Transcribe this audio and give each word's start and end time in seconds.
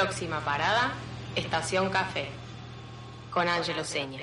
Próxima 0.00 0.38
parada, 0.44 0.92
Estación 1.34 1.90
Café, 1.90 2.28
con 3.32 3.48
Ángelo 3.48 3.82
Seña. 3.82 4.20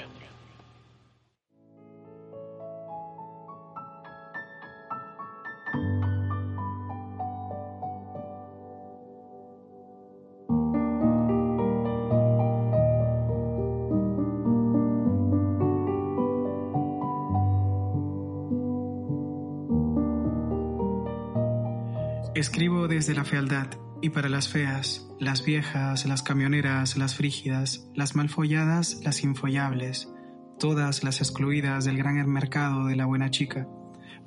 Escribo 22.34 22.88
desde 22.88 23.14
la 23.14 23.26
fealdad 23.26 23.68
y 24.06 24.10
para 24.12 24.30
las 24.30 24.50
feas, 24.50 25.10
las 25.20 25.44
viejas, 25.44 26.06
las 26.06 26.22
camioneras, 26.22 26.96
las 26.96 27.16
frígidas, 27.16 27.90
las 27.96 28.16
malfolladas, 28.16 29.02
las 29.04 29.24
infollables, 29.24 30.14
todas 30.60 31.04
las 31.04 31.22
excluidas 31.22 31.86
del 31.86 31.98
gran 31.98 32.30
mercado 32.30 32.86
de 32.86 32.96
la 32.96 33.08
buena 33.08 33.32
chica, 33.32 33.68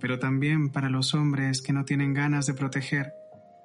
pero 0.01 0.19
también 0.19 0.71
para 0.71 0.89
los 0.91 1.15
hombres 1.15 1.63
que 1.63 1.73
no 1.73 1.85
tienen 1.85 2.13
ganas 2.13 2.47
de 2.47 2.55
proteger, 2.55 3.13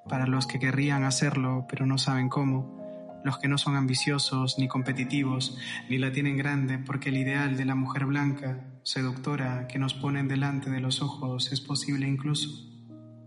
para 0.08 0.28
los 0.28 0.46
que 0.46 0.60
querrían 0.60 1.02
hacerlo 1.02 1.66
pero 1.68 1.84
no 1.84 1.98
saben 1.98 2.28
cómo, 2.28 3.20
los 3.24 3.38
que 3.38 3.48
no 3.48 3.58
son 3.58 3.74
ambiciosos 3.74 4.54
ni 4.56 4.68
competitivos, 4.68 5.58
ni 5.90 5.98
la 5.98 6.12
tienen 6.12 6.36
grande 6.36 6.78
porque 6.78 7.08
el 7.08 7.16
ideal 7.16 7.56
de 7.56 7.64
la 7.64 7.74
mujer 7.74 8.06
blanca, 8.06 8.64
seductora, 8.84 9.66
que 9.66 9.80
nos 9.80 9.94
ponen 9.94 10.28
delante 10.28 10.70
de 10.70 10.78
los 10.78 11.02
ojos 11.02 11.50
es 11.50 11.60
posible 11.60 12.06
incluso 12.06 12.50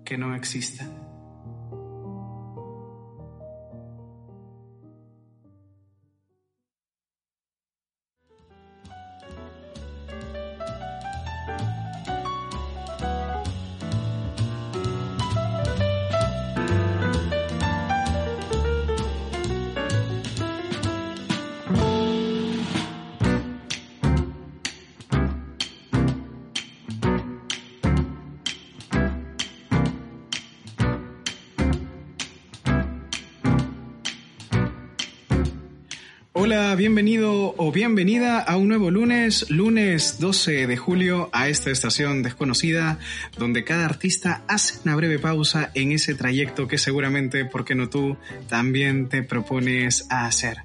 que 0.05 0.17
no 0.17 0.35
exista. 0.35 1.06
Hola, 36.49 36.75
bienvenido 36.75 37.53
o 37.57 37.73
bienvenida 37.73 38.39
a 38.39 38.55
un 38.55 38.69
nuevo 38.69 38.89
lunes, 38.89 39.49
lunes 39.49 40.17
12 40.21 40.65
de 40.65 40.77
julio, 40.77 41.29
a 41.33 41.49
esta 41.49 41.71
estación 41.71 42.23
desconocida, 42.23 42.99
donde 43.37 43.65
cada 43.65 43.83
artista 43.83 44.43
hace 44.47 44.79
una 44.85 44.95
breve 44.95 45.19
pausa 45.19 45.71
en 45.73 45.91
ese 45.91 46.15
trayecto 46.15 46.69
que 46.69 46.77
seguramente, 46.77 47.43
¿por 47.43 47.65
qué 47.65 47.75
no 47.75 47.89
tú?, 47.89 48.15
también 48.47 49.09
te 49.09 49.23
propones 49.23 50.07
hacer. 50.09 50.59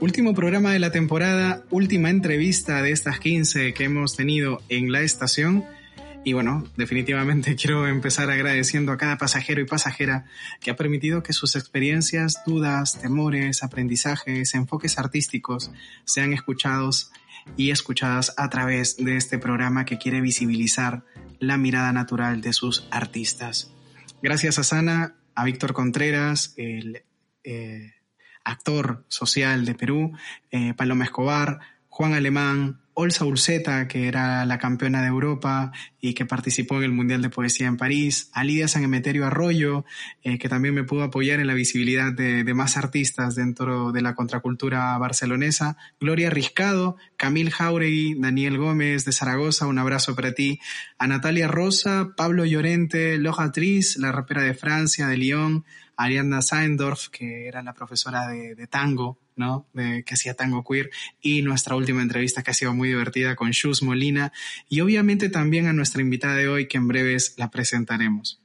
Último 0.00 0.34
programa 0.34 0.72
de 0.72 0.80
la 0.80 0.90
temporada, 0.90 1.62
última 1.70 2.10
entrevista 2.10 2.82
de 2.82 2.90
estas 2.90 3.20
15 3.20 3.72
que 3.72 3.84
hemos 3.84 4.16
tenido 4.16 4.60
en 4.68 4.90
la 4.90 5.02
estación. 5.02 5.64
Y 6.22 6.34
bueno, 6.34 6.64
definitivamente 6.76 7.56
quiero 7.60 7.86
empezar 7.86 8.30
agradeciendo 8.30 8.92
a 8.92 8.98
cada 8.98 9.16
pasajero 9.16 9.60
y 9.60 9.66
pasajera 9.66 10.26
que 10.60 10.70
ha 10.70 10.76
permitido 10.76 11.22
que 11.22 11.32
sus 11.32 11.56
experiencias, 11.56 12.42
dudas, 12.46 13.00
temores, 13.00 13.62
aprendizajes, 13.62 14.54
enfoques 14.54 14.98
artísticos 14.98 15.70
sean 16.04 16.32
escuchados 16.32 17.10
y 17.56 17.70
escuchadas 17.70 18.34
a 18.36 18.50
través 18.50 18.96
de 18.98 19.16
este 19.16 19.38
programa 19.38 19.84
que 19.84 19.98
quiere 19.98 20.20
visibilizar 20.20 21.04
la 21.38 21.56
mirada 21.56 21.92
natural 21.92 22.42
de 22.42 22.52
sus 22.52 22.86
artistas. 22.90 23.72
Gracias 24.22 24.58
a 24.58 24.64
Sana, 24.64 25.16
a 25.34 25.44
Víctor 25.44 25.72
Contreras, 25.72 26.52
el 26.58 27.02
eh, 27.44 27.94
actor 28.44 29.04
social 29.08 29.64
de 29.64 29.74
Perú, 29.74 30.12
eh, 30.50 30.74
Paloma 30.74 31.04
Escobar, 31.04 31.60
Juan 31.88 32.12
Alemán, 32.12 32.80
Olsa 33.00 33.24
Urseta, 33.24 33.88
que 33.88 34.08
era 34.08 34.44
la 34.44 34.58
campeona 34.58 35.00
de 35.00 35.08
Europa 35.08 35.72
y 36.02 36.12
que 36.12 36.26
participó 36.26 36.76
en 36.76 36.84
el 36.84 36.92
Mundial 36.92 37.22
de 37.22 37.30
Poesía 37.30 37.66
en 37.66 37.78
París, 37.78 38.28
a 38.34 38.44
Lidia 38.44 38.68
San 38.68 38.84
Emeterio 38.84 39.24
Arroyo, 39.26 39.86
eh, 40.22 40.38
que 40.38 40.50
también 40.50 40.74
me 40.74 40.84
pudo 40.84 41.04
apoyar 41.04 41.40
en 41.40 41.46
la 41.46 41.54
visibilidad 41.54 42.12
de, 42.12 42.44
de, 42.44 42.54
más 42.54 42.76
artistas 42.76 43.34
dentro 43.36 43.90
de 43.92 44.02
la 44.02 44.14
contracultura 44.14 44.98
barcelonesa, 44.98 45.78
Gloria 45.98 46.28
Riscado, 46.28 46.96
Camil 47.16 47.50
Jauregui, 47.50 48.16
Daniel 48.18 48.58
Gómez 48.58 49.06
de 49.06 49.12
Zaragoza, 49.12 49.66
un 49.66 49.78
abrazo 49.78 50.14
para 50.14 50.32
ti, 50.32 50.60
a 50.98 51.06
Natalia 51.06 51.48
Rosa, 51.48 52.10
Pablo 52.18 52.44
Llorente, 52.44 53.16
Loja 53.16 53.50
Tris, 53.50 53.96
la 53.96 54.12
rapera 54.12 54.42
de 54.42 54.52
Francia, 54.52 55.06
de 55.06 55.16
Lyon, 55.16 55.64
Ariadna 56.04 56.42
Saindorf, 56.42 57.08
que 57.08 57.46
era 57.46 57.62
la 57.62 57.74
profesora 57.74 58.28
de, 58.28 58.54
de 58.54 58.66
tango 58.66 59.18
¿no? 59.40 59.66
Que 59.74 60.04
hacía 60.14 60.34
tango 60.34 60.62
queer 60.62 60.90
y 61.20 61.42
nuestra 61.42 61.74
última 61.74 62.02
entrevista 62.02 62.42
que 62.42 62.50
ha 62.52 62.54
sido 62.54 62.74
muy 62.74 62.88
divertida 62.88 63.34
con 63.34 63.50
Shus 63.50 63.82
Molina 63.82 64.32
y 64.68 64.82
obviamente 64.82 65.30
también 65.30 65.66
a 65.66 65.72
nuestra 65.72 66.02
invitada 66.02 66.36
de 66.36 66.46
hoy 66.46 66.68
que 66.68 66.76
en 66.76 66.86
breves 66.86 67.34
la 67.38 67.50
presentaremos. 67.50 68.40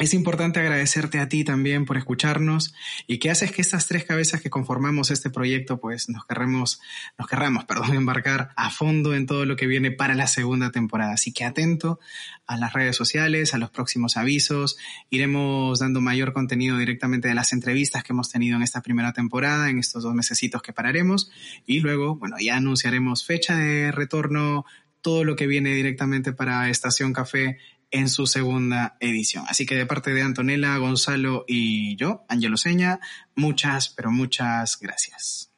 Es 0.00 0.14
importante 0.14 0.60
agradecerte 0.60 1.18
a 1.18 1.28
ti 1.28 1.44
también 1.44 1.84
por 1.84 1.98
escucharnos 1.98 2.72
y 3.06 3.18
que 3.18 3.30
haces 3.30 3.52
que 3.52 3.60
estas 3.60 3.86
tres 3.86 4.06
cabezas 4.06 4.40
que 4.40 4.48
conformamos 4.48 5.10
este 5.10 5.28
proyecto 5.28 5.78
pues 5.78 6.08
nos 6.08 6.24
querremos, 6.24 6.80
nos 7.18 7.28
querramos, 7.28 7.64
perdón, 7.68 7.92
embarcar 7.92 8.48
a 8.56 8.70
fondo 8.70 9.14
en 9.14 9.26
todo 9.26 9.44
lo 9.44 9.56
que 9.56 9.66
viene 9.66 9.90
para 9.90 10.14
la 10.14 10.26
segunda 10.26 10.70
temporada. 10.70 11.12
Así 11.12 11.34
que 11.34 11.44
atento 11.44 12.00
a 12.46 12.56
las 12.56 12.72
redes 12.72 12.96
sociales, 12.96 13.52
a 13.52 13.58
los 13.58 13.68
próximos 13.68 14.16
avisos. 14.16 14.78
Iremos 15.10 15.80
dando 15.80 16.00
mayor 16.00 16.32
contenido 16.32 16.78
directamente 16.78 17.28
de 17.28 17.34
las 17.34 17.52
entrevistas 17.52 18.02
que 18.02 18.14
hemos 18.14 18.30
tenido 18.30 18.56
en 18.56 18.62
esta 18.62 18.80
primera 18.80 19.12
temporada, 19.12 19.68
en 19.68 19.78
estos 19.78 20.02
dos 20.02 20.14
mesecitos 20.14 20.62
que 20.62 20.72
pararemos 20.72 21.30
y 21.66 21.80
luego, 21.80 22.16
bueno, 22.16 22.36
ya 22.40 22.56
anunciaremos 22.56 23.26
fecha 23.26 23.54
de 23.54 23.92
retorno, 23.92 24.64
todo 25.02 25.24
lo 25.24 25.36
que 25.36 25.46
viene 25.46 25.74
directamente 25.74 26.32
para 26.32 26.70
Estación 26.70 27.12
Café 27.12 27.58
en 27.90 28.08
su 28.08 28.26
segunda 28.26 28.96
edición. 29.00 29.44
Así 29.48 29.66
que 29.66 29.76
de 29.76 29.86
parte 29.86 30.12
de 30.12 30.22
Antonella, 30.22 30.76
Gonzalo 30.78 31.44
y 31.48 31.96
yo, 31.96 32.24
Angelo 32.28 32.56
Seña, 32.56 33.00
muchas, 33.34 33.88
pero 33.88 34.10
muchas 34.10 34.78
gracias. 34.80 35.50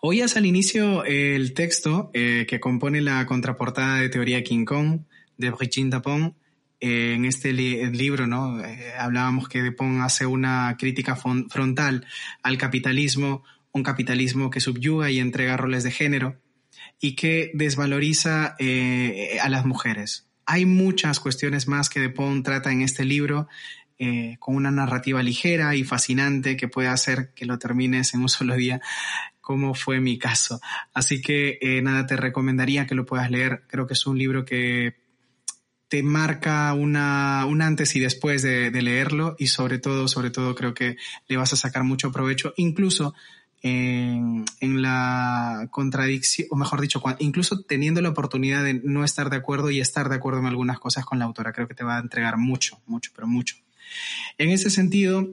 Oías 0.00 0.36
al 0.36 0.46
inicio 0.46 1.04
el 1.04 1.54
texto 1.54 2.10
eh, 2.14 2.46
que 2.48 2.60
compone 2.60 3.00
la 3.00 3.24
contraportada 3.26 3.96
de 3.96 4.08
Teoría 4.08 4.42
King 4.42 4.64
Kong 4.64 5.00
de 5.36 5.50
Brigitte 5.50 5.90
Dapon. 5.90 6.36
Eh, 6.80 7.14
en 7.14 7.24
este 7.24 7.52
li 7.52 7.90
libro, 7.92 8.26
¿no? 8.26 8.62
Eh, 8.62 8.92
hablábamos 8.98 9.48
que 9.48 9.62
Dapon 9.62 10.02
hace 10.02 10.26
una 10.26 10.76
crítica 10.78 11.16
frontal 11.16 12.06
al 12.42 12.58
capitalismo, 12.58 13.44
un 13.72 13.82
capitalismo 13.82 14.50
que 14.50 14.60
subyuga 14.60 15.10
y 15.10 15.20
entrega 15.20 15.56
roles 15.56 15.84
de 15.84 15.90
género 15.90 16.38
y 17.00 17.16
que 17.16 17.50
desvaloriza 17.54 18.56
a 19.40 19.48
las 19.48 19.64
mujeres, 19.64 20.28
hay 20.46 20.66
muchas 20.66 21.20
cuestiones 21.20 21.68
más 21.68 21.88
que 21.88 22.00
Depon 22.00 22.42
trata 22.42 22.70
en 22.72 22.82
este 22.82 23.04
libro 23.04 23.48
eh, 23.98 24.36
con 24.40 24.56
una 24.56 24.70
narrativa 24.70 25.22
ligera 25.22 25.76
y 25.76 25.84
fascinante 25.84 26.56
que 26.56 26.68
puede 26.68 26.88
hacer 26.88 27.32
que 27.34 27.46
lo 27.46 27.58
termines 27.58 28.12
en 28.14 28.22
un 28.22 28.28
solo 28.28 28.56
día, 28.56 28.80
como 29.40 29.74
fue 29.74 30.00
mi 30.00 30.18
caso. 30.18 30.60
Así 30.92 31.22
que 31.22 31.58
eh, 31.60 31.80
nada, 31.80 32.04
te 32.06 32.16
recomendaría 32.16 32.86
que 32.86 32.96
lo 32.96 33.06
puedas 33.06 33.30
leer. 33.30 33.62
Creo 33.68 33.86
que 33.86 33.94
es 33.94 34.06
un 34.06 34.18
libro 34.18 34.44
que 34.44 34.96
te 35.86 36.02
marca 36.02 36.74
una, 36.74 37.46
un 37.46 37.62
antes 37.62 37.94
y 37.94 38.00
después 38.00 38.42
de, 38.42 38.72
de 38.72 38.82
leerlo 38.82 39.36
y 39.38 39.46
sobre 39.46 39.78
todo, 39.78 40.08
sobre 40.08 40.30
todo 40.30 40.56
creo 40.56 40.74
que 40.74 40.96
le 41.28 41.36
vas 41.36 41.52
a 41.52 41.56
sacar 41.56 41.84
mucho 41.84 42.10
provecho, 42.10 42.52
incluso 42.56 43.14
en, 43.64 44.44
la 44.60 45.68
contradicción, 45.70 46.48
o 46.50 46.56
mejor 46.56 46.82
dicho, 46.82 47.02
incluso 47.18 47.62
teniendo 47.62 48.02
la 48.02 48.10
oportunidad 48.10 48.62
de 48.62 48.74
no 48.74 49.04
estar 49.04 49.30
de 49.30 49.36
acuerdo 49.36 49.70
y 49.70 49.80
estar 49.80 50.10
de 50.10 50.16
acuerdo 50.16 50.40
en 50.40 50.46
algunas 50.46 50.78
cosas 50.78 51.06
con 51.06 51.18
la 51.18 51.24
autora. 51.24 51.52
Creo 51.52 51.66
que 51.66 51.74
te 51.74 51.82
va 51.82 51.96
a 51.96 52.00
entregar 52.00 52.36
mucho, 52.36 52.80
mucho, 52.86 53.12
pero 53.14 53.26
mucho. 53.26 53.56
En 54.36 54.50
ese 54.50 54.68
sentido, 54.68 55.30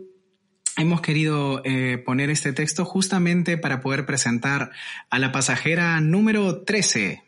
hemos 0.78 1.01
querido 1.01 1.62
eh, 1.66 1.98
poner 1.98 2.30
este 2.30 2.54
texto 2.54 2.86
justamente 2.86 3.57
para 3.57 3.81
poder 3.81 4.06
presentar 4.06 4.72
a 5.10 5.19
la 5.19 5.34
pasajera 5.34 6.00
número 6.00 6.63
13. 6.63 7.24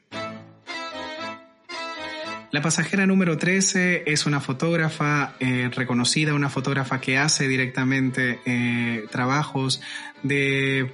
La 2.53 2.61
pasajera 2.61 3.07
número 3.07 3.35
13 3.35 4.03
es 4.05 4.27
una 4.27 4.39
fotógrafa 4.39 5.33
eh, 5.39 5.71
reconocida, 5.73 6.35
una 6.35 6.51
fotógrafa 6.51 7.01
que 7.01 7.17
hace 7.17 7.47
directamente 7.47 8.41
eh, 8.45 9.07
trabajos 9.09 9.81
de 10.21 10.93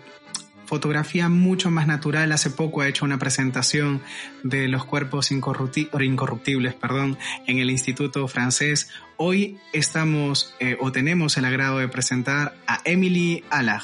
fotografía 0.66 1.28
mucho 1.28 1.70
más 1.70 1.86
natural. 1.86 2.32
Hace 2.32 2.50
poco 2.50 2.80
ha 2.80 2.88
hecho 2.88 3.04
una 3.04 3.20
presentación 3.20 4.02
de 4.42 4.70
los 4.70 4.86
cuerpos 4.86 5.34
incorruptibles 5.34 6.76
perdón, 6.76 7.18
en 7.46 7.60
el 7.60 7.70
Instituto 7.72 8.26
Francés. 8.30 8.90
Hoy 9.18 9.58
estamos 9.74 10.56
eh, 10.62 10.78
o 10.80 10.94
tenemos 10.94 11.36
el 11.36 11.44
agrado 11.44 11.80
de 11.80 11.90
presentar 11.90 12.56
a 12.68 12.80
Emily 12.86 13.44
Allag. 13.50 13.84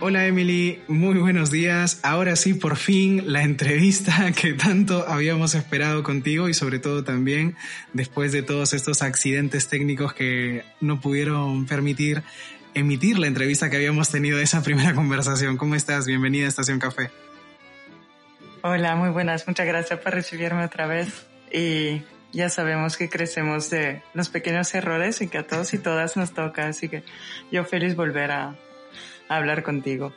Hola 0.00 0.26
Emily, 0.26 0.80
muy 0.86 1.18
buenos 1.18 1.50
días. 1.50 1.98
Ahora 2.04 2.36
sí, 2.36 2.54
por 2.54 2.76
fin, 2.76 3.32
la 3.32 3.42
entrevista 3.42 4.30
que 4.40 4.52
tanto 4.52 5.04
habíamos 5.08 5.56
esperado 5.56 6.04
contigo 6.04 6.48
y 6.48 6.54
sobre 6.54 6.78
todo 6.78 7.02
también 7.02 7.56
después 7.94 8.30
de 8.30 8.42
todos 8.42 8.74
estos 8.74 9.02
accidentes 9.02 9.66
técnicos 9.66 10.14
que 10.14 10.62
no 10.80 11.00
pudieron 11.00 11.66
permitir 11.66 12.22
emitir 12.74 13.18
la 13.18 13.26
entrevista 13.26 13.70
que 13.70 13.76
habíamos 13.76 14.08
tenido 14.08 14.38
de 14.38 14.44
esa 14.44 14.62
primera 14.62 14.94
conversación. 14.94 15.56
¿Cómo 15.56 15.74
estás? 15.74 16.06
Bienvenida 16.06 16.46
a 16.46 16.48
Estación 16.48 16.78
Café. 16.78 17.10
Hola, 18.62 18.94
muy 18.94 19.10
buenas. 19.10 19.48
Muchas 19.48 19.66
gracias 19.66 19.98
por 19.98 20.14
recibirme 20.14 20.64
otra 20.64 20.86
vez. 20.86 21.26
Y 21.52 22.02
ya 22.32 22.48
sabemos 22.50 22.96
que 22.96 23.08
crecemos 23.08 23.68
de 23.70 24.00
los 24.14 24.28
pequeños 24.28 24.72
errores 24.76 25.20
y 25.22 25.26
que 25.26 25.38
a 25.38 25.46
todos 25.46 25.74
y 25.74 25.78
todas 25.78 26.16
nos 26.16 26.34
toca. 26.34 26.68
Así 26.68 26.88
que 26.88 27.02
yo 27.50 27.64
feliz 27.64 27.96
volver 27.96 28.30
a 28.30 28.54
hablar 29.28 29.62
contigo. 29.62 30.12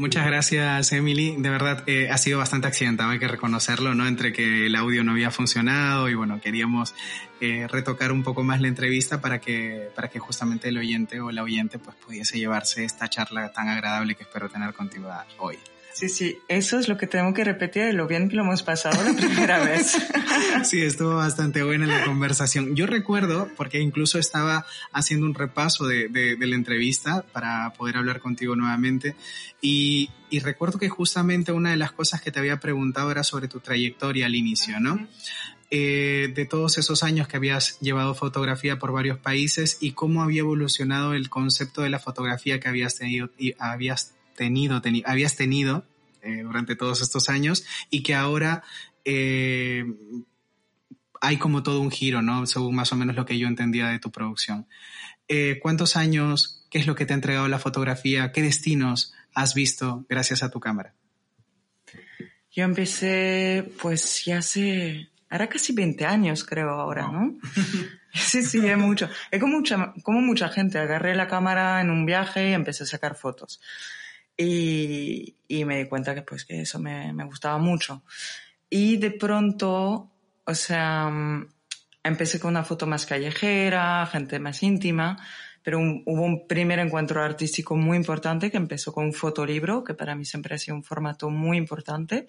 Muchas 0.00 0.24
gracias, 0.24 0.92
Emily. 0.92 1.36
De 1.36 1.50
verdad, 1.50 1.84
eh, 1.86 2.08
ha 2.10 2.16
sido 2.16 2.38
bastante 2.38 2.66
accidentado, 2.66 3.10
hay 3.10 3.18
que 3.18 3.28
reconocerlo, 3.28 3.94
¿no? 3.94 4.06
Entre 4.06 4.32
que 4.32 4.64
el 4.64 4.74
audio 4.74 5.04
no 5.04 5.12
había 5.12 5.30
funcionado 5.30 6.08
y 6.08 6.14
bueno, 6.14 6.40
queríamos 6.40 6.94
eh, 7.42 7.66
retocar 7.68 8.10
un 8.10 8.22
poco 8.22 8.42
más 8.42 8.62
la 8.62 8.68
entrevista 8.68 9.20
para 9.20 9.42
que, 9.42 9.90
para 9.94 10.08
que 10.08 10.18
justamente 10.18 10.70
el 10.70 10.78
oyente 10.78 11.20
o 11.20 11.30
la 11.30 11.42
oyente 11.42 11.78
pues 11.78 11.96
pudiese 11.96 12.38
llevarse 12.38 12.84
esta 12.84 13.10
charla 13.10 13.52
tan 13.52 13.68
agradable 13.68 14.14
que 14.14 14.22
espero 14.22 14.48
tener 14.48 14.72
contigo 14.72 15.10
hoy. 15.38 15.58
Sí, 15.92 16.08
sí, 16.08 16.38
eso 16.48 16.78
es 16.78 16.88
lo 16.88 16.96
que 16.96 17.06
tengo 17.06 17.34
que 17.34 17.44
repetir, 17.44 17.92
lo 17.94 18.06
bien 18.06 18.28
que 18.28 18.36
lo 18.36 18.42
hemos 18.42 18.62
pasado 18.62 19.02
la 19.02 19.12
primera 19.16 19.64
vez. 19.64 19.96
sí, 20.64 20.82
estuvo 20.82 21.16
bastante 21.16 21.62
buena 21.62 21.86
la 21.86 22.04
conversación. 22.04 22.76
Yo 22.76 22.86
recuerdo, 22.86 23.48
porque 23.56 23.80
incluso 23.80 24.18
estaba 24.18 24.64
haciendo 24.92 25.26
un 25.26 25.34
repaso 25.34 25.86
de, 25.86 26.08
de, 26.08 26.36
la 26.46 26.54
entrevista 26.54 27.24
para 27.32 27.72
poder 27.72 27.96
hablar 27.96 28.20
contigo 28.20 28.56
nuevamente, 28.56 29.16
y, 29.60 30.10
y, 30.30 30.38
recuerdo 30.40 30.78
que 30.78 30.88
justamente 30.88 31.52
una 31.52 31.70
de 31.70 31.76
las 31.76 31.92
cosas 31.92 32.22
que 32.22 32.30
te 32.30 32.38
había 32.38 32.60
preguntado 32.60 33.10
era 33.10 33.24
sobre 33.24 33.48
tu 33.48 33.60
trayectoria 33.60 34.26
al 34.26 34.34
inicio, 34.34 34.80
¿no? 34.80 35.06
Eh, 35.72 36.32
de 36.34 36.46
todos 36.46 36.78
esos 36.78 37.04
años 37.04 37.28
que 37.28 37.36
habías 37.36 37.78
llevado 37.78 38.16
fotografía 38.16 38.80
por 38.80 38.90
varios 38.90 39.18
países 39.18 39.78
y 39.80 39.92
cómo 39.92 40.24
había 40.24 40.40
evolucionado 40.40 41.14
el 41.14 41.30
concepto 41.30 41.82
de 41.82 41.90
la 41.90 42.00
fotografía 42.00 42.58
que 42.58 42.68
habías 42.68 42.96
tenido, 42.96 43.30
y 43.38 43.54
habías 43.58 44.14
tenido, 44.36 44.80
habías 45.04 45.36
tenido 45.36 45.84
eh, 46.22 46.42
durante 46.42 46.76
todos 46.76 47.00
estos 47.00 47.28
años 47.28 47.64
y 47.90 48.02
que 48.02 48.14
ahora 48.14 48.62
eh, 49.04 49.84
hay 51.20 51.36
como 51.36 51.62
todo 51.62 51.80
un 51.80 51.90
giro, 51.90 52.22
¿no? 52.22 52.46
Según 52.46 52.74
más 52.74 52.92
o 52.92 52.96
menos 52.96 53.16
lo 53.16 53.26
que 53.26 53.38
yo 53.38 53.46
entendía 53.46 53.88
de 53.88 53.98
tu 53.98 54.10
producción. 54.10 54.66
Eh, 55.28 55.58
¿Cuántos 55.60 55.96
años? 55.96 56.66
¿Qué 56.70 56.78
es 56.78 56.86
lo 56.86 56.94
que 56.94 57.06
te 57.06 57.12
ha 57.12 57.16
entregado 57.16 57.48
la 57.48 57.58
fotografía? 57.58 58.32
¿Qué 58.32 58.42
destinos 58.42 59.14
has 59.34 59.54
visto 59.54 60.04
gracias 60.08 60.42
a 60.42 60.50
tu 60.50 60.60
cámara? 60.60 60.94
Yo 62.52 62.64
empecé, 62.64 63.70
pues 63.80 64.24
ya 64.24 64.38
hace, 64.38 65.08
ahora 65.28 65.48
casi 65.48 65.72
20 65.72 66.04
años 66.04 66.44
creo 66.44 66.70
ahora, 66.70 67.08
¿no? 67.08 67.38
sí, 68.14 68.42
sí, 68.42 68.66
es 68.66 68.78
mucho. 68.78 69.08
Es 69.30 69.40
como 69.40 69.58
mucha, 69.58 69.92
como 70.02 70.20
mucha 70.20 70.48
gente. 70.48 70.78
Agarré 70.78 71.14
la 71.14 71.28
cámara 71.28 71.80
en 71.80 71.90
un 71.90 72.06
viaje 72.06 72.50
y 72.50 72.52
empecé 72.52 72.84
a 72.84 72.86
sacar 72.86 73.16
fotos. 73.16 73.60
Y, 74.42 75.36
y 75.48 75.66
me 75.66 75.76
di 75.76 75.86
cuenta 75.86 76.14
que 76.14 76.22
pues 76.22 76.46
que 76.46 76.62
eso 76.62 76.78
me, 76.78 77.12
me, 77.12 77.24
gustaba 77.24 77.58
mucho. 77.58 78.02
Y 78.70 78.96
de 78.96 79.10
pronto, 79.10 80.10
o 80.46 80.54
sea, 80.54 81.10
mm, 81.10 81.46
empecé 82.02 82.40
con 82.40 82.52
una 82.52 82.64
foto 82.64 82.86
más 82.86 83.04
callejera, 83.04 84.06
gente 84.06 84.38
más 84.38 84.62
íntima, 84.62 85.18
pero 85.62 85.78
hubo 85.78 86.22
un 86.22 86.48
primer 86.48 86.78
encuentro 86.78 87.22
artístico 87.22 87.76
muy 87.76 87.98
importante 87.98 88.50
que 88.50 88.56
empezó 88.56 88.94
con 88.94 89.04
un 89.04 89.12
fotolibro, 89.12 89.84
que 89.84 89.92
para 89.92 90.14
mí 90.14 90.24
siempre 90.24 90.54
ha 90.54 90.58
sido 90.58 90.74
un 90.74 90.84
formato 90.84 91.28
muy 91.28 91.58
importante, 91.58 92.26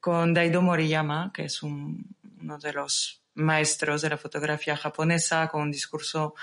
con 0.00 0.34
Daido 0.34 0.60
Moriyama, 0.60 1.30
que 1.32 1.44
es 1.44 1.62
un, 1.62 2.14
uno 2.42 2.58
de 2.58 2.74
los 2.74 3.22
maestros 3.36 4.02
de 4.02 4.10
la 4.10 4.18
fotografía 4.18 4.76
japonesa, 4.76 5.48
con 5.48 5.62
un 5.62 5.70
discurso 5.70 6.34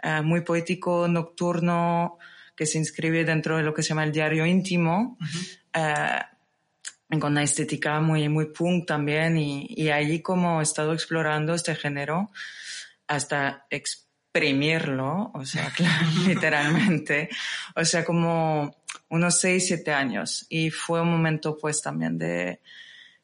eh, 0.00 0.22
muy 0.22 0.42
poético, 0.42 1.08
nocturno, 1.08 2.18
que 2.56 2.66
se 2.66 2.78
inscribe 2.78 3.24
dentro 3.24 3.56
de 3.56 3.62
lo 3.62 3.74
que 3.74 3.82
se 3.82 3.90
llama 3.90 4.04
el 4.04 4.12
diario 4.12 4.46
íntimo, 4.46 5.18
eh, 5.72 6.20
con 7.18 7.32
una 7.32 7.42
estética 7.42 8.00
muy, 8.00 8.28
muy 8.28 8.46
punk 8.46 8.86
también, 8.86 9.36
y, 9.36 9.66
y 9.70 9.90
allí 9.90 10.20
como 10.20 10.60
he 10.60 10.62
estado 10.62 10.92
explorando 10.92 11.54
este 11.54 11.74
género 11.74 12.30
hasta 13.08 13.66
exprimirlo, 13.70 15.32
o 15.34 15.44
sea, 15.44 15.72
literalmente, 16.26 17.28
o 17.74 17.84
sea, 17.84 18.04
como 18.04 18.76
unos 19.08 19.40
seis, 19.40 19.66
siete 19.66 19.92
años. 19.92 20.46
Y 20.48 20.70
fue 20.70 21.00
un 21.00 21.10
momento 21.10 21.56
pues 21.58 21.82
también 21.82 22.16
de, 22.16 22.60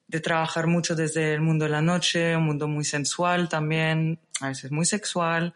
de 0.09 0.21
trabajar 0.21 0.67
mucho 0.67 0.95
desde 0.95 1.35
el 1.35 1.41
mundo 1.41 1.65
de 1.65 1.71
la 1.71 1.83
noche, 1.83 2.37
un 2.37 2.45
mundo 2.45 2.69
muy 2.69 2.85
sensual 2.85 3.49
también, 3.49 4.19
a 4.41 4.49
veces 4.49 4.71
muy 4.71 4.85
sexual, 4.85 5.55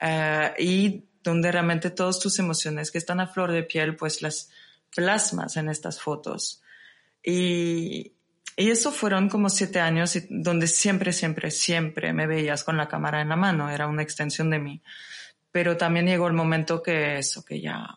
eh, 0.00 0.52
y 0.58 1.04
donde 1.24 1.50
realmente 1.50 1.90
todas 1.90 2.20
tus 2.20 2.38
emociones 2.38 2.90
que 2.90 2.98
están 2.98 3.18
a 3.18 3.26
flor 3.26 3.50
de 3.50 3.64
piel, 3.64 3.96
pues 3.96 4.22
las 4.22 4.50
plasmas 4.94 5.56
en 5.56 5.68
estas 5.70 6.00
fotos. 6.00 6.62
Y, 7.22 8.12
y 8.56 8.70
eso 8.70 8.92
fueron 8.92 9.28
como 9.28 9.48
siete 9.48 9.80
años 9.80 10.16
donde 10.28 10.66
siempre, 10.66 11.12
siempre, 11.12 11.50
siempre 11.50 12.12
me 12.12 12.26
veías 12.26 12.62
con 12.62 12.76
la 12.76 12.86
cámara 12.86 13.22
en 13.22 13.30
la 13.30 13.36
mano, 13.36 13.70
era 13.70 13.88
una 13.88 14.02
extensión 14.02 14.50
de 14.50 14.58
mí. 14.58 14.82
Pero 15.50 15.76
también 15.76 16.06
llegó 16.06 16.28
el 16.28 16.34
momento 16.34 16.82
que 16.82 17.18
eso, 17.18 17.44
que 17.44 17.60
ya, 17.60 17.96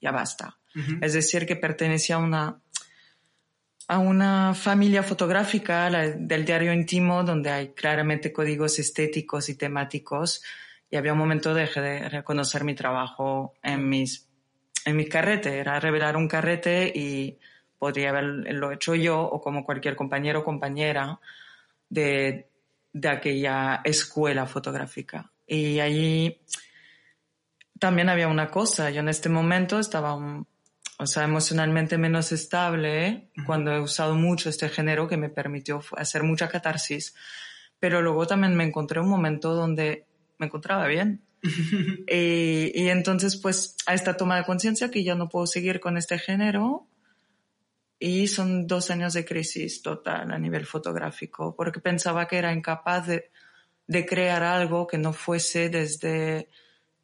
ya 0.00 0.10
basta. 0.10 0.58
Es 1.02 1.12
decir, 1.12 1.44
que 1.44 1.56
pertenecía 1.56 2.16
a 2.16 2.18
una, 2.18 2.62
a 3.88 3.98
una 3.98 4.54
familia 4.54 5.02
fotográfica, 5.02 5.90
la 5.90 6.08
del 6.08 6.46
diario 6.46 6.72
íntimo, 6.72 7.22
donde 7.24 7.50
hay 7.50 7.68
claramente 7.74 8.32
códigos 8.32 8.78
estéticos 8.78 9.50
y 9.50 9.56
temáticos 9.56 10.42
y 10.92 10.96
había 10.98 11.14
un 11.14 11.18
momento 11.18 11.54
de, 11.54 11.66
de 11.66 12.08
reconocer 12.10 12.64
mi 12.64 12.74
trabajo 12.74 13.54
en 13.62 13.88
mis 13.88 14.28
en 14.84 14.96
mi 14.96 15.08
carrete, 15.08 15.58
era 15.58 15.80
revelar 15.80 16.16
un 16.18 16.28
carrete 16.28 16.92
y 16.94 17.38
podría 17.78 18.10
haberlo 18.10 18.72
hecho 18.72 18.94
yo 18.94 19.20
o 19.22 19.40
como 19.40 19.64
cualquier 19.64 19.96
compañero 19.96 20.40
o 20.40 20.44
compañera 20.44 21.18
de, 21.88 22.48
de 22.92 23.08
aquella 23.08 23.80
escuela 23.84 24.44
fotográfica. 24.44 25.32
Y 25.46 25.80
allí 25.80 26.42
también 27.78 28.10
había 28.10 28.28
una 28.28 28.50
cosa, 28.50 28.90
yo 28.90 29.00
en 29.00 29.08
este 29.08 29.30
momento 29.30 29.78
estaba 29.78 30.14
o 30.14 31.06
sea, 31.06 31.24
emocionalmente 31.24 31.96
menos 31.96 32.32
estable 32.32 33.30
cuando 33.46 33.72
he 33.72 33.80
usado 33.80 34.14
mucho 34.14 34.50
este 34.50 34.68
género 34.68 35.08
que 35.08 35.16
me 35.16 35.30
permitió 35.30 35.80
hacer 35.96 36.22
mucha 36.22 36.48
catarsis, 36.48 37.14
pero 37.78 38.02
luego 38.02 38.26
también 38.26 38.54
me 38.54 38.64
encontré 38.64 39.00
un 39.00 39.08
momento 39.08 39.54
donde 39.54 40.06
me 40.42 40.46
encontraba 40.46 40.88
bien. 40.88 41.22
y, 42.08 42.88
entonces, 42.88 43.36
pues, 43.36 43.76
a 43.86 43.94
esta 43.94 44.16
toma 44.16 44.36
de 44.36 44.44
conciencia 44.44 44.90
que 44.90 45.04
ya 45.04 45.14
no 45.14 45.28
puedo 45.28 45.46
seguir 45.46 45.78
con 45.78 45.96
este 45.96 46.18
género. 46.18 46.88
Y 48.00 48.26
son 48.26 48.66
dos 48.66 48.90
años 48.90 49.12
de 49.12 49.24
crisis 49.24 49.80
total 49.80 50.32
a 50.32 50.38
nivel 50.38 50.66
fotográfico, 50.66 51.54
porque 51.54 51.78
pensaba 51.78 52.26
que 52.26 52.38
era 52.38 52.52
incapaz 52.52 53.06
de, 53.06 53.30
de 53.86 54.04
crear 54.04 54.42
algo 54.42 54.88
que 54.88 54.98
no 54.98 55.12
fuese 55.12 55.68
desde 55.68 56.48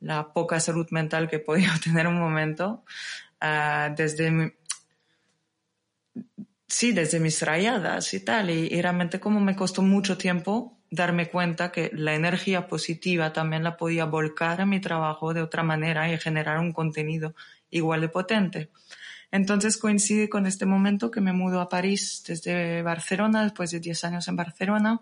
la 0.00 0.33
poca 0.33 0.59
salud 0.59 0.88
mental 0.90 1.28
que 1.28 1.38
podía 1.38 1.73
tener 1.85 2.09
un 2.09 2.18
momento, 2.18 2.85
uh, 3.40 3.95
desde 3.95 4.57
sí, 6.66 6.90
desde 6.90 7.21
mis 7.21 7.40
rayadas 7.42 8.12
y 8.14 8.25
tal. 8.25 8.50
Y, 8.50 8.66
y, 8.66 8.83
realmente 8.83 9.21
como 9.21 9.38
me 9.38 9.54
costó 9.54 9.83
mucho 9.83 10.18
tiempo 10.18 10.77
darme 10.90 11.28
cuenta 11.28 11.71
que 11.71 11.90
la 11.92 12.14
energía 12.14 12.66
positiva 12.66 13.33
también 13.33 13.62
la 13.62 13.76
podía 13.76 14.04
volcar 14.07 14.61
a 14.61 14.66
mi 14.66 14.80
trabajo 14.80 15.35
de 15.35 15.42
otra 15.42 15.62
manera 15.62 16.12
y 16.12 16.18
generar 16.18 16.59
un 16.59 16.73
contenido 16.73 17.35
igual 17.71 18.00
de 18.00 18.09
potente. 18.09 18.71
Entonces 19.30 19.76
coincide 19.76 20.28
con 20.28 20.47
este 20.47 20.64
momento 20.64 21.11
que 21.11 21.21
me 21.21 21.33
mudo 21.33 21.61
a 21.61 21.68
París 21.68 22.25
desde 22.26 22.83
Barcelona, 22.83 23.42
después 23.42 23.71
de 23.71 23.80
10 23.80 24.04
años 24.04 24.28
en 24.28 24.37
Barcelona. 24.37 25.00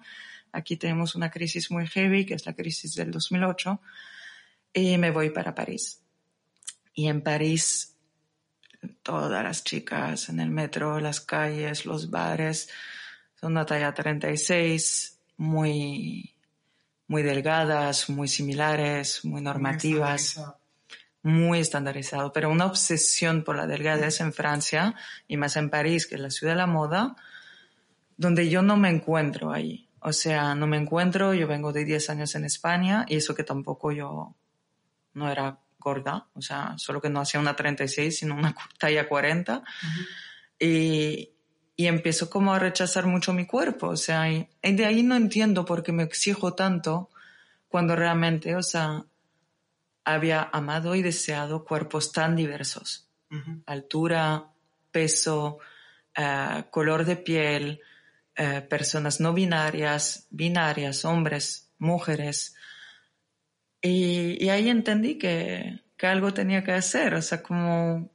Aquí 0.52 0.76
tenemos 0.76 1.14
una 1.14 1.30
crisis 1.30 1.70
muy 1.70 1.86
heavy, 1.86 2.26
que 2.26 2.34
es 2.34 2.46
la 2.46 2.54
crisis 2.54 2.94
del 2.94 3.10
2008, 3.12 3.80
y 4.72 4.98
me 4.98 5.10
voy 5.10 5.30
para 5.30 5.54
París. 5.54 6.02
Y 6.92 7.06
en 7.06 7.20
París, 7.20 7.94
todas 9.02 9.44
las 9.44 9.62
chicas 9.62 10.28
en 10.28 10.40
el 10.40 10.50
metro, 10.50 10.98
las 10.98 11.20
calles, 11.20 11.86
los 11.86 12.10
bares, 12.10 12.68
son 13.38 13.52
una 13.52 13.66
talla 13.66 13.92
36, 13.92 15.15
muy, 15.36 16.34
muy 17.06 17.22
delgadas, 17.22 18.08
muy 18.08 18.28
similares, 18.28 19.24
muy 19.24 19.42
normativas 19.42 20.38
muy 21.26 21.58
estandarizado, 21.58 22.32
pero 22.32 22.50
una 22.50 22.66
obsesión 22.66 23.42
por 23.42 23.56
la 23.56 23.66
delgadez 23.66 24.20
en 24.20 24.32
Francia 24.32 24.94
y 25.26 25.36
más 25.36 25.56
en 25.56 25.70
París, 25.70 26.06
que 26.06 26.14
es 26.14 26.20
la 26.20 26.30
ciudad 26.30 26.52
de 26.52 26.58
la 26.58 26.68
moda, 26.68 27.16
donde 28.16 28.48
yo 28.48 28.62
no 28.62 28.76
me 28.76 28.90
encuentro 28.90 29.52
ahí. 29.52 29.88
O 29.98 30.12
sea, 30.12 30.54
no 30.54 30.68
me 30.68 30.76
encuentro, 30.76 31.34
yo 31.34 31.48
vengo 31.48 31.72
de 31.72 31.84
10 31.84 32.10
años 32.10 32.36
en 32.36 32.44
España 32.44 33.04
y 33.08 33.16
eso 33.16 33.34
que 33.34 33.42
tampoco 33.42 33.90
yo 33.90 34.36
no 35.14 35.28
era 35.28 35.58
gorda, 35.80 36.28
o 36.32 36.40
sea, 36.40 36.74
solo 36.78 37.00
que 37.00 37.10
no 37.10 37.20
hacía 37.20 37.40
una 37.40 37.56
36, 37.56 38.16
sino 38.16 38.36
una 38.36 38.54
talla 38.78 39.08
40. 39.08 39.64
y, 40.60 41.30
y 41.76 41.86
empiezo 41.86 42.30
como 42.30 42.54
a 42.54 42.58
rechazar 42.58 43.06
mucho 43.06 43.34
mi 43.34 43.46
cuerpo, 43.46 43.88
o 43.88 43.96
sea, 43.96 44.30
y 44.30 44.48
de 44.62 44.86
ahí 44.86 45.02
no 45.02 45.14
entiendo 45.14 45.64
por 45.64 45.82
qué 45.82 45.92
me 45.92 46.04
exijo 46.04 46.54
tanto 46.54 47.10
cuando 47.68 47.94
realmente, 47.94 48.56
o 48.56 48.62
sea, 48.62 49.04
había 50.04 50.48
amado 50.52 50.94
y 50.94 51.02
deseado 51.02 51.64
cuerpos 51.64 52.12
tan 52.12 52.36
diversos. 52.36 53.10
Altura, 53.66 54.46
peso, 54.90 55.58
eh, 56.16 56.64
color 56.70 57.04
de 57.04 57.16
piel, 57.16 57.82
eh, 58.36 58.62
personas 58.62 59.20
no 59.20 59.34
binarias, 59.34 60.28
binarias, 60.30 61.04
hombres, 61.04 61.70
mujeres. 61.78 62.54
Y, 63.82 64.48
ahí 64.48 64.70
entendí 64.70 65.18
que, 65.18 65.82
que, 65.96 66.06
algo 66.06 66.32
tenía 66.32 66.64
que 66.64 66.72
hacer, 66.72 67.14
o 67.14 67.20
sea, 67.20 67.42
como 67.42 68.10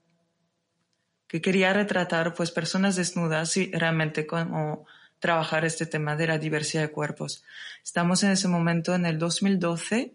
que 1.32 1.40
quería 1.40 1.72
retratar 1.72 2.34
pues 2.34 2.52
personas 2.52 2.98
desnudas 2.98 3.56
y 3.56 3.72
realmente 3.72 4.28
como 4.28 4.86
trabajar 5.20 5.64
este 5.64 5.86
tema 5.86 6.18
de 6.18 6.28
la 6.28 6.38
diversidad 6.38 6.82
de 6.82 6.92
cuerpos. 6.92 7.46
Estamos 7.86 8.22
en 8.24 8.32
ese 8.32 8.50
momento 8.50 8.94
en 8.94 9.06
el 9.06 9.18
2012 9.18 10.12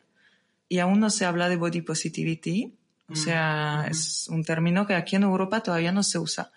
y 0.68 0.78
aún 0.78 1.00
no 1.00 1.08
se 1.08 1.24
habla 1.24 1.48
de 1.48 1.56
body 1.56 1.80
positivity. 1.80 2.74
O 3.08 3.12
mm, 3.14 3.16
sea, 3.16 3.86
es 3.90 4.28
un 4.28 4.44
término 4.44 4.86
que 4.86 4.94
aquí 4.94 5.16
en 5.16 5.22
Europa 5.22 5.62
todavía 5.62 5.90
no 5.90 6.02
se 6.02 6.18
usa. 6.18 6.52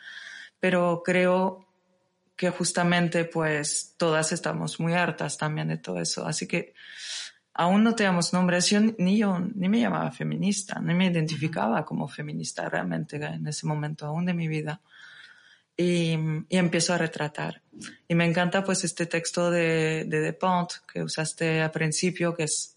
Pero 0.60 1.04
creo 1.06 1.66
que 2.36 2.50
justamente 2.50 3.24
pues 3.24 3.94
todas 3.96 4.34
estamos 4.34 4.78
muy 4.82 4.92
hartas 4.92 5.38
también 5.38 5.70
de 5.70 5.78
todo 5.78 6.02
eso. 6.02 6.28
Así 6.28 6.48
que 6.48 6.74
aún 7.60 7.84
no 7.84 7.94
tenemos 7.94 8.32
nombres. 8.32 8.70
Yo 8.70 8.80
ni 8.98 9.18
yo 9.18 9.38
ni 9.38 9.68
me 9.68 9.82
llamaba 9.82 10.12
feminista, 10.12 10.80
ni 10.80 10.94
me 10.94 11.08
identificaba 11.08 11.84
como 11.84 12.08
feminista 12.08 12.70
realmente 12.70 13.18
en 13.18 13.46
ese 13.48 13.68
momento 13.68 14.06
aún 14.06 14.26
de 14.26 14.34
mi 14.34 14.48
vida. 14.48 14.82
Y, 15.76 16.16
y, 16.50 16.58
empiezo 16.58 16.94
a 16.94 16.98
retratar. 16.98 17.62
Y 18.08 18.16
me 18.16 18.26
encanta 18.26 18.64
pues 18.64 18.84
este 18.84 19.06
texto 19.06 19.52
de, 19.52 20.06
de 20.06 20.20
De 20.22 20.34
Pont 20.34 20.72
que 20.92 21.04
usaste 21.04 21.62
al 21.62 21.72
principio, 21.72 22.34
que 22.34 22.44
es 22.44 22.76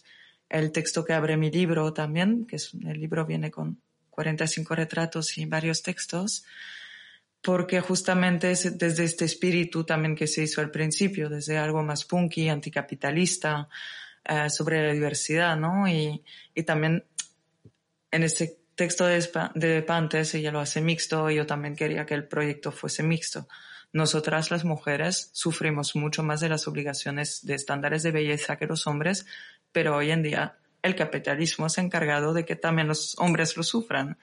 el 0.48 0.72
texto 0.72 1.04
que 1.04 1.12
abre 1.12 1.36
mi 1.36 1.50
libro 1.50 1.92
también, 1.92 2.44
que 2.46 2.56
es, 2.56 2.74
el 2.74 3.00
libro 3.00 3.24
viene 3.24 3.50
con 3.50 3.80
45 4.10 4.74
retratos 4.74 5.38
y 5.38 5.46
varios 5.46 5.82
textos, 5.82 6.44
porque 7.40 7.80
justamente 7.80 8.50
es 8.50 8.78
desde 8.78 9.04
este 9.04 9.24
espíritu 9.24 9.84
también 9.84 10.14
que 10.14 10.26
se 10.26 10.42
hizo 10.42 10.60
al 10.60 10.70
principio, 10.70 11.28
desde 11.28 11.58
algo 11.58 11.82
más 11.82 12.04
punky, 12.04 12.48
anticapitalista, 12.48 13.68
eh, 14.25 14.50
sobre 14.50 14.87
la 14.87 14.93
diversidad, 14.93 15.57
¿no? 15.57 15.88
Y, 15.88 16.23
y 16.55 16.62
también 16.62 17.05
en 18.11 18.23
este 18.23 18.59
texto 18.75 19.07
de, 19.07 19.29
de 19.55 19.83
Pantes 19.83 20.35
ella 20.35 20.52
lo 20.52 20.61
hace 20.61 20.81
mixto 20.81 21.31
y 21.31 21.37
yo 21.37 21.47
también 21.47 21.76
quería 21.76 22.07
que 22.07 22.14
el 22.14 22.29
proyecto 22.29 22.73
fuese 22.73 23.02
mixto. 23.02 23.49
Nosotras 23.93 24.50
las 24.50 24.64
mujeres 24.64 25.31
sufrimos 25.33 25.95
mucho 25.97 26.23
más 26.23 26.41
de 26.41 26.49
las 26.49 26.67
obligaciones 26.67 27.45
de 27.45 27.55
estándares 27.55 28.02
de 28.02 28.11
belleza 28.11 28.57
que 28.57 28.67
los 28.67 28.87
hombres, 28.87 29.26
pero 29.71 29.97
hoy 29.97 30.11
en 30.11 30.23
día 30.23 30.57
el 30.83 30.97
capitalismo 30.97 31.69
se 31.69 31.81
ha 31.81 31.85
encargado 31.85 32.33
de 32.33 32.45
que 32.45 32.57
también 32.57 32.88
los 32.88 33.17
hombres 33.19 33.57
lo 33.57 33.62
sufran. 33.62 34.19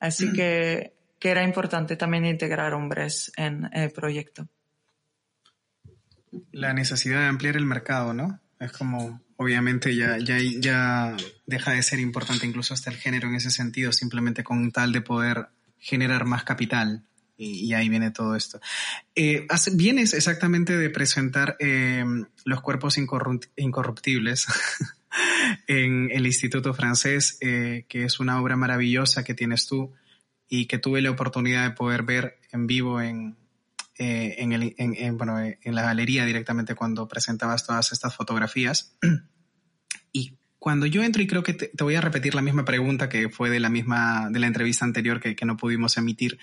Así 0.00 0.32
que, 0.32 0.94
que, 1.18 1.30
era 1.30 1.44
importante 1.44 1.96
también 1.96 2.24
integrar 2.24 2.74
hombres 2.74 3.30
en 3.36 3.68
el 3.72 3.92
proyecto. 3.92 4.48
La 6.50 6.72
necesidad 6.72 7.20
de 7.20 7.26
ampliar 7.26 7.56
el 7.56 7.66
mercado, 7.66 8.12
¿no? 8.12 8.40
Es 8.64 8.72
como, 8.72 9.20
obviamente 9.36 9.94
ya, 9.94 10.18
ya, 10.18 10.38
ya 10.58 11.16
deja 11.46 11.72
de 11.72 11.82
ser 11.82 12.00
importante 12.00 12.46
incluso 12.46 12.74
hasta 12.74 12.90
el 12.90 12.96
género 12.96 13.28
en 13.28 13.34
ese 13.34 13.50
sentido, 13.50 13.92
simplemente 13.92 14.44
con 14.44 14.70
tal 14.72 14.92
de 14.92 15.00
poder 15.00 15.48
generar 15.78 16.24
más 16.24 16.44
capital. 16.44 17.04
Y, 17.36 17.72
ahí 17.74 17.88
viene 17.88 18.12
todo 18.12 18.36
esto. 18.36 18.60
Eh, 19.16 19.46
vienes 19.72 20.14
exactamente 20.14 20.76
de 20.76 20.88
presentar 20.88 21.56
eh, 21.58 22.04
los 22.44 22.60
cuerpos 22.60 22.96
incorruptibles 22.96 24.46
en 25.66 26.10
el 26.12 26.26
Instituto 26.26 26.74
Francés, 26.74 27.36
eh, 27.40 27.86
que 27.88 28.04
es 28.04 28.20
una 28.20 28.40
obra 28.40 28.56
maravillosa 28.56 29.24
que 29.24 29.34
tienes 29.34 29.66
tú 29.66 29.92
y 30.48 30.66
que 30.66 30.78
tuve 30.78 31.02
la 31.02 31.10
oportunidad 31.10 31.68
de 31.68 31.74
poder 31.74 32.04
ver 32.04 32.38
en 32.52 32.68
vivo 32.68 33.00
en, 33.00 33.36
en, 33.96 34.52
el, 34.52 34.74
en, 34.78 35.16
bueno, 35.16 35.38
en 35.40 35.74
la 35.74 35.82
galería 35.82 36.24
directamente 36.24 36.74
cuando 36.74 37.06
presentabas 37.08 37.66
todas 37.66 37.92
estas 37.92 38.14
fotografías. 38.14 38.96
y 40.12 40.38
cuando 40.58 40.86
yo 40.86 41.02
entro, 41.02 41.22
y 41.22 41.26
creo 41.26 41.42
que 41.42 41.52
te, 41.52 41.70
voy 41.84 41.94
a 41.94 42.00
repetir 42.00 42.34
la 42.34 42.42
misma 42.42 42.64
pregunta 42.64 43.08
que 43.08 43.28
fue 43.28 43.50
de 43.50 43.60
la 43.60 43.68
misma, 43.68 44.28
de 44.30 44.40
la 44.40 44.46
entrevista 44.46 44.84
anterior 44.84 45.20
que, 45.20 45.36
que 45.36 45.44
no 45.44 45.56
pudimos 45.56 45.96
emitir, 45.98 46.38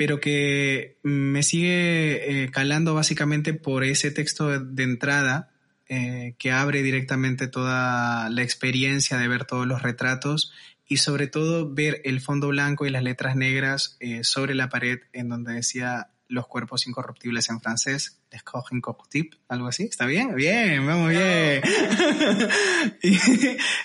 pero 0.00 0.18
que 0.18 0.96
me 1.02 1.42
sigue 1.42 2.44
eh, 2.44 2.50
calando 2.50 2.94
básicamente 2.94 3.52
por 3.52 3.84
ese 3.84 4.10
texto 4.10 4.58
de, 4.58 4.82
entrada 4.82 5.50
eh, 5.90 6.36
que 6.38 6.52
abre 6.52 6.82
directamente 6.82 7.48
toda 7.48 8.30
la 8.30 8.42
experiencia 8.42 9.18
de 9.18 9.28
ver 9.28 9.44
todos 9.44 9.66
los 9.66 9.82
retratos 9.82 10.54
y 10.88 10.96
sobre 10.96 11.26
todo 11.26 11.70
ver 11.70 12.00
el 12.04 12.22
fondo 12.22 12.48
blanco 12.48 12.86
y 12.86 12.90
las 12.90 13.02
letras 13.02 13.36
negras 13.36 13.98
eh, 14.00 14.24
sobre 14.24 14.54
la 14.54 14.70
pared 14.70 15.00
en 15.12 15.28
donde 15.28 15.52
decía 15.52 16.08
los 16.30 16.46
cuerpos 16.46 16.86
incorruptibles 16.86 17.50
en 17.50 17.60
francés, 17.60 18.20
les 18.30 18.42
corps 18.42 18.72
incorruptibles, 18.72 19.38
algo 19.48 19.66
así, 19.66 19.84
¿está 19.84 20.06
bien? 20.06 20.34
Bien, 20.34 20.86
vamos 20.86 21.10
bien. 21.10 21.62
y, 23.02 23.18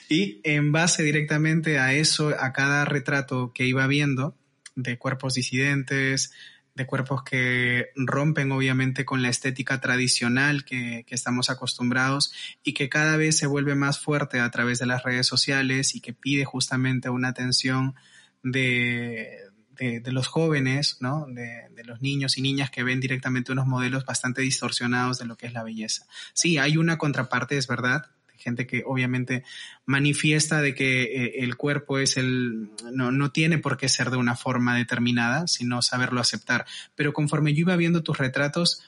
y 0.09 0.41
en 0.43 0.71
base 0.71 1.03
directamente 1.03 1.79
a 1.79 1.93
eso, 1.93 2.29
a 2.29 2.53
cada 2.53 2.85
retrato 2.85 3.51
que 3.53 3.65
iba 3.65 3.85
viendo, 3.87 4.35
de 4.75 4.97
cuerpos 4.97 5.33
disidentes, 5.33 6.31
de 6.75 6.85
cuerpos 6.85 7.23
que 7.23 7.87
rompen 7.95 8.51
obviamente 8.51 9.05
con 9.05 9.21
la 9.21 9.29
estética 9.29 9.79
tradicional 9.79 10.65
que, 10.65 11.05
estamos 11.09 11.49
acostumbrados 11.49 12.33
y 12.63 12.73
que 12.73 12.89
cada 12.89 13.15
vez 13.15 13.37
se 13.37 13.47
vuelve 13.47 13.75
más 13.75 13.99
fuerte 13.99 14.41
a 14.41 14.51
través 14.51 14.79
de 14.79 14.85
las 14.85 15.03
redes 15.03 15.25
sociales 15.25 15.95
y 15.95 16.01
que 16.01 16.13
pide 16.13 16.43
justamente 16.43 17.09
una 17.09 17.29
atención 17.29 17.95
de, 18.43 19.37
de, 19.77 20.11
los 20.11 20.27
jóvenes, 20.27 20.97
¿no? 20.99 21.25
De, 21.27 21.83
los 21.85 22.01
niños 22.01 22.37
y 22.37 22.41
niñas 22.41 22.71
que 22.71 22.83
ven 22.83 22.99
directamente 22.99 23.51
unos 23.51 23.67
modelos 23.67 24.05
bastante 24.05 24.41
distorsionados 24.41 25.19
de 25.19 25.25
lo 25.25 25.37
que 25.37 25.47
es 25.47 25.53
la 25.53 25.63
belleza. 25.63 26.05
Sí, 26.33 26.57
hay 26.57 26.77
una 26.77 26.97
contraparte, 26.97 27.57
es 27.57 27.67
verdad, 27.67 28.07
gente 28.37 28.67
que 28.67 28.83
obviamente 28.85 29.43
manifiesta 29.85 30.61
de 30.61 30.75
que 30.75 31.03
eh, 31.03 31.33
el 31.39 31.55
cuerpo 31.57 31.99
es 31.99 32.17
el, 32.17 32.69
no, 32.93 33.11
no 33.11 33.31
tiene 33.31 33.57
por 33.57 33.77
qué 33.77 33.89
ser 33.89 34.11
de 34.11 34.17
una 34.17 34.35
forma 34.35 34.75
determinada, 34.75 35.47
sino 35.47 35.81
saberlo 35.81 36.21
aceptar. 36.21 36.65
Pero 36.95 37.13
conforme 37.13 37.53
yo 37.53 37.61
iba 37.61 37.75
viendo 37.75 38.03
tus 38.03 38.17
retratos, 38.17 38.83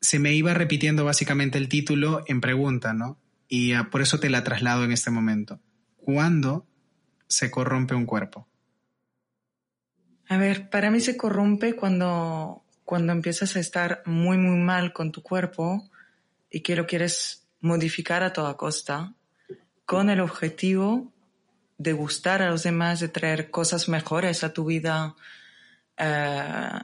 se 0.00 0.18
me 0.18 0.34
iba 0.34 0.54
repitiendo 0.54 1.04
básicamente 1.04 1.58
el 1.58 1.68
título 1.68 2.24
en 2.26 2.40
pregunta, 2.40 2.94
¿no? 2.94 3.18
Y 3.48 3.72
ah, 3.72 3.88
por 3.90 4.00
eso 4.00 4.18
te 4.18 4.30
la 4.30 4.44
traslado 4.44 4.84
en 4.84 4.92
este 4.92 5.10
momento. 5.10 5.60
¿Cuándo 5.96 6.66
se 7.28 7.50
corrompe 7.50 7.94
un 7.94 8.06
cuerpo? 8.06 8.48
A 10.30 10.36
ver, 10.36 10.70
para 10.70 10.92
mí 10.92 11.00
se 11.00 11.16
corrompe 11.16 11.74
cuando, 11.74 12.62
cuando 12.84 13.12
empiezas 13.12 13.56
a 13.56 13.58
estar 13.58 14.04
muy, 14.06 14.38
muy 14.38 14.60
mal 14.60 14.92
con 14.92 15.10
tu 15.10 15.24
cuerpo 15.24 15.90
y 16.48 16.60
que 16.60 16.76
lo 16.76 16.86
quieres 16.86 17.48
modificar 17.60 18.22
a 18.22 18.32
toda 18.32 18.56
costa 18.56 19.12
con 19.84 20.08
el 20.08 20.20
objetivo 20.20 21.12
de 21.78 21.94
gustar 21.94 22.42
a 22.42 22.50
los 22.50 22.62
demás, 22.62 23.00
de 23.00 23.08
traer 23.08 23.50
cosas 23.50 23.88
mejores 23.88 24.44
a 24.44 24.52
tu 24.52 24.64
vida, 24.64 25.16
eh, 25.96 26.78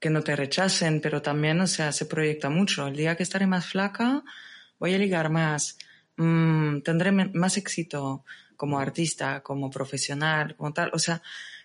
que 0.00 0.08
no 0.08 0.22
te 0.22 0.34
rechacen, 0.34 1.02
pero 1.02 1.20
también, 1.20 1.60
o 1.60 1.66
sea, 1.66 1.92
se 1.92 2.06
proyecta 2.06 2.48
mucho. 2.48 2.86
El 2.86 2.96
día 2.96 3.14
que 3.14 3.24
estaré 3.24 3.46
más 3.46 3.66
flaca, 3.66 4.24
voy 4.78 4.94
a 4.94 4.98
ligar 4.98 5.28
más, 5.28 5.76
mm, 6.16 6.78
tendré 6.80 7.12
más 7.12 7.58
éxito 7.58 8.24
como 8.56 8.78
artista, 8.78 9.42
como 9.42 9.68
profesional, 9.68 10.56
como 10.56 10.72
tal. 10.72 10.90
O 10.94 10.98
sea, 10.98 11.20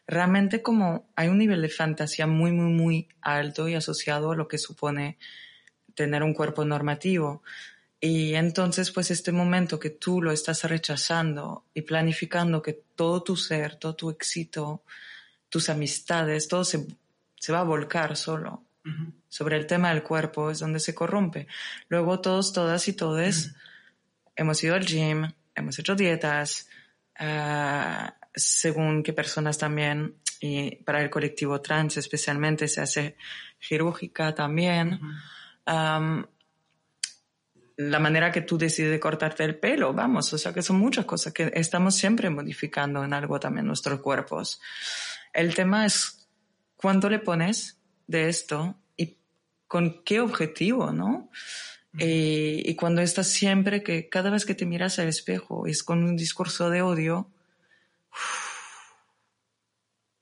realmente 0.10 0.64
como 0.64 1.08
hay 1.16 1.28
un 1.28 1.38
nivel 1.38 1.62
de 1.62 1.70
fantasía 1.70 2.26
muy, 2.26 2.52
muy, 2.52 2.72
muy 2.72 3.08
alto 3.22 3.70
y 3.70 3.76
asociado 3.76 4.32
a 4.32 4.36
lo 4.36 4.48
que 4.48 4.58
supone 4.58 5.20
tener 5.94 6.24
un 6.24 6.34
cuerpo 6.34 6.66
normativo. 6.66 7.44
Y 8.02 8.34
entonces, 8.34 8.92
pues 8.92 9.12
este 9.12 9.32
momento 9.32 9.80
que 9.80 9.92
tú 9.92 10.22
lo 10.22 10.32
estás 10.32 10.64
rechazando 10.64 11.66
y 11.74 11.84
planificando 11.84 12.62
que 12.62 12.74
todo 12.96 13.22
tu 13.22 13.36
ser, 13.36 13.76
todo 13.76 13.96
tu 13.96 14.10
éxito, 14.10 14.84
tus 15.48 15.70
amistades, 15.70 16.48
todo 16.48 16.64
se, 16.64 16.88
se 17.36 17.52
va 17.52 17.60
a 17.60 17.64
volcar 17.64 18.18
solo 18.18 18.64
sobre 19.28 19.58
el 19.58 19.68
tema 19.68 19.90
del 19.90 20.02
cuerpo, 20.02 20.50
es 20.50 20.58
donde 20.58 20.80
se 20.80 20.96
corrompe. 20.96 21.46
Luego 21.90 22.20
todos, 22.20 22.52
todas 22.54 22.88
y 22.88 22.94
todes 22.94 23.54
hemos 24.36 24.64
ido 24.64 24.74
al 24.74 24.86
gym, 24.86 25.32
hemos 25.54 25.78
hecho 25.78 25.96
dietas, 25.96 26.68
uh, 27.20 28.10
según 28.40 29.04
qué 29.04 29.14
personas 29.14 29.58
también, 29.58 30.16
y 30.40 30.78
para 30.78 31.02
el 31.02 31.10
colectivo 31.10 31.62
trans 31.62 31.98
especialmente 31.98 32.68
se 32.68 32.82
hace 32.82 33.18
quirúrgica 33.60 34.34
también. 34.34 35.00
Um, 35.68 36.24
la 37.78 38.00
manera 38.00 38.32
que 38.32 38.42
tú 38.42 38.58
decides 38.58 38.92
de 38.92 39.00
cortarte 39.00 39.46
el 39.46 39.58
pelo, 39.58 39.94
vamos, 39.94 40.34
o 40.34 40.38
sea 40.38 40.54
que 40.54 40.62
son 40.62 40.78
muchas 40.78 41.06
cosas 41.06 41.32
que 41.32 41.52
estamos 41.56 41.96
siempre 41.96 42.30
modificando 42.30 43.04
en 43.04 43.14
algo 43.14 43.40
también 43.40 43.68
nuestros 43.68 44.02
cuerpos. 44.02 44.60
El 45.32 45.56
tema 45.56 45.86
es 45.86 46.28
cuánto 46.76 47.10
le 47.10 47.20
pones 47.20 47.80
de 48.06 48.28
esto 48.28 48.76
y 48.98 49.18
con 49.68 50.04
qué 50.04 50.20
objetivo, 50.20 50.92
¿no? 50.92 51.30
y, 51.98 52.76
cuando 52.76 53.02
estás 53.02 53.28
siempre 53.28 53.82
que 53.82 54.10
cada 54.10 54.30
vez 54.30 54.46
que 54.46 54.56
te 54.56 54.66
miras 54.66 55.00
al 55.00 55.08
espejo 55.08 55.66
es 55.66 55.82
con 55.82 56.04
un 56.04 56.16
discurso 56.16 56.70
de 56.70 56.82
odio, 56.82 57.32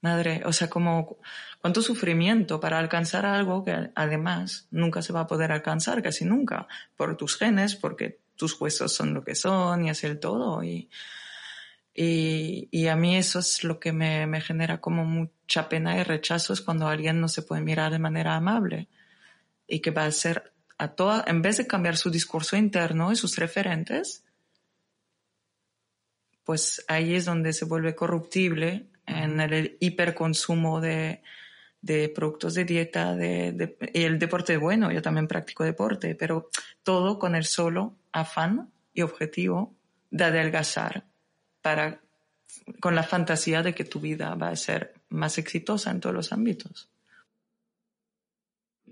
madre, 0.01 0.41
o 0.45 0.53
sea, 0.53 0.69
como 0.69 1.17
cuánto 1.61 1.81
sufrimiento 1.81 2.59
para 2.59 2.79
alcanzar 2.79 3.25
algo 3.25 3.63
que 3.63 3.91
además 3.95 4.67
nunca 4.71 5.01
se 5.01 5.13
va 5.13 5.21
a 5.21 5.27
poder 5.27 5.51
alcanzar, 5.51 6.01
casi 6.01 6.25
nunca, 6.25 6.67
por 6.95 7.17
tus 7.17 7.37
genes, 7.37 7.75
porque 7.75 8.19
tus 8.35 8.59
huesos 8.59 8.93
son 8.93 9.13
lo 9.13 9.23
que 9.23 9.35
son 9.35 9.85
y 9.85 9.89
es 9.89 10.03
el 10.03 10.19
todo. 10.19 10.63
Y, 10.63 10.89
y, 11.93 12.87
a 12.87 12.95
mí 12.95 13.17
eso 13.17 13.39
es 13.39 13.63
lo 13.63 13.79
que 13.79 13.91
me, 13.91 14.27
me, 14.27 14.39
genera 14.39 14.79
como 14.79 15.03
mucha 15.03 15.67
pena 15.67 15.97
y 15.97 16.03
rechazo 16.03 16.53
es 16.53 16.61
cuando 16.61 16.87
alguien 16.87 17.19
no 17.19 17.27
se 17.27 17.41
puede 17.41 17.61
mirar 17.61 17.91
de 17.91 17.99
manera 17.99 18.35
amable 18.35 18.87
y 19.67 19.79
que 19.79 19.91
va 19.91 20.05
a 20.05 20.11
ser 20.11 20.53
a 20.77 20.89
toda, 20.89 21.25
en 21.27 21.41
vez 21.41 21.57
de 21.57 21.65
cambiar 21.65 21.97
su 21.97 22.11
discurso 22.11 22.55
interno 22.55 23.11
y 23.11 23.15
sus 23.15 23.35
referentes, 23.37 24.26
pues 26.47 26.85
ahí 26.87 27.13
es 27.13 27.25
donde 27.25 27.51
se 27.51 27.65
vuelve 27.65 27.93
corruptible 27.93 28.87
en 29.05 29.41
el 29.41 29.75
hiperconsumo 29.81 30.79
de, 30.79 31.21
de 31.81 32.07
productos 32.07 32.53
de 32.53 32.63
dieta, 32.63 33.15
de, 33.15 33.77
y 33.93 34.03
el 34.03 34.17
deporte 34.17 34.55
bueno, 34.55 34.89
yo 34.89 35.01
también 35.01 35.27
practico 35.27 35.65
deporte, 35.65 36.15
pero 36.15 36.49
todo 36.83 37.19
con 37.19 37.35
el 37.35 37.43
solo 37.43 37.97
afán 38.13 38.71
y 38.93 39.01
objetivo 39.01 39.75
de 40.09 40.23
adelgazar 40.23 41.03
para, 41.61 41.99
con 42.79 42.95
la 42.95 43.03
fantasía 43.03 43.61
de 43.61 43.75
que 43.75 43.83
tu 43.83 43.99
vida 43.99 44.33
va 44.35 44.47
a 44.47 44.55
ser 44.55 44.93
más 45.09 45.37
exitosa 45.37 45.91
en 45.91 45.99
todos 45.99 46.15
los 46.15 46.31
ámbitos. 46.31 46.89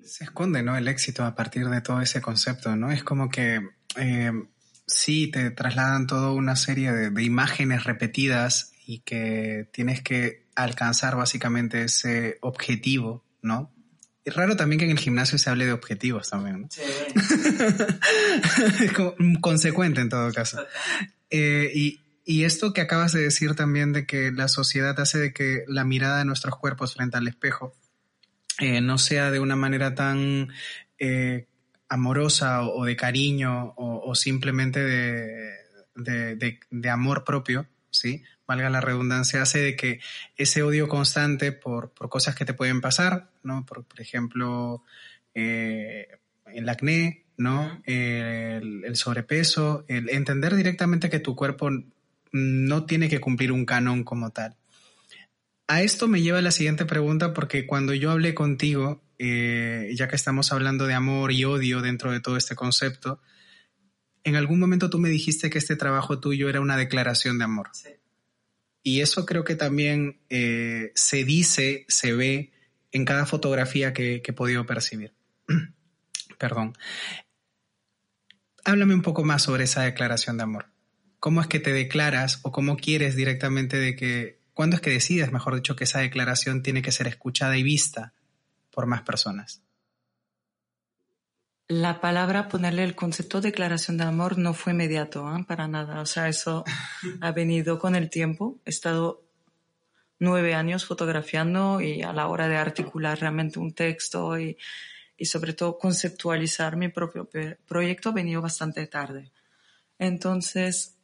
Se 0.04 0.26
esconde, 0.26 0.62
¿no? 0.62 0.76
El 0.76 0.90
éxito 0.90 1.24
a 1.24 1.34
partir 1.34 1.70
de 1.70 1.80
todo 1.80 2.02
ese 2.02 2.22
concepto, 2.22 2.76
¿no? 2.76 2.92
Es 2.92 3.06
como 3.06 3.30
que 3.30 3.62
eh, 3.96 4.34
sí, 4.88 5.28
te 5.32 5.52
trasladan 5.52 6.08
toda 6.08 6.32
una 6.32 6.56
serie 6.56 6.92
de, 6.92 7.24
imágenes 7.24 7.84
repetidas 7.84 8.74
y 8.86 9.00
que 9.00 9.68
tienes 9.72 10.02
que 10.02 10.46
alcanzar 10.56 11.16
básicamente 11.16 11.84
ese 11.84 12.38
objetivo, 12.42 13.24
¿no? 13.42 13.72
Es 14.24 14.36
raro 14.36 14.56
también 14.56 14.80
que 14.80 14.86
en 14.86 14.92
el 14.92 15.00
gimnasio 15.00 15.38
se 15.38 15.50
hable 15.50 15.66
de 15.66 15.74
objetivos 15.74 16.30
también, 16.30 16.62
¿no? 16.62 16.68
Sí. 16.72 16.82
es 18.84 18.92
como 18.96 19.16
consecuente 19.40 20.02
en 20.02 20.10
todo 20.10 20.34
caso. 20.34 20.66
Eh, 21.30 21.72
y, 21.76 22.02
y 22.26 22.44
esto 22.44 22.74
que 22.74 22.82
acabas 22.82 23.12
de 23.12 23.22
decir 23.22 23.54
también 23.56 23.94
de 23.94 24.08
que 24.08 24.32
la 24.32 24.48
sociedad 24.48 25.00
hace 25.00 25.20
de 25.20 25.34
que 25.34 25.64
la 25.68 25.84
mirada 25.84 26.20
de 26.20 26.26
nuestros 26.26 26.56
cuerpos 26.58 26.96
frente 26.96 27.18
al 27.18 27.28
espejo 27.28 27.76
eh, 28.60 28.82
no 28.82 28.98
sea 28.98 29.32
de 29.32 29.40
una 29.40 29.56
manera 29.56 29.96
tan 29.96 30.50
eh, 30.98 31.46
amorosa 31.90 32.64
o, 32.64 32.86
de 32.86 32.96
cariño 32.96 33.74
o, 33.78 34.16
simplemente 34.16 34.80
de, 35.96 36.90
amor 36.90 37.24
propio, 37.24 37.68
¿sí? 37.92 38.24
Valga 38.48 38.70
la 38.70 38.82
redundancia, 38.82 39.42
hace 39.42 39.60
de 39.60 39.76
que 39.76 40.00
ese 40.38 40.62
odio 40.62 40.88
constante 40.88 41.52
por, 41.52 41.94
cosas 42.10 42.36
que 42.36 42.46
te 42.46 42.54
pueden 42.54 42.82
pasar, 42.82 43.30
¿no? 43.44 43.66
Por, 43.66 43.86
ejemplo, 43.98 44.84
eh, 45.34 46.08
el 46.46 46.70
acné, 46.70 47.26
¿no? 47.38 47.82
el, 47.86 48.96
sobrepeso, 48.96 49.86
el 49.88 50.10
entender 50.10 50.56
directamente 50.56 51.10
que 51.10 51.20
tu 51.20 51.36
cuerpo 51.36 51.70
no 52.32 52.86
tiene 52.86 53.10
que 53.10 53.20
cumplir 53.20 53.52
un 53.52 53.66
canon 53.66 54.04
como 54.04 54.32
tal. 54.32 54.56
A 55.68 55.82
esto 55.82 56.08
me 56.08 56.22
lleva 56.22 56.42
la 56.42 56.52
siguiente 56.52 56.86
pregunta 56.86 57.34
porque 57.34 57.66
cuando 57.66 57.94
yo 57.94 58.12
hablé 58.12 58.36
contigo 58.36 59.02
eh, 59.18 59.92
ya 59.96 60.08
que 60.08 60.16
estamos 60.16 60.52
hablando 60.52 60.88
de 60.88 60.94
amor 60.94 61.32
y 61.32 61.46
odio 61.46 61.82
dentro 61.82 62.12
de 62.12 62.20
todo 62.20 62.38
este 62.38 62.56
concepto, 62.56 63.22
en 64.24 64.36
algún 64.36 64.60
momento 64.60 64.90
tú 64.90 64.98
me 64.98 65.10
dijiste 65.10 65.50
que 65.50 65.60
este 65.60 65.76
trabajo 65.76 66.20
tuyo 66.20 66.50
era 66.50 66.60
una 66.60 66.78
declaración 66.78 67.38
de 67.38 67.46
amor. 67.46 67.70
Y 68.82 69.02
eso 69.02 69.26
creo 69.26 69.44
que 69.44 69.56
también 69.56 70.20
eh, 70.30 70.92
se 70.96 71.24
dice, 71.24 71.86
se 71.88 72.14
ve 72.14 72.52
en 72.92 73.06
cada 73.06 73.26
fotografía 73.26 73.94
que, 73.94 74.22
que 74.22 74.32
he 74.32 74.34
podido 74.34 74.66
percibir. 74.66 75.14
Perdón. 76.40 76.74
Háblame 78.64 78.96
un 78.96 79.04
poco 79.04 79.24
más 79.24 79.44
sobre 79.44 79.66
esa 79.66 79.84
declaración 79.84 80.38
de 80.38 80.44
amor. 80.44 80.72
¿Cómo 81.20 81.40
es 81.40 81.48
que 81.48 81.60
te 81.60 81.72
declaras 81.72 82.40
o 82.42 82.52
cómo 82.52 82.78
quieres 82.78 83.16
directamente 83.16 83.78
de 83.78 83.96
que, 83.96 84.42
cuándo 84.54 84.76
es 84.76 84.82
que 84.82 84.90
decides, 84.90 85.32
mejor 85.32 85.56
dicho, 85.56 85.76
que 85.76 85.84
esa 85.84 86.00
declaración 86.00 86.64
tiene 86.64 86.82
que 86.82 86.92
ser 86.92 87.08
escuchada 87.08 87.58
y 87.58 87.64
vista 87.64 88.15
por 88.76 88.86
más 88.86 89.02
personas. 89.02 89.64
La 91.68 92.00
palabra, 92.00 92.48
ponerle 92.48 92.84
el 92.84 92.94
concepto 92.94 93.42
de 93.42 93.50
declaración 93.50 93.98
de 93.98 94.04
amor 94.04 94.38
no 94.38 94.54
fue 94.54 94.74
inmediato, 94.74 95.36
¿eh? 95.36 95.44
para 95.48 95.68
nada. 95.68 96.02
O 96.02 96.06
sea, 96.06 96.28
eso 96.28 96.64
ha 97.22 97.32
venido 97.32 97.80
con 97.80 97.96
el 97.96 98.12
tiempo. 98.12 98.60
He 98.66 98.70
estado 98.70 99.24
nueve 100.20 100.54
años 100.54 100.86
fotografiando 100.86 101.82
y 101.82 102.04
a 102.04 102.14
la 102.14 102.28
hora 102.28 102.48
de 102.48 102.58
articular 102.58 103.20
realmente 103.20 103.58
un 103.58 103.74
texto 103.74 104.38
y, 104.38 104.58
y 105.18 105.26
sobre 105.26 105.54
todo 105.54 105.80
conceptualizar 105.80 106.76
mi 106.76 106.90
propio 106.90 107.28
proyecto 107.68 108.10
ha 108.10 108.14
venido 108.14 108.44
bastante 108.44 108.86
tarde. 108.86 109.32
Entonces, 109.98 110.98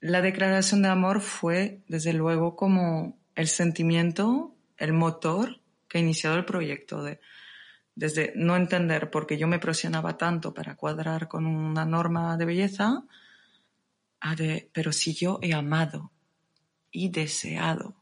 la 0.00 0.20
declaración 0.20 0.82
de 0.82 0.88
amor 0.88 1.20
fue, 1.20 1.82
desde 1.88 2.12
luego, 2.12 2.56
como 2.56 3.18
el 3.34 3.48
sentimiento, 3.48 4.54
el 4.76 4.92
motor 4.92 5.60
que 5.88 5.98
ha 5.98 6.00
iniciado 6.00 6.36
el 6.36 6.44
proyecto, 6.44 7.02
de, 7.02 7.20
desde 7.94 8.32
no 8.36 8.56
entender 8.56 9.10
por 9.10 9.26
qué 9.26 9.38
yo 9.38 9.48
me 9.48 9.58
presionaba 9.58 10.16
tanto 10.16 10.54
para 10.54 10.76
cuadrar 10.76 11.28
con 11.28 11.46
una 11.46 11.84
norma 11.84 12.36
de 12.36 12.44
belleza, 12.44 13.04
a 14.20 14.34
de, 14.34 14.70
pero 14.72 14.92
si 14.92 15.14
yo 15.14 15.38
he 15.42 15.52
amado 15.52 16.12
y 16.90 17.08
deseado 17.08 17.96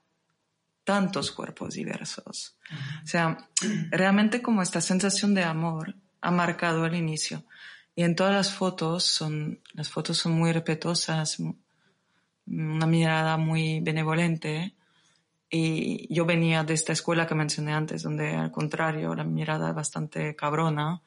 tantos 0.85 1.33
cuerpos 1.33 1.75
diversos. 1.75 2.57
O 3.03 3.07
sea, 3.07 3.37
realmente 3.91 4.41
como 4.41 4.63
esta 4.63 4.81
sensación 4.81 5.35
de 5.35 5.43
amor 5.43 5.97
ha 6.21 6.31
marcado 6.31 6.87
el 6.87 6.95
inicio. 6.95 7.45
Y 7.97 8.05
en 8.05 8.15
todas 8.15 8.33
las 8.33 8.53
fotos 8.53 9.03
son, 9.03 9.61
las 9.73 9.91
fotos 9.91 10.19
son 10.19 10.33
muy 10.33 10.53
respetuosas, 10.53 11.39
una 12.47 12.87
mirada 12.87 13.37
muy 13.37 13.81
benevolente, 13.81 14.76
y 15.49 16.13
yo 16.13 16.25
venía 16.25 16.65
de 16.65 16.75
esta 16.75 16.93
escuela 16.93 17.27
que 17.27 17.35
mencioné 17.35 17.73
antes, 17.73 18.03
donde 18.03 18.35
al 18.35 18.51
contrario 18.51 19.15
la 19.15 19.25
mirada 19.25 19.69
es 19.69 19.75
bastante 19.75 20.35
cabrona. 20.35 21.03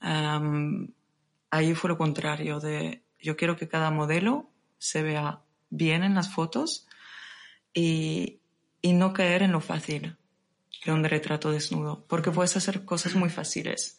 ahí 0.00 1.74
fue 1.74 1.90
lo 1.90 1.98
contrario, 1.98 2.60
de 2.60 3.02
yo 3.20 3.36
quiero 3.36 3.56
que 3.56 3.68
cada 3.68 3.90
modelo 3.90 4.50
se 4.78 5.02
vea 5.02 5.40
bien 5.70 6.04
en 6.04 6.14
las 6.14 6.32
fotos 6.32 6.86
y, 7.74 8.40
y 8.82 8.92
no 8.92 9.12
caer 9.12 9.42
en 9.42 9.52
lo 9.52 9.60
fácil 9.60 10.16
de 10.84 10.92
un 10.92 11.02
retrato 11.02 11.50
desnudo, 11.50 12.04
porque 12.06 12.30
puedes 12.30 12.56
hacer 12.56 12.84
cosas 12.84 13.14
muy 13.14 13.30
fáciles. 13.30 13.96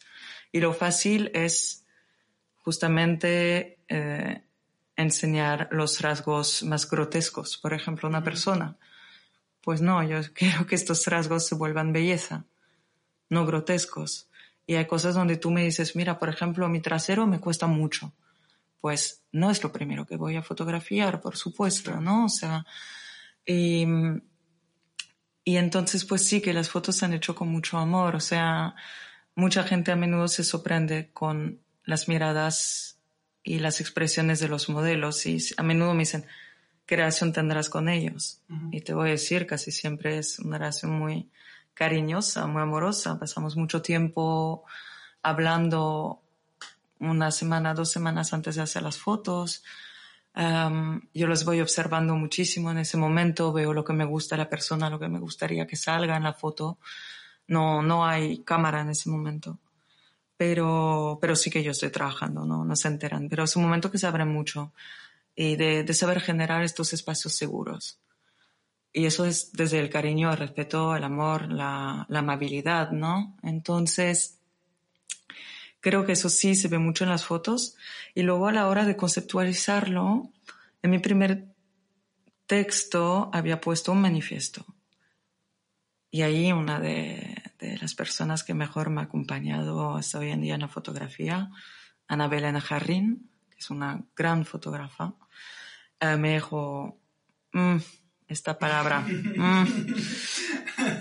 Y 0.50 0.60
lo 0.60 0.72
fácil 0.72 1.30
es 1.34 1.84
justamente 2.54 3.80
eh, 3.88 4.42
enseñar 4.96 5.68
los 5.70 6.00
rasgos 6.00 6.62
más 6.62 6.88
grotescos, 6.88 7.58
por 7.58 7.74
ejemplo, 7.74 8.08
una 8.08 8.24
persona 8.24 8.78
pues 9.68 9.82
no, 9.82 10.02
yo 10.02 10.20
quiero 10.32 10.66
que 10.66 10.76
estos 10.76 11.04
rasgos 11.08 11.46
se 11.46 11.54
vuelvan 11.54 11.92
belleza. 11.92 12.46
no 13.28 13.44
grotescos. 13.44 14.30
Y 14.66 14.76
hay 14.76 14.86
cosas 14.86 15.14
donde 15.14 15.36
tú 15.36 15.50
me 15.50 15.62
dices, 15.62 15.94
mira, 15.94 16.18
por 16.18 16.30
ejemplo, 16.30 16.66
mi 16.70 16.80
trasero 16.80 17.26
me 17.26 17.38
cuesta 17.38 17.66
mucho. 17.66 18.14
Pues 18.80 19.24
no 19.30 19.50
es 19.50 19.62
lo 19.62 19.70
primero 19.70 20.06
que 20.06 20.16
voy 20.16 20.36
a 20.36 20.42
fotografiar, 20.42 21.20
por 21.20 21.36
supuesto, 21.36 22.00
¿no? 22.00 22.24
O 22.24 22.28
sea, 22.30 22.64
y, 23.44 23.84
y 25.44 25.56
entonces 25.58 26.06
pues 26.06 26.24
sí 26.26 26.40
que 26.40 26.54
las 26.54 26.70
fotos 26.70 26.96
se 26.96 27.04
han 27.04 27.12
hecho 27.12 27.34
con 27.34 27.48
mucho 27.48 27.76
amor. 27.76 28.16
O 28.16 28.20
sea, 28.20 28.74
mucha 29.34 29.64
gente 29.64 29.92
a 29.92 29.96
menudo 29.96 30.28
se 30.28 30.44
sorprende 30.44 31.10
con 31.12 31.60
las 31.84 32.08
miradas 32.08 33.00
y 33.44 33.58
las 33.58 33.82
expresiones 33.82 34.40
de 34.40 34.48
los 34.48 34.70
modelos 34.70 35.26
y 35.26 35.36
a 35.58 35.62
menudo 35.62 35.92
me 35.92 36.04
dicen, 36.04 36.24
¿qué 36.88 36.96
relación 36.96 37.34
tendrás 37.34 37.68
con 37.68 37.90
ellos? 37.90 38.40
Y 38.72 38.80
te 38.80 38.94
voy 38.94 39.08
a 39.08 39.12
decir, 39.12 39.46
casi 39.46 39.70
siempre 39.70 40.16
es 40.16 40.38
una 40.38 40.56
relación 40.56 40.92
muy 40.92 41.28
cariñosa, 41.74 42.46
muy 42.46 42.62
amorosa. 42.62 43.18
Pasamos 43.20 43.56
mucho 43.56 43.82
tiempo 43.82 44.64
hablando 45.22 46.22
una 46.98 47.30
semana, 47.30 47.74
dos 47.74 47.90
semanas 47.90 48.32
antes 48.32 48.56
de 48.56 48.62
hacer 48.62 48.82
las 48.82 48.96
fotos. 48.96 49.62
yo 50.34 51.26
los 51.26 51.44
voy 51.44 51.60
observando 51.60 52.14
muchísimo 52.14 52.70
en 52.70 52.78
ese 52.78 52.96
momento, 52.96 53.52
veo 53.52 53.74
lo 53.74 53.84
que 53.84 53.92
me 53.92 54.06
gusta 54.06 54.38
la 54.38 54.48
persona, 54.48 54.88
lo 54.88 54.98
que 54.98 55.08
me 55.08 55.18
gustaría 55.18 55.66
que 55.66 55.76
salga 55.76 56.16
en 56.16 56.22
la 56.22 56.32
foto. 56.32 56.78
No, 57.48 57.82
no 57.82 58.06
hay 58.06 58.38
cámara 58.44 58.80
en 58.80 58.88
ese 58.88 59.10
momento 59.10 59.58
pero, 60.38 61.18
pero 61.20 61.34
sí 61.34 61.50
que 61.50 61.64
yo 61.64 61.72
estoy 61.72 61.90
trabajando, 61.90 62.44
¿no? 62.44 62.64
No 62.64 62.76
se 62.76 62.86
enteran, 62.86 63.28
pero 63.28 63.42
es 63.42 63.56
un 63.56 63.64
momento 63.64 63.90
que 63.90 63.98
se 63.98 64.06
abre 64.06 64.24
mucho 64.24 64.72
y 65.40 65.54
de, 65.54 65.84
de 65.84 65.94
saber 65.94 66.20
generar 66.20 66.64
estos 66.64 66.92
espacios 66.92 67.36
seguros. 67.36 68.00
Y 68.92 69.06
eso 69.06 69.24
es 69.24 69.52
desde 69.52 69.78
el 69.78 69.88
cariño, 69.88 70.32
el 70.32 70.36
respeto, 70.36 70.96
el 70.96 71.04
amor, 71.04 71.52
la, 71.52 72.06
la 72.08 72.18
amabilidad, 72.18 72.90
¿no? 72.90 73.36
Entonces, 73.44 74.40
creo 75.78 76.04
que 76.04 76.12
eso 76.12 76.28
sí 76.28 76.56
se 76.56 76.66
ve 76.66 76.78
mucho 76.78 77.04
en 77.04 77.10
las 77.10 77.24
fotos. 77.24 77.76
Y 78.16 78.22
luego 78.22 78.48
a 78.48 78.52
la 78.52 78.66
hora 78.66 78.84
de 78.84 78.96
conceptualizarlo, 78.96 80.32
en 80.82 80.90
mi 80.90 80.98
primer 80.98 81.54
texto 82.46 83.30
había 83.32 83.60
puesto 83.60 83.92
un 83.92 84.00
manifiesto. 84.00 84.66
Y 86.10 86.22
ahí 86.22 86.50
una 86.50 86.80
de, 86.80 87.40
de 87.60 87.78
las 87.78 87.94
personas 87.94 88.42
que 88.42 88.54
mejor 88.54 88.90
me 88.90 89.02
ha 89.02 89.04
acompañado 89.04 89.94
hasta 89.94 90.18
hoy 90.18 90.30
en 90.30 90.40
día 90.40 90.56
en 90.56 90.62
la 90.62 90.68
fotografía, 90.68 91.48
Ana 92.08 92.26
Belén 92.26 92.58
Jarrín, 92.58 93.30
que 93.50 93.58
es 93.58 93.70
una 93.70 94.04
gran 94.16 94.44
fotógrafa, 94.44 95.14
eh, 96.00 96.16
me 96.16 96.34
dijo, 96.34 96.98
mm, 97.52 97.76
esta 98.28 98.58
palabra, 98.58 99.00
mm, 99.00 99.64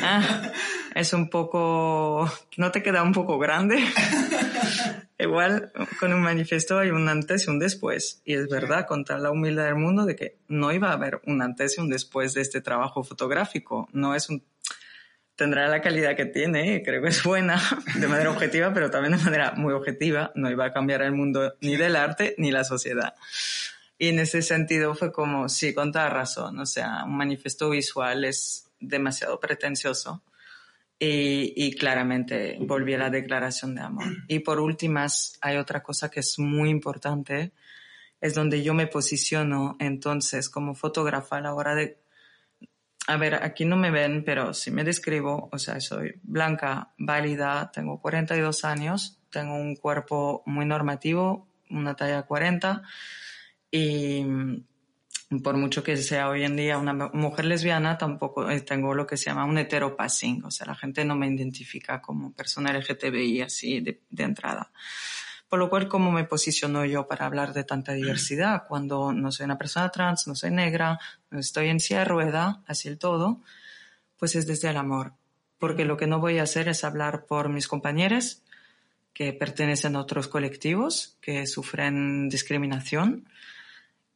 ah, 0.01 0.51
es 0.95 1.13
un 1.13 1.29
poco, 1.29 2.31
¿no 2.57 2.71
te 2.71 2.81
queda 2.81 3.03
un 3.03 3.13
poco 3.13 3.37
grande? 3.37 3.77
Igual 5.19 5.71
con 5.99 6.13
un 6.13 6.21
manifiesto 6.21 6.77
hay 6.79 6.91
un 6.91 7.09
antes 7.09 7.47
y 7.47 7.49
un 7.49 7.59
después. 7.59 8.21
Y 8.23 8.35
es 8.35 8.47
verdad, 8.49 8.85
con 8.85 9.03
toda 9.03 9.19
la 9.19 9.31
humildad 9.31 9.65
del 9.65 9.75
mundo, 9.75 10.05
de 10.05 10.15
que 10.15 10.37
no 10.47 10.71
iba 10.71 10.89
a 10.89 10.93
haber 10.93 11.21
un 11.25 11.41
antes 11.41 11.77
y 11.77 11.81
un 11.81 11.89
después 11.89 12.33
de 12.33 12.41
este 12.41 12.61
trabajo 12.61 13.03
fotográfico. 13.03 13.89
No 13.93 14.13
es 14.15 14.29
un 14.29 14.43
tendrá 15.35 15.67
la 15.67 15.81
calidad 15.81 16.15
que 16.15 16.25
tiene, 16.25 16.81
creo 16.83 17.01
que 17.01 17.09
es 17.09 17.23
buena 17.23 17.61
de 17.95 18.07
manera 18.07 18.31
objetiva, 18.31 18.73
pero 18.73 18.89
también 18.89 19.15
de 19.15 19.23
manera 19.23 19.53
muy 19.55 19.71
objetiva, 19.73 20.31
no 20.33 20.49
iba 20.49 20.65
a 20.65 20.73
cambiar 20.73 21.03
el 21.03 21.11
mundo 21.11 21.53
ni 21.61 21.77
del 21.77 21.95
arte 21.95 22.33
ni 22.39 22.51
la 22.51 22.63
sociedad. 22.63 23.13
Y 23.97 24.09
en 24.09 24.19
ese 24.19 24.41
sentido 24.41 24.93
fue 24.93 25.11
como, 25.11 25.49
sí, 25.49 25.73
con 25.73 25.91
toda 25.91 26.09
razón, 26.09 26.59
o 26.59 26.65
sea, 26.65 27.03
un 27.05 27.17
manifiesto 27.17 27.69
visual 27.69 28.25
es 28.25 28.69
demasiado 28.79 29.39
pretencioso 29.39 30.23
y, 30.99 31.53
y 31.55 31.73
claramente 31.73 32.57
volví 32.61 32.93
a 32.93 32.99
la 32.99 33.09
declaración 33.09 33.73
de 33.73 33.81
amor. 33.81 34.05
Y 34.27 34.39
por 34.39 34.59
últimas, 34.59 35.37
hay 35.41 35.57
otra 35.57 35.81
cosa 35.81 36.09
que 36.11 36.19
es 36.19 36.37
muy 36.37 36.69
importante, 36.69 37.53
es 38.21 38.35
donde 38.35 38.61
yo 38.63 38.73
me 38.73 38.87
posiciono 38.87 39.75
entonces 39.79 40.49
como 40.49 40.75
fotógrafa 40.75 41.37
a 41.37 41.41
la 41.41 41.53
hora 41.53 41.75
de 41.75 41.99
a 43.09 43.15
ver, 43.15 43.35
aquí 43.35 43.63
no 43.63 43.77
me 43.77 43.89
ven, 43.89 44.25
pero 44.25 44.53
si 44.53 44.69
me 44.69 44.83
describo, 44.83 45.47
o 45.53 45.57
sea, 45.57 45.79
soy 45.79 46.19
blanca, 46.23 46.91
válida, 46.97 47.71
tengo 47.73 48.01
42 48.01 48.65
años, 48.65 49.21
tengo 49.31 49.55
un 49.55 49.77
cuerpo 49.77 50.43
muy 50.45 50.65
normativo, 50.65 51.47
una 51.69 51.95
talla 51.95 52.23
40 52.23 52.83
y 53.71 54.23
mm, 54.23 54.65
por 55.43 55.57
mucho 55.57 55.83
que 55.83 55.97
sea 55.97 56.29
hoy 56.29 56.43
en 56.43 56.55
día 56.55 56.77
una 56.77 56.93
mujer 56.93 57.45
lesbiana, 57.45 57.97
tampoco 57.97 58.49
eh, 58.49 58.61
tengo 58.61 58.93
lo 58.93 59.05
que 59.05 59.17
se 59.17 59.25
llama 59.25 59.45
un 59.45 59.57
heteropassing, 59.57 60.43
o 60.45 60.51
sea, 60.51 60.67
la 60.67 60.75
gente 60.75 61.03
no 61.03 61.15
me 61.15 61.27
identifica 61.27 62.01
como 62.01 62.31
persona 62.33 62.71
LGTBI 62.71 63.41
así 63.41 63.81
de, 63.81 64.01
de 64.09 64.23
entrada. 64.23 64.71
Por 65.49 65.59
lo 65.59 65.69
cual, 65.69 65.87
¿cómo 65.87 66.11
me 66.11 66.25
posiciono 66.25 66.83
yo 66.83 67.07
para 67.07 67.25
hablar 67.25 67.53
de 67.53 67.63
tanta 67.63 67.93
diversidad 67.93 68.63
cuando 68.67 69.13
no 69.13 69.31
soy 69.31 69.45
una 69.45 69.57
persona 69.57 69.89
trans, 69.89 70.27
no 70.27 70.35
soy 70.35 70.51
negra, 70.51 70.99
no 71.29 71.39
estoy 71.39 71.69
en 71.69 71.79
silla 71.79 71.99
de 71.99 72.05
rueda, 72.05 72.63
así 72.67 72.89
el 72.89 72.97
todo? 72.97 73.41
Pues 74.17 74.35
es 74.35 74.45
desde 74.45 74.69
el 74.69 74.77
amor. 74.77 75.13
Porque 75.57 75.85
lo 75.85 75.95
que 75.95 76.05
no 76.05 76.19
voy 76.19 76.39
a 76.39 76.43
hacer 76.43 76.67
es 76.67 76.83
hablar 76.83 77.25
por 77.25 77.47
mis 77.47 77.67
compañeros 77.67 78.43
que 79.13 79.31
pertenecen 79.31 79.95
a 79.95 80.01
otros 80.01 80.27
colectivos 80.27 81.17
que 81.21 81.47
sufren 81.47 82.27
discriminación 82.27 83.27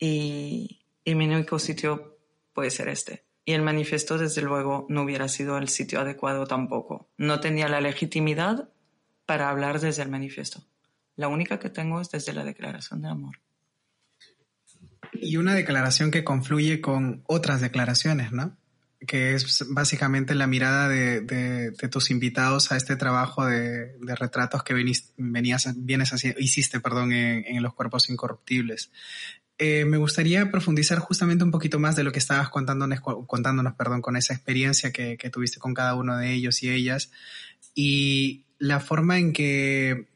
y, 0.01 0.81
y 1.05 1.15
mi 1.15 1.27
único 1.27 1.59
sitio 1.59 2.17
puede 2.53 2.71
ser 2.71 2.89
este. 2.89 3.23
Y 3.45 3.53
el 3.53 3.61
manifiesto, 3.61 4.17
desde 4.17 4.41
luego, 4.41 4.85
no 4.89 5.03
hubiera 5.03 5.29
sido 5.29 5.57
el 5.57 5.69
sitio 5.69 6.01
adecuado 6.01 6.45
tampoco. 6.45 7.09
No 7.17 7.39
tenía 7.39 7.69
la 7.69 7.79
legitimidad 7.79 8.69
para 9.25 9.49
hablar 9.49 9.79
desde 9.79 10.03
el 10.03 10.09
manifiesto. 10.09 10.65
La 11.15 11.27
única 11.27 11.59
que 11.59 11.69
tengo 11.69 12.01
es 12.01 12.09
desde 12.09 12.33
la 12.33 12.43
declaración 12.43 13.01
de 13.01 13.07
amor. 13.07 13.39
Y 15.13 15.37
una 15.37 15.53
declaración 15.53 16.11
que 16.11 16.23
confluye 16.23 16.81
con 16.81 17.23
otras 17.27 17.61
declaraciones, 17.61 18.31
¿no? 18.31 18.57
Que 19.05 19.33
es 19.33 19.65
básicamente 19.69 20.35
la 20.35 20.47
mirada 20.47 20.87
de, 20.87 21.73
tus 21.89 22.11
invitados 22.11 22.71
a 22.71 22.77
este 22.77 22.95
trabajo 22.95 23.45
de, 23.45 23.93
retratos 24.15 24.63
que 24.63 24.73
venías, 24.73 25.73
vienes 25.77 26.13
haciendo, 26.13 26.39
hiciste, 26.39 26.79
perdón, 26.79 27.11
en, 27.11 27.63
los 27.63 27.73
cuerpos 27.73 28.09
incorruptibles. 28.09 28.91
Eh, 29.57 29.85
me 29.85 29.97
gustaría 29.97 30.49
profundizar 30.49 30.99
justamente 30.99 31.43
un 31.43 31.51
poquito 31.51 31.77
más 31.79 31.95
de 31.95 32.03
lo 32.03 32.11
que 32.11 32.19
estabas 32.19 32.49
contándonos, 32.49 32.99
contándonos 33.01 33.75
perdón, 33.75 34.01
con 34.01 34.15
esa 34.15 34.33
experiencia 34.33 34.91
que, 34.91 35.17
que 35.17 35.29
tuviste 35.29 35.59
con 35.59 35.73
cada 35.73 35.93
uno 35.95 36.17
de 36.17 36.33
ellos 36.33 36.63
y 36.63 36.69
ellas 36.69 37.11
y 37.75 38.45
la 38.57 38.79
forma 38.79 39.19
en 39.19 39.33
que 39.33 40.07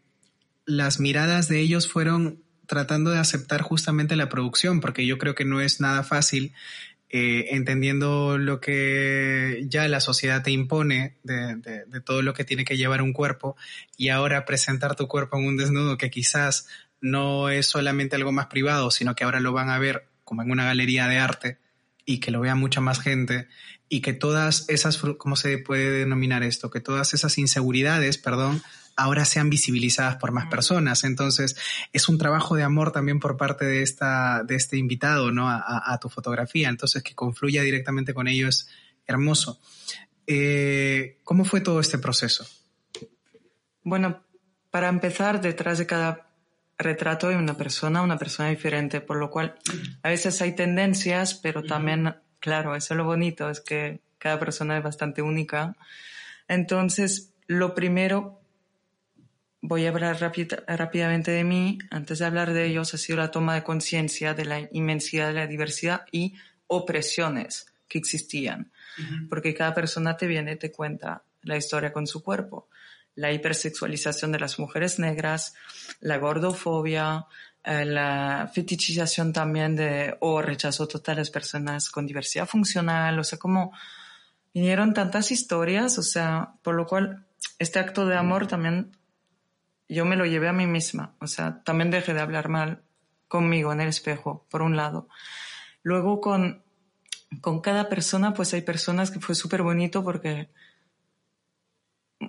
las 0.65 0.99
miradas 0.99 1.47
de 1.47 1.59
ellos 1.59 1.87
fueron 1.87 2.43
tratando 2.65 3.11
de 3.11 3.19
aceptar 3.19 3.61
justamente 3.61 4.15
la 4.15 4.29
producción, 4.29 4.81
porque 4.81 5.05
yo 5.05 5.17
creo 5.17 5.35
que 5.35 5.45
no 5.45 5.61
es 5.61 5.79
nada 5.79 6.03
fácil 6.03 6.53
eh, 7.09 7.55
entendiendo 7.55 8.37
lo 8.37 8.59
que 8.59 9.63
ya 9.67 9.87
la 9.87 10.01
sociedad 10.01 10.43
te 10.43 10.51
impone 10.51 11.15
de, 11.23 11.55
de, 11.55 12.01
todo 12.01 12.23
lo 12.23 12.33
que 12.33 12.43
tiene 12.43 12.65
que 12.65 12.77
llevar 12.77 13.01
un 13.01 13.13
cuerpo 13.13 13.55
y 13.95 14.09
ahora 14.09 14.43
presentar 14.43 14.95
tu 14.95 15.07
cuerpo 15.07 15.37
en 15.37 15.45
un 15.45 15.55
desnudo 15.55 15.97
que 15.97 16.09
quizás 16.09 16.67
no 17.05 17.49
es 17.49 17.67
solamente 17.67 18.15
algo 18.15 18.31
más 18.31 18.47
privado, 18.47 18.89
sino 18.89 19.15
que 19.15 19.23
ahora 19.23 19.39
lo 19.39 19.53
van 19.53 19.69
a 19.69 19.77
ver 19.77 20.09
como 20.23 20.41
en 20.41 20.49
una 20.49 20.65
galería 20.65 21.07
de 21.07 21.19
arte 21.19 21.59
y 22.03 22.19
que 22.19 22.31
lo 22.31 22.41
vea 22.41 22.55
mucha 22.55 22.81
más 22.81 22.99
gente 22.99 23.47
y 23.87 24.01
que 24.01 24.13
todas 24.13 24.65
esas, 24.69 24.97
¿cómo 24.97 25.35
se 25.35 25.59
puede 25.59 25.91
denominar 25.91 26.41
esto? 26.41 26.71
Que 26.71 26.81
todas 26.81 27.13
esas 27.13 27.37
inseguridades, 27.37 28.17
perdón, 28.17 28.63
ahora 28.95 29.23
sean 29.23 29.51
visibilizadas 29.51 30.15
por 30.15 30.31
más 30.31 30.47
personas. 30.47 31.03
Entonces, 31.03 31.55
es 31.93 32.09
un 32.09 32.17
trabajo 32.17 32.55
de 32.55 32.63
amor 32.63 32.91
también 32.91 33.19
por 33.19 33.37
parte 33.37 33.65
de, 33.65 33.83
esta, 33.83 34.43
de 34.43 34.55
este 34.55 34.77
invitado, 34.77 35.31
¿no? 35.31 35.47
A, 35.47 35.99
tu 36.01 36.09
fotografía. 36.09 36.69
Entonces, 36.69 37.03
que 37.03 37.13
confluya 37.13 37.61
directamente 37.61 38.15
con 38.15 38.27
ello 38.27 38.47
es 38.47 38.67
hermoso. 39.05 39.61
Eh, 40.25 41.19
¿Cómo 41.23 41.45
fue 41.45 41.61
todo 41.61 41.79
este 41.79 41.99
proceso? 41.99 42.47
Bueno, 43.83 44.23
para 44.71 44.89
empezar, 44.89 45.39
detrás 45.39 45.77
de 45.77 45.85
cada 45.85 46.24
retrato 46.77 47.29
hay 47.29 47.35
una 47.35 47.55
persona, 47.55 48.01
una 48.01 48.17
persona 48.17 48.49
diferente, 48.49 49.01
por 49.01 49.17
lo 49.17 49.29
cual 49.29 49.55
a 50.03 50.09
veces 50.09 50.41
hay 50.41 50.53
tendencias, 50.55 51.33
pero 51.35 51.63
también, 51.63 52.15
claro, 52.39 52.75
eso 52.75 52.93
es 52.93 52.97
lo 52.97 53.05
bonito, 53.05 53.49
es 53.49 53.61
que 53.61 54.01
cada 54.17 54.39
persona 54.39 54.77
es 54.77 54.83
bastante 54.83 55.21
única. 55.21 55.75
Entonces, 56.47 57.33
lo 57.47 57.73
primero 57.73 58.41
voy 59.61 59.85
a 59.85 59.89
hablar 59.89 60.19
rápidamente 60.19 61.31
de 61.31 61.43
mí. 61.43 61.79
Antes 61.89 62.19
de 62.19 62.25
hablar 62.25 62.53
de 62.53 62.65
ellos, 62.65 62.93
ha 62.93 62.97
sido 62.97 63.17
la 63.19 63.31
toma 63.31 63.55
de 63.55 63.63
conciencia 63.63 64.33
de 64.33 64.45
la 64.45 64.69
inmensidad 64.71 65.27
de 65.27 65.33
la 65.33 65.47
diversidad 65.47 66.05
y 66.11 66.35
opresiones 66.67 67.67
que 67.87 67.97
existían. 67.97 68.71
Porque 69.29 69.53
cada 69.53 69.73
persona 69.73 70.15
te 70.17 70.27
viene 70.27 70.53
y 70.53 70.57
te 70.57 70.71
cuenta 70.71 71.23
la 71.41 71.57
historia 71.57 71.91
con 71.91 72.07
su 72.07 72.23
cuerpo. 72.23 72.67
La 73.15 73.31
hipersexualización 73.31 74.31
de 74.31 74.39
las 74.39 74.59
mujeres 74.59 74.99
negras, 74.99 75.55
la 76.01 76.17
gordofobia, 76.17 77.25
eh, 77.63 77.85
la 77.85 78.51
fetichización 78.53 79.33
también 79.33 79.75
de, 79.75 80.17
o 80.19 80.41
rechazo 80.41 80.87
total 80.87 81.15
a 81.15 81.19
las 81.19 81.31
personas 81.31 81.89
con 81.89 82.05
diversidad 82.05 82.47
funcional. 82.47 83.17
O 83.17 83.23
sea, 83.23 83.39
como 83.39 83.71
vinieron 84.53 84.93
tantas 84.93 85.31
historias, 85.31 85.97
o 85.97 86.03
sea, 86.03 86.53
por 86.61 86.75
lo 86.75 86.85
cual 86.85 87.25
este 87.57 87.79
acto 87.79 88.05
de 88.05 88.15
amor 88.15 88.47
también 88.47 88.95
yo 89.87 90.05
me 90.05 90.15
lo 90.15 90.25
llevé 90.25 90.47
a 90.47 90.53
mí 90.53 90.67
misma. 90.67 91.15
O 91.19 91.27
sea, 91.27 91.63
también 91.63 91.91
dejé 91.91 92.13
de 92.13 92.21
hablar 92.21 92.49
mal 92.49 92.83
conmigo 93.27 93.71
en 93.73 93.81
el 93.81 93.89
espejo, 93.89 94.45
por 94.49 94.61
un 94.61 94.75
lado. 94.75 95.07
Luego 95.83 96.21
con, 96.21 96.63
con 97.41 97.61
cada 97.61 97.89
persona, 97.89 98.33
pues 98.33 98.53
hay 98.53 98.61
personas 98.61 99.11
que 99.11 99.19
fue 99.19 99.35
súper 99.35 99.61
bonito 99.61 100.03
porque 100.03 100.49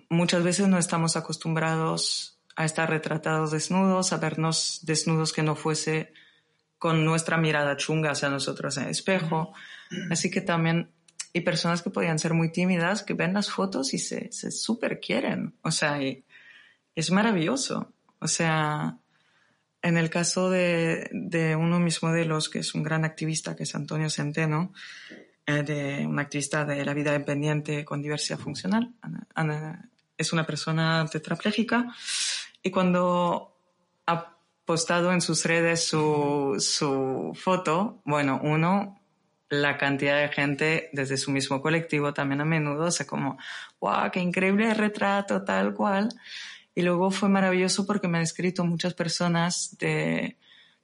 muchas 0.09 0.43
veces 0.43 0.69
no 0.69 0.79
estamos 0.79 1.17
acostumbrados 1.17 2.41
a 2.57 2.65
estar 2.65 2.89
retratados 2.89 3.51
desnudos, 3.51 4.13
a 4.13 4.17
vernos 4.17 4.81
desnudos 4.83 5.33
que 5.33 5.43
no 5.43 5.55
fuese 5.55 6.13
con 6.79 7.05
nuestra 7.05 7.37
mirada 7.37 7.77
chunga 7.77 8.11
hacia 8.11 8.29
nosotros 8.29 8.77
en 8.77 8.85
el 8.85 8.91
espejo. 8.91 9.53
Así 10.11 10.31
que 10.31 10.41
también 10.41 10.91
hay 11.35 11.41
personas 11.43 11.83
que 11.83 11.91
podían 11.91 12.19
ser 12.19 12.35
muy 12.35 12.51
tímidas, 12.51 13.03
que 13.03 13.15
ven 13.15 13.35
las 13.35 13.51
fotos 13.51 13.93
y 13.95 13.99
se, 13.99 14.33
se 14.33 14.51
súper 14.51 15.01
quieren. 15.01 15.55
O 15.63 15.71
sea, 15.71 15.99
es 16.95 17.11
maravilloso. 17.11 17.93
O 18.21 18.29
sea, 18.29 18.99
en 19.83 19.99
el 19.99 20.11
caso 20.11 20.51
de, 20.51 21.09
de, 21.13 21.55
uno 21.55 21.79
de 21.79 21.85
mis 21.85 22.03
modelos, 22.03 22.49
que 22.49 22.61
es 22.61 22.75
un 22.75 22.83
gran 22.83 23.05
activista, 23.05 23.55
que 23.55 23.65
es 23.65 23.75
Antonio 23.75 24.09
Centeno, 24.09 24.73
de, 25.47 26.07
un 26.07 26.19
activista 26.19 26.65
de 26.65 26.85
la 26.85 26.93
vida 26.93 27.13
independiente 27.13 27.85
con 27.85 28.03
diversidad 28.03 28.39
funcional, 28.39 28.93
es 30.19 30.33
una 30.33 30.45
persona 30.45 31.07
tetrapléjica 31.11 31.95
y 32.63 32.71
cuando 32.71 33.57
ha 34.07 34.37
postado 34.65 35.13
en 35.13 35.21
sus 35.21 35.45
redes 35.45 35.87
su, 35.87 36.57
su 36.59 37.33
foto, 37.35 38.03
bueno, 38.05 38.41
uno, 38.43 39.01
la 39.49 39.79
cantidad 39.79 40.21
de 40.21 40.29
gente 40.29 40.91
desde 40.93 41.17
su 41.17 41.31
mismo 41.31 41.63
colectivo 41.63 42.13
también 42.13 42.41
a 42.41 42.45
menudo, 42.45 42.89
o 42.89 43.07
como, 43.07 43.39
wow, 43.81 44.11
qué 44.13 44.21
increíble 44.21 44.75
retrato, 44.75 45.45
tal 45.45 45.75
cual. 45.75 46.09
Y 46.75 46.83
luego 46.83 47.11
fue 47.11 47.29
maravilloso 47.29 47.87
porque 47.87 48.09
me 48.09 48.19
han 48.19 48.25
escrito 48.25 48.65
muchas 48.65 48.95
personas 48.95 49.77
de, 49.79 50.37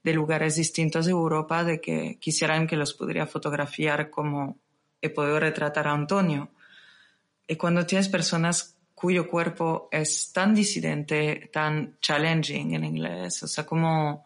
de 0.02 0.12
lugares 0.12 0.56
distintos 0.56 1.06
de 1.06 1.12
Europa 1.12 1.64
de 1.64 1.80
que 1.80 2.18
quisieran 2.20 2.66
que 2.66 2.76
los 2.76 2.94
pudiera 2.94 3.26
fotografiar 3.26 4.10
como 4.10 4.58
he 5.00 5.10
podido 5.10 5.38
retratar 5.40 5.88
a 5.88 5.92
Antonio. 5.92 6.50
Y 7.46 7.56
cuando 7.56 7.86
tienes 7.86 8.08
personas 8.08 8.76
cuyo 8.94 9.28
cuerpo 9.28 9.88
es 9.90 10.32
tan 10.32 10.54
disidente, 10.54 11.50
tan 11.52 11.98
challenging 12.00 12.74
en 12.74 12.84
inglés, 12.84 13.42
o 13.42 13.48
sea, 13.48 13.66
como 13.66 14.24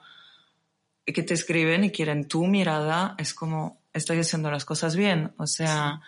que 1.04 1.22
te 1.22 1.34
escriben 1.34 1.84
y 1.84 1.90
quieren 1.90 2.28
tu 2.28 2.46
mirada, 2.46 3.14
es 3.16 3.32
como 3.32 3.80
estoy 3.92 4.18
haciendo 4.18 4.50
las 4.50 4.64
cosas 4.64 4.96
bien, 4.96 5.32
o 5.38 5.46
sea, 5.46 6.02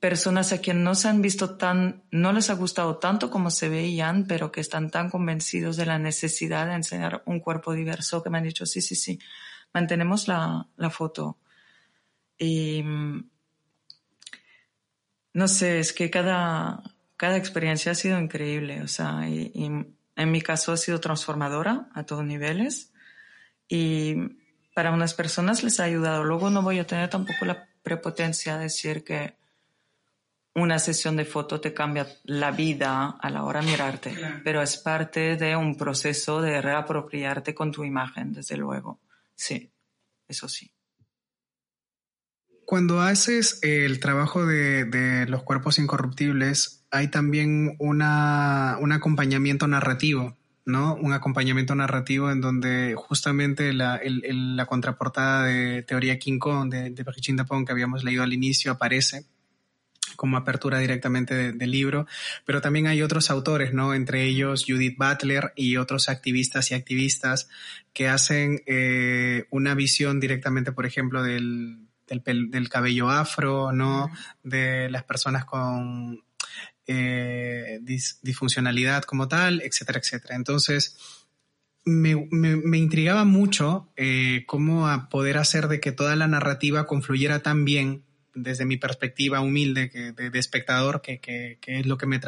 personas 0.00 0.52
a 0.52 0.58
quien 0.58 0.82
no 0.82 0.94
se 0.94 1.08
han 1.08 1.22
visto 1.22 1.56
tan, 1.56 2.04
no 2.10 2.32
les 2.32 2.50
ha 2.50 2.54
gustado 2.54 2.98
tanto 2.98 3.30
como 3.30 3.50
se 3.50 3.68
veían, 3.68 4.26
pero 4.26 4.50
que 4.50 4.60
están 4.60 4.90
tan 4.90 5.10
convencidos 5.10 5.76
de 5.76 5.86
la 5.86 5.98
necesidad 5.98 6.66
de 6.66 6.74
enseñar 6.74 7.22
un 7.26 7.40
cuerpo 7.40 7.72
diverso 7.72 8.22
que 8.22 8.30
me 8.30 8.38
han 8.38 8.44
dicho, 8.44 8.66
sí, 8.66 8.80
sí, 8.80 8.96
sí, 8.96 9.18
mantenemos 9.72 10.28
la, 10.28 10.68
la 10.76 10.90
foto. 10.90 11.38
Y 12.38 12.82
no 15.32 15.48
sé, 15.48 15.78
es 15.78 15.92
que 15.92 16.10
cada, 16.10 16.82
cada 17.16 17.36
experiencia 17.36 17.92
ha 17.92 17.94
sido 17.94 18.18
increíble, 18.18 18.82
o 18.82 18.88
sea, 18.88 19.28
y, 19.28 19.52
y 19.54 19.66
en 20.16 20.30
mi 20.30 20.40
caso 20.40 20.72
ha 20.72 20.76
sido 20.76 21.00
transformadora 21.00 21.88
a 21.94 22.04
todos 22.04 22.24
niveles 22.24 22.92
y 23.68 24.14
para 24.74 24.90
unas 24.90 25.14
personas 25.14 25.62
les 25.62 25.80
ha 25.80 25.84
ayudado. 25.84 26.24
Luego 26.24 26.50
no 26.50 26.62
voy 26.62 26.78
a 26.78 26.86
tener 26.86 27.08
tampoco 27.08 27.44
la 27.44 27.68
prepotencia 27.82 28.56
de 28.56 28.64
decir 28.64 29.04
que 29.04 29.36
una 30.56 30.78
sesión 30.78 31.16
de 31.16 31.26
foto 31.26 31.60
te 31.60 31.74
cambia 31.74 32.06
la 32.24 32.50
vida 32.50 33.16
a 33.20 33.30
la 33.30 33.44
hora 33.44 33.60
de 33.60 33.66
mirarte, 33.66 34.16
pero 34.42 34.62
es 34.62 34.78
parte 34.78 35.36
de 35.36 35.54
un 35.54 35.76
proceso 35.76 36.40
de 36.40 36.62
reapropiarte 36.62 37.54
con 37.54 37.70
tu 37.72 37.84
imagen, 37.84 38.32
desde 38.32 38.56
luego. 38.56 38.98
Sí, 39.34 39.70
eso 40.26 40.48
sí. 40.48 40.72
Cuando 42.64 43.02
haces 43.02 43.60
el 43.62 44.00
trabajo 44.00 44.46
de, 44.46 45.26
los 45.28 45.42
cuerpos 45.42 45.78
incorruptibles, 45.78 46.86
hay 46.90 47.08
también 47.08 47.76
una, 47.78 48.78
un 48.80 48.92
acompañamiento 48.92 49.68
narrativo, 49.68 50.38
¿no? 50.64 50.94
Un 50.94 51.12
acompañamiento 51.12 51.74
narrativo 51.74 52.30
en 52.30 52.40
donde 52.40 52.94
justamente 52.96 53.74
la, 53.74 54.00
la 54.02 54.66
contraportada 54.66 55.44
de 55.44 55.82
Teoría 55.82 56.18
King 56.18 56.38
Kong 56.38 56.70
de, 56.70 56.90
de 56.90 57.02
Brigitte 57.02 57.44
que 57.66 57.72
habíamos 57.72 58.02
leído 58.02 58.22
al 58.22 58.32
inicio 58.32 58.72
aparece 58.72 59.26
como 60.16 60.36
apertura 60.36 60.78
directamente 60.78 61.52
del 61.52 61.70
libro, 61.70 62.06
pero 62.44 62.60
también 62.60 62.86
hay 62.86 63.02
otros 63.02 63.30
autores, 63.30 63.72
¿no? 63.72 63.94
Entre 63.94 64.24
ellos 64.24 64.64
Judith 64.66 64.96
Butler 64.98 65.52
y 65.56 65.76
otros 65.76 66.08
activistas 66.08 66.70
y 66.70 66.74
activistas 66.74 67.48
que 67.92 68.08
hacen 68.08 68.62
eh, 68.66 69.46
una 69.50 69.74
visión 69.74 70.20
directamente, 70.20 70.72
por 70.72 70.86
ejemplo, 70.86 71.22
del, 71.22 71.86
del, 72.06 72.68
cabello 72.68 73.10
afro, 73.10 73.72
¿no? 73.72 74.10
De 74.42 74.88
las 74.90 75.04
personas 75.04 75.44
con 75.44 76.22
eh, 76.86 77.80
disfuncionalidad 78.22 79.04
como 79.04 79.28
tal, 79.28 79.60
etcétera, 79.62 79.98
etcétera. 79.98 80.36
Entonces, 80.36 80.96
me, 81.86 82.28
me, 82.30 82.78
intrigaba 82.78 83.24
mucho 83.24 83.88
eh, 83.96 84.44
cómo 84.46 84.88
a 84.88 85.08
poder 85.08 85.38
hacer 85.38 85.68
de 85.68 85.80
que 85.80 85.92
toda 85.92 86.16
la 86.16 86.26
narrativa 86.26 86.86
confluyera 86.86 87.42
tan 87.42 87.64
bien 87.64 88.02
desde 88.36 88.64
mi 88.64 88.76
perspectiva 88.76 89.40
humilde 89.40 90.14
de, 90.14 90.38
espectador, 90.38 91.00
que, 91.00 91.58
es 91.66 91.86
lo 91.86 91.98
que 91.98 92.06
me 92.06 92.20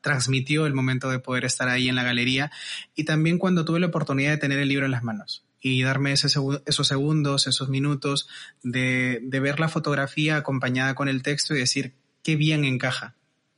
transmitió 0.00 0.66
el 0.66 0.74
momento 0.74 1.10
de 1.10 1.20
poder 1.20 1.44
estar 1.44 1.68
ahí 1.68 1.88
en 1.88 1.94
la 1.94 2.02
galería, 2.02 2.50
y 2.96 3.04
también 3.04 3.38
cuando 3.38 3.64
tuve 3.64 3.78
la 3.78 3.86
oportunidad 3.86 4.32
de 4.32 4.38
tener 4.38 4.58
el 4.58 4.68
libro 4.68 4.86
en 4.86 4.92
las 4.92 5.04
manos 5.04 5.44
y 5.60 5.82
darme 5.82 6.12
esos 6.12 6.88
segundos, 6.88 7.46
esos 7.46 7.68
minutos 7.68 8.28
de, 8.62 9.20
de 9.22 9.40
ver 9.40 9.60
la 9.60 9.68
fotografía 9.68 10.36
acompañada 10.36 10.94
con 10.94 11.08
el 11.08 11.22
texto 11.22 11.54
y 11.54 11.58
decir 11.58 11.94
qué 12.22 12.36
bien 12.36 12.64
encaja, 12.64 13.14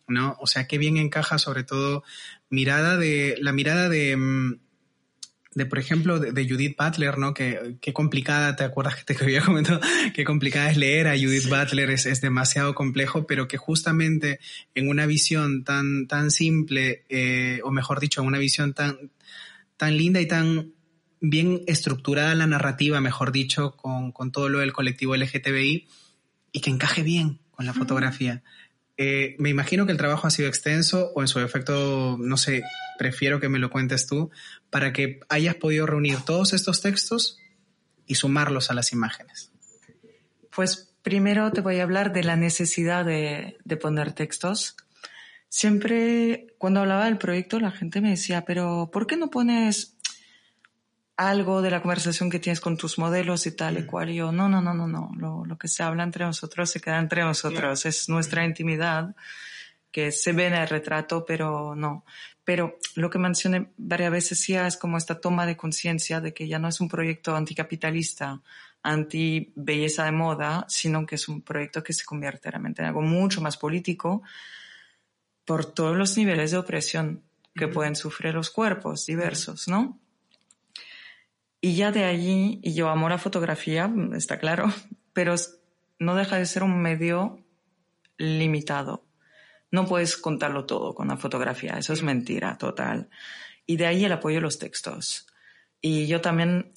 ¿no? 0.07 0.37
O 0.41 0.47
sea, 0.47 0.67
qué 0.67 0.79
bien 0.79 0.99
encaja 0.99 1.39
sobre 1.39 1.65
todo 1.65 2.05
mirada 2.49 2.97
de, 2.97 3.37
la 3.41 3.53
mirada 3.53 3.89
de, 3.89 4.17
mm, 4.17 4.59
de, 5.57 5.65
por 5.65 5.79
ejemplo, 5.79 6.21
de, 6.21 6.49
Judith 6.49 6.77
Butler, 6.79 7.17
¿no? 7.17 7.33
Que, 7.33 7.77
qué 7.81 7.95
complicada, 7.95 8.57
¿te 8.57 8.65
acuerdas 8.65 8.97
que 8.97 9.15
te 9.15 9.17
había 9.25 9.41
comentado? 9.41 9.81
Qué 10.15 10.23
complicada 10.23 10.71
es 10.71 10.77
leer 10.77 11.09
a 11.09 11.17
Judith 11.17 11.49
Butler, 11.49 11.91
es, 11.91 12.05
es, 12.05 12.21
demasiado 12.21 12.75
complejo, 12.75 13.27
pero 13.27 13.49
que 13.49 13.57
justamente 13.57 14.39
en 14.75 14.91
una 14.91 15.07
visión 15.07 15.65
tan, 15.65 16.09
tan 16.09 16.31
simple, 16.31 17.05
eh, 17.09 17.61
o 17.65 17.71
mejor 17.71 18.01
dicho, 18.01 18.21
en 18.21 18.27
una 18.27 18.37
visión 18.37 18.75
tan, 18.75 19.11
tan 19.79 19.97
linda 19.97 20.21
y 20.21 20.29
tan 20.29 20.75
bien 21.23 21.63
estructurada 21.67 22.35
la 22.35 22.47
narrativa, 22.47 23.01
mejor 23.01 23.33
dicho, 23.33 23.77
con, 23.77 24.13
con 24.13 24.33
todo 24.33 24.51
lo 24.51 24.59
del 24.59 24.75
colectivo 24.75 25.17
LGTBI, 25.17 25.89
y 26.53 26.61
que 26.61 26.71
encaje 26.71 27.03
bien 27.03 27.39
con 27.51 27.65
la 27.65 27.73
fotografía. 27.73 28.43
Eh, 28.99 29.37
me 29.39 29.51
imagino 29.51 29.85
que 29.85 29.93
el 29.93 29.99
trabajo 29.99 30.27
ha 30.27 30.31
sido 30.31 30.49
extenso 30.49 31.13
o 31.15 31.21
en 31.21 31.29
su 31.29 31.41
efecto, 31.41 32.17
no 32.19 32.37
sé, 32.37 32.63
prefiero 32.99 33.41
que 33.41 33.49
me 33.49 33.59
lo 33.59 33.71
cuentes 33.71 34.07
tú, 34.07 34.31
para 34.71 34.93
que 34.93 35.21
hayas 35.29 35.55
podido 35.57 35.87
reunir 35.87 36.21
todos 36.21 36.55
estos 36.55 36.81
textos 36.81 37.39
y 38.07 38.15
sumarlos 38.15 38.71
a 38.71 38.75
las 38.75 38.93
imágenes. 38.93 39.51
Pues 40.55 40.95
primero 41.03 41.53
te 41.53 41.61
voy 41.61 41.81
a 41.81 41.83
hablar 41.83 42.13
de 42.13 42.25
la 42.25 42.37
necesidad 42.37 43.05
de, 43.05 43.59
de 43.65 43.77
poner 43.77 44.13
textos. 44.13 44.77
Siempre 45.49 46.55
cuando 46.59 46.81
hablaba 46.81 47.05
del 47.05 47.19
proyecto 47.19 47.61
la 47.61 47.71
gente 47.71 48.01
me 48.01 48.11
decía, 48.11 48.45
pero 48.47 48.91
¿por 48.93 49.07
qué 49.07 49.17
no 49.17 49.31
pones 49.31 49.96
algo 51.17 51.63
de 51.63 51.71
la 51.71 51.81
conversación 51.81 52.29
que 52.29 52.39
tienes 52.39 52.61
con 52.61 52.77
tus 52.77 52.99
modelos 52.99 53.47
y 53.47 53.53
tal 53.53 53.79
y 53.79 53.83
mm. 53.83 53.87
cual. 53.87 54.11
Y 54.11 54.17
yo, 54.17 54.33
no, 54.33 54.49
no, 54.49 54.61
no, 54.61 54.75
no, 54.75 54.87
no. 54.87 55.11
Lo, 55.17 55.45
lo, 55.45 55.59
que 55.59 55.69
se 55.69 55.83
habla 55.83 56.03
entre 56.03 56.25
nosotros 56.25 56.71
se 56.71 56.81
queda 56.81 56.99
entre 56.99 57.23
nosotros. 57.23 57.87
Es 57.87 58.09
nuestra 58.09 58.45
intimidad 58.45 59.15
que 59.91 60.13
se 60.13 60.33
ve 60.33 60.47
en 60.47 60.55
el 60.55 60.69
retrato, 60.69 61.25
pero 61.25 61.75
no. 61.75 62.05
Pero 62.45 62.79
lo 62.95 63.11
que 63.11 63.19
mencioné 63.19 63.73
varias 63.77 64.11
veces 64.11 64.47
ya 64.47 64.67
es 64.67 64.77
como 64.77 64.99
esta 64.99 65.21
toma 65.21 65.47
de 65.47 65.57
conciencia 65.57 66.21
de 66.21 66.35
que 66.35 66.47
ya 66.47 66.59
no 66.59 66.69
es 66.69 66.81
un 66.81 66.89
proyecto 66.89 67.35
anticapitalista, 67.35 68.41
anti 68.83 69.53
belleza 69.57 70.05
de 70.05 70.13
moda, 70.13 70.65
sino 70.69 71.05
que 71.07 71.17
es 71.17 71.29
un 71.29 71.43
proyecto 71.43 71.83
que 71.83 71.93
se 71.93 72.05
convierte 72.05 72.51
realmente 72.51 72.83
en 72.83 72.89
algo 72.89 73.03
mucho 73.03 73.41
más 73.41 73.57
político 73.57 74.23
por 75.45 75.65
todos 75.65 75.97
los 75.97 76.17
niveles 76.17 76.51
de 76.51 76.59
opresión 76.59 77.23
que 77.55 77.69
pueden 77.69 77.97
sufrir 77.97 78.35
los 78.35 78.51
cuerpos 78.51 79.07
diversos, 79.07 79.67
¿no? 79.67 79.99
Y 81.67 81.75
ya 81.75 81.91
de 81.91 82.05
allí, 82.05 82.61
y 82.63 82.75
yo 82.75 82.89
amo 82.89 83.09
la 83.09 83.19
fotografía, 83.19 83.93
está 84.15 84.39
claro, 84.39 84.73
pero 85.13 85.35
no 85.99 86.15
deja 86.15 86.39
de 86.39 86.47
ser 86.47 86.63
un 86.63 86.81
medio 86.81 87.45
limitado. 88.19 89.05
No 89.73 89.85
puedes 89.85 90.17
contarlo 90.17 90.65
todo 90.65 90.95
con 90.95 91.09
la 91.09 91.17
fotografía, 91.17 91.73
eso 91.77 91.93
es 91.93 92.05
mentira 92.05 92.57
total. 92.57 93.11
Y 93.67 93.79
de 93.79 93.87
ahí 93.87 94.05
el 94.05 94.13
apoyo 94.13 94.39
a 94.39 94.43
los 94.43 94.61
textos. 94.61 95.27
Y 95.81 96.07
yo 96.07 96.21
también 96.21 96.71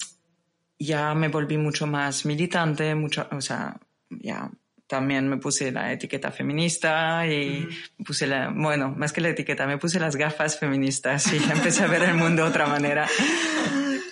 ya 0.76 1.14
me 1.14 1.28
volví 1.28 1.56
mucho 1.56 1.86
más 1.86 2.26
militante, 2.26 2.96
mucho, 2.96 3.28
o 3.30 3.40
sea, 3.40 3.78
ya 4.08 4.50
también 4.88 5.28
me 5.28 5.36
puse 5.36 5.70
la 5.70 5.92
etiqueta 5.92 6.32
feminista 6.32 7.24
y 7.28 7.68
puse 8.04 8.26
la, 8.26 8.52
bueno, 8.52 8.92
más 8.96 9.12
que 9.12 9.20
la 9.20 9.28
etiqueta, 9.28 9.68
me 9.68 9.78
puse 9.78 10.00
las 10.00 10.16
gafas 10.16 10.58
feministas 10.58 11.32
y 11.32 11.36
empecé 11.36 11.84
a 11.84 11.86
ver 11.86 12.02
el 12.02 12.14
mundo 12.16 12.42
de 12.42 12.48
otra 12.48 12.66
manera. 12.66 13.06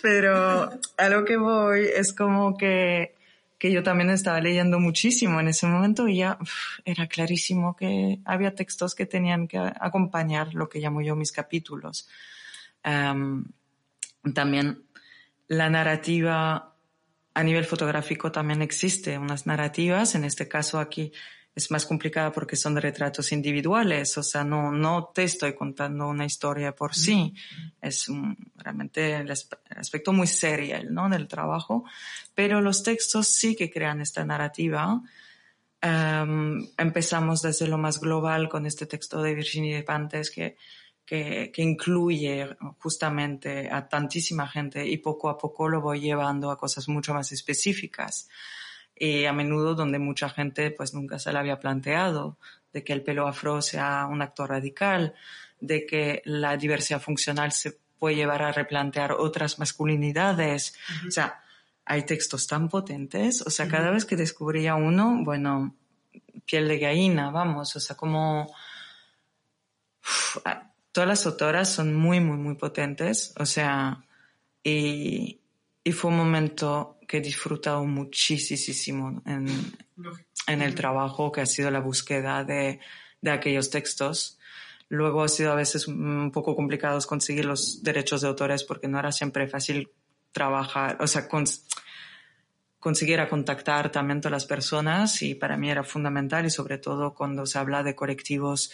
Pero 0.02 0.70
a 0.96 1.08
lo 1.08 1.24
que 1.24 1.36
voy 1.36 1.88
es 1.94 2.12
como 2.12 2.56
que, 2.56 3.14
que 3.58 3.72
yo 3.72 3.82
también 3.82 4.10
estaba 4.10 4.40
leyendo 4.40 4.78
muchísimo 4.78 5.40
en 5.40 5.48
ese 5.48 5.66
momento 5.66 6.08
y 6.08 6.18
ya 6.18 6.38
era 6.84 7.06
clarísimo 7.06 7.76
que 7.76 8.20
había 8.24 8.54
textos 8.54 8.94
que 8.94 9.06
tenían 9.06 9.48
que 9.48 9.58
acompañar 9.58 10.54
lo 10.54 10.68
que 10.68 10.80
llamo 10.80 11.02
yo 11.02 11.16
mis 11.16 11.32
capítulos. 11.32 12.08
también 12.82 14.82
la 15.48 15.70
narrativa 15.70 16.74
a 17.34 17.42
nivel 17.42 17.64
fotográfico 17.64 18.32
también 18.32 18.62
existe 18.62 19.16
unas 19.16 19.46
narrativas, 19.46 20.14
en 20.14 20.24
este 20.24 20.48
caso 20.48 20.80
aquí 20.80 21.12
es 21.58 21.72
más 21.72 21.86
complicada 21.86 22.30
porque 22.30 22.54
son 22.54 22.76
retratos 22.76 23.32
individuales, 23.32 24.16
o 24.16 24.22
sea, 24.22 24.44
no, 24.44 24.70
no 24.70 25.10
te 25.12 25.24
estoy 25.24 25.54
contando 25.54 26.06
una 26.06 26.24
historia 26.24 26.72
por 26.72 26.94
sí, 26.94 27.34
es 27.82 28.06
realmente 28.54 29.16
el, 29.16 29.30
aspecto 29.30 30.12
muy 30.12 30.28
serio, 30.28 30.76
¿no? 30.88 31.08
Del 31.08 31.26
trabajo, 31.26 31.84
pero 32.32 32.60
los 32.60 32.84
textos 32.84 33.26
sí 33.26 33.56
que 33.56 33.70
crean 33.70 34.00
esta 34.00 34.24
narrativa. 34.24 35.02
Em, 35.80 36.64
empezamos 36.76 37.42
desde 37.42 37.66
lo 37.66 37.76
más 37.76 37.98
global 37.98 38.48
con 38.48 38.64
este 38.64 38.86
texto 38.86 39.20
de 39.20 39.34
Virginie 39.34 39.74
de 39.74 39.82
Pantes 39.82 40.30
que 40.30 40.56
que, 41.08 41.50
incluye 41.56 42.46
justamente 42.78 43.70
a 43.70 43.88
tantísima 43.88 44.46
gente 44.46 44.86
y 44.86 44.98
poco 44.98 45.30
a 45.30 45.38
poco 45.38 45.66
lo 45.66 45.80
voy 45.80 46.00
llevando 46.00 46.50
a 46.50 46.58
cosas 46.58 46.86
mucho 46.86 47.14
más 47.14 47.32
específicas. 47.32 48.28
Y 48.98 49.24
a 49.24 49.32
menudo 49.32 49.74
donde 49.74 49.98
mucha 49.98 50.28
gente 50.28 50.70
pues 50.70 50.94
nunca 50.94 51.18
se 51.18 51.32
le 51.32 51.38
había 51.38 51.60
planteado 51.60 52.36
de 52.72 52.84
que 52.84 52.92
el 52.92 53.02
pelo 53.02 53.26
afro 53.26 53.62
sea 53.62 54.06
un 54.10 54.22
acto 54.22 54.46
radical, 54.46 55.14
de 55.60 55.86
que 55.86 56.22
la 56.24 56.56
diversidad 56.56 57.00
funcional 57.00 57.52
se 57.52 57.78
puede 57.98 58.16
llevar 58.16 58.42
a 58.42 58.52
replantear 58.52 59.12
otras 59.12 59.58
masculinidades. 59.58 60.74
O 61.06 61.10
sea, 61.10 61.42
hay 61.84 62.04
textos 62.04 62.46
tan 62.46 62.68
potentes, 62.68 63.42
o 63.42 63.50
sea, 63.50 63.66
cada 63.66 63.90
vez 63.90 64.04
que 64.04 64.16
descubría 64.16 64.74
uno, 64.74 65.20
bueno, 65.24 65.74
piel 66.44 66.68
de 66.68 66.78
gallina, 66.78 67.30
vamos, 67.30 67.74
o 67.76 67.80
sea, 67.80 67.96
como 67.96 68.54
todas 70.92 71.08
las 71.08 71.26
autoras 71.26 71.70
son 71.70 71.94
muy, 71.94 72.20
muy, 72.20 72.36
muy 72.36 72.56
potentes, 72.56 73.32
o 73.38 73.46
sea, 73.46 74.04
y, 74.62 75.40
y 75.82 75.92
fue 75.92 76.10
un 76.10 76.18
momento 76.18 76.97
que 77.08 77.16
he 77.16 77.20
disfrutado 77.20 77.84
muchísimo 77.84 79.22
en, 79.26 79.48
en 80.46 80.62
el 80.62 80.74
trabajo, 80.74 81.32
que 81.32 81.40
ha 81.40 81.46
sido 81.46 81.70
la 81.70 81.80
búsqueda 81.80 82.44
de, 82.44 82.78
de 83.20 83.30
aquellos 83.30 83.70
textos. 83.70 84.38
Luego 84.88 85.22
ha 85.22 85.28
sido 85.28 85.52
a 85.52 85.56
veces 85.56 85.88
un 85.88 86.30
poco 86.32 86.54
complicado 86.54 87.00
conseguir 87.06 87.46
los 87.46 87.82
derechos 87.82 88.20
de 88.20 88.28
autores 88.28 88.62
porque 88.62 88.88
no 88.88 88.98
era 88.98 89.10
siempre 89.10 89.48
fácil 89.48 89.90
trabajar, 90.32 90.98
o 91.00 91.06
sea, 91.06 91.28
conseguir 92.78 93.26
contactar 93.28 93.90
también 93.90 94.20
a 94.24 94.30
las 94.30 94.44
personas 94.44 95.22
y 95.22 95.34
para 95.34 95.56
mí 95.56 95.70
era 95.70 95.84
fundamental 95.84 96.46
y 96.46 96.50
sobre 96.50 96.78
todo 96.78 97.14
cuando 97.14 97.46
se 97.46 97.58
habla 97.58 97.82
de 97.82 97.94
colectivos 97.94 98.70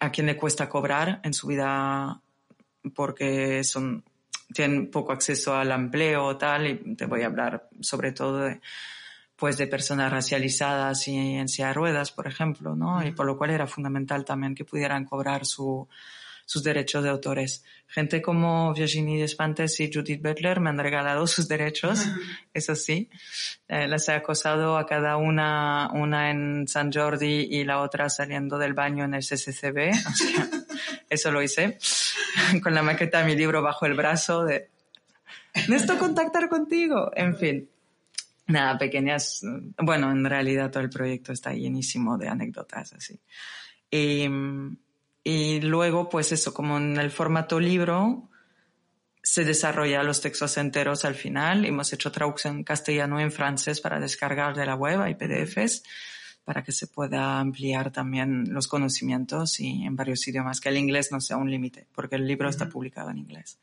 a 0.00 0.10
quien 0.10 0.26
le 0.26 0.36
cuesta 0.36 0.68
cobrar 0.68 1.20
en 1.22 1.34
su 1.34 1.46
vida 1.46 2.20
porque 2.94 3.62
son, 3.64 4.04
tienen 4.52 4.90
poco 4.90 5.12
acceso 5.12 5.54
al 5.54 5.70
empleo 5.70 6.24
o 6.24 6.36
tal, 6.36 6.66
y 6.66 6.96
te 6.96 7.06
voy 7.06 7.22
a 7.22 7.26
hablar 7.26 7.68
sobre 7.80 8.12
todo 8.12 8.40
de, 8.40 8.60
pues 9.36 9.56
de 9.56 9.66
personas 9.66 10.10
racializadas 10.10 11.06
y 11.08 11.16
en 11.16 11.48
silla 11.48 11.68
de 11.68 11.74
ruedas, 11.74 12.10
por 12.10 12.26
ejemplo, 12.26 12.74
¿no? 12.74 13.06
Y 13.06 13.12
por 13.12 13.26
lo 13.26 13.36
cual 13.38 13.50
era 13.50 13.66
fundamental 13.66 14.24
también 14.24 14.54
que 14.54 14.64
pudieran 14.64 15.04
cobrar 15.04 15.46
su, 15.46 15.88
sus 16.48 16.62
derechos 16.62 17.04
de 17.04 17.10
autores. 17.10 17.62
Gente 17.86 18.22
como 18.22 18.72
Virginie 18.72 19.20
Despentes 19.20 19.78
y 19.80 19.92
Judith 19.92 20.22
Butler 20.22 20.60
me 20.60 20.70
han 20.70 20.78
regalado 20.78 21.26
sus 21.26 21.46
derechos, 21.46 22.06
eso 22.54 22.74
sí. 22.74 23.10
Eh, 23.68 23.86
las 23.86 24.08
he 24.08 24.12
acosado 24.12 24.78
a 24.78 24.86
cada 24.86 25.18
una, 25.18 25.90
una 25.92 26.30
en 26.30 26.66
San 26.66 26.90
Jordi 26.90 27.48
y 27.50 27.64
la 27.64 27.80
otra 27.80 28.08
saliendo 28.08 28.56
del 28.56 28.72
baño 28.72 29.04
en 29.04 29.14
el 29.14 29.20
CCCB. 29.20 29.90
O 29.90 30.14
sea, 30.14 30.48
eso 31.10 31.30
lo 31.30 31.42
hice 31.42 31.78
con 32.62 32.74
la 32.74 32.82
maqueta 32.82 33.20
de 33.20 33.26
mi 33.26 33.36
libro 33.36 33.62
bajo 33.62 33.86
el 33.86 33.94
brazo 33.94 34.44
de 34.44 34.70
necesito 35.68 35.98
contactar 35.98 36.48
contigo. 36.48 37.10
En 37.14 37.36
fin. 37.36 37.68
Nada, 38.46 38.78
pequeñas, 38.78 39.42
bueno, 39.78 40.10
en 40.10 40.24
realidad 40.24 40.70
todo 40.70 40.82
el 40.82 40.88
proyecto 40.88 41.32
está 41.32 41.52
llenísimo 41.52 42.16
de 42.16 42.28
anécdotas 42.28 42.94
así. 42.94 43.20
Y, 43.90 44.26
y 45.22 45.60
luego, 45.60 46.08
pues 46.08 46.32
eso, 46.32 46.54
como 46.54 46.78
en 46.78 46.96
el 46.96 47.10
formato 47.10 47.60
libro, 47.60 48.30
se 49.22 49.44
desarrolla 49.44 50.02
los 50.02 50.22
textos 50.22 50.56
enteros 50.56 51.04
al 51.04 51.14
final. 51.14 51.66
Hemos 51.66 51.92
hecho 51.92 52.10
traducción 52.10 52.56
en 52.56 52.64
castellano 52.64 53.20
y 53.20 53.24
en 53.24 53.32
francés 53.32 53.82
para 53.82 54.00
descargar 54.00 54.56
de 54.56 54.64
la 54.64 54.74
web, 54.74 55.02
hay 55.02 55.14
PDFs, 55.14 55.82
para 56.48 56.64
que 56.64 56.72
se 56.72 56.86
pueda 56.86 57.40
ampliar 57.40 57.92
también 57.92 58.54
los 58.54 58.68
conocimientos 58.68 59.60
y 59.60 59.84
en 59.84 59.96
varios 59.96 60.26
idiomas, 60.26 60.62
que 60.62 60.70
el 60.70 60.78
inglés 60.78 61.12
no 61.12 61.20
sea 61.20 61.36
un 61.36 61.50
límite, 61.50 61.86
porque 61.94 62.16
el 62.16 62.26
libro 62.26 62.48
está 62.48 62.70
publicado 62.70 63.10
en 63.10 63.18
inglés. 63.18 63.58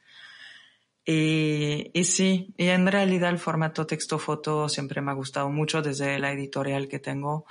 Y, 1.03 1.89
y, 1.95 2.03
sí, 2.03 2.53
y 2.55 2.67
en 2.67 2.85
realidad 2.85 3.31
el 3.31 3.39
formato 3.39 3.87
texto-foto 3.87 4.69
siempre 4.69 5.01
me 5.01 5.09
ha 5.09 5.15
gustado 5.15 5.49
mucho 5.49 5.81
desde 5.81 6.19
la 6.19 6.31
editorial 6.31 6.87
que 6.87 6.99
tengo. 6.99 7.47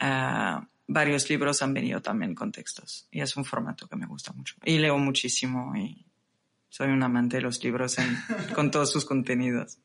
Uh, 0.00 0.66
varios 0.88 1.30
libros 1.30 1.62
han 1.62 1.74
venido 1.74 2.02
también 2.02 2.34
con 2.34 2.50
textos 2.50 3.06
y 3.12 3.20
es 3.20 3.36
un 3.36 3.44
formato 3.44 3.86
que 3.86 3.94
me 3.94 4.06
gusta 4.06 4.32
mucho. 4.32 4.56
Y 4.64 4.78
leo 4.78 4.98
muchísimo 4.98 5.76
y 5.76 6.04
soy 6.68 6.88
un 6.88 7.04
amante 7.04 7.36
de 7.36 7.42
los 7.42 7.62
libros 7.62 7.98
con 8.56 8.72
todos 8.72 8.90
sus 8.90 9.04
contenidos. 9.04 9.78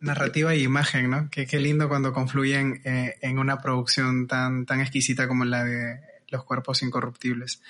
Narrativa 0.00 0.54
y 0.54 0.62
imagen, 0.62 1.10
¿no? 1.10 1.28
Qué, 1.30 1.46
qué 1.46 1.58
lindo 1.58 1.88
cuando 1.88 2.12
confluyen 2.12 2.80
eh, 2.84 3.16
en 3.20 3.38
una 3.38 3.60
producción 3.60 4.26
tan, 4.26 4.66
tan 4.66 4.80
exquisita 4.80 5.26
como 5.26 5.44
la 5.44 5.64
de 5.64 6.00
Los 6.28 6.44
Cuerpos 6.44 6.82
Incorruptibles. 6.82 7.62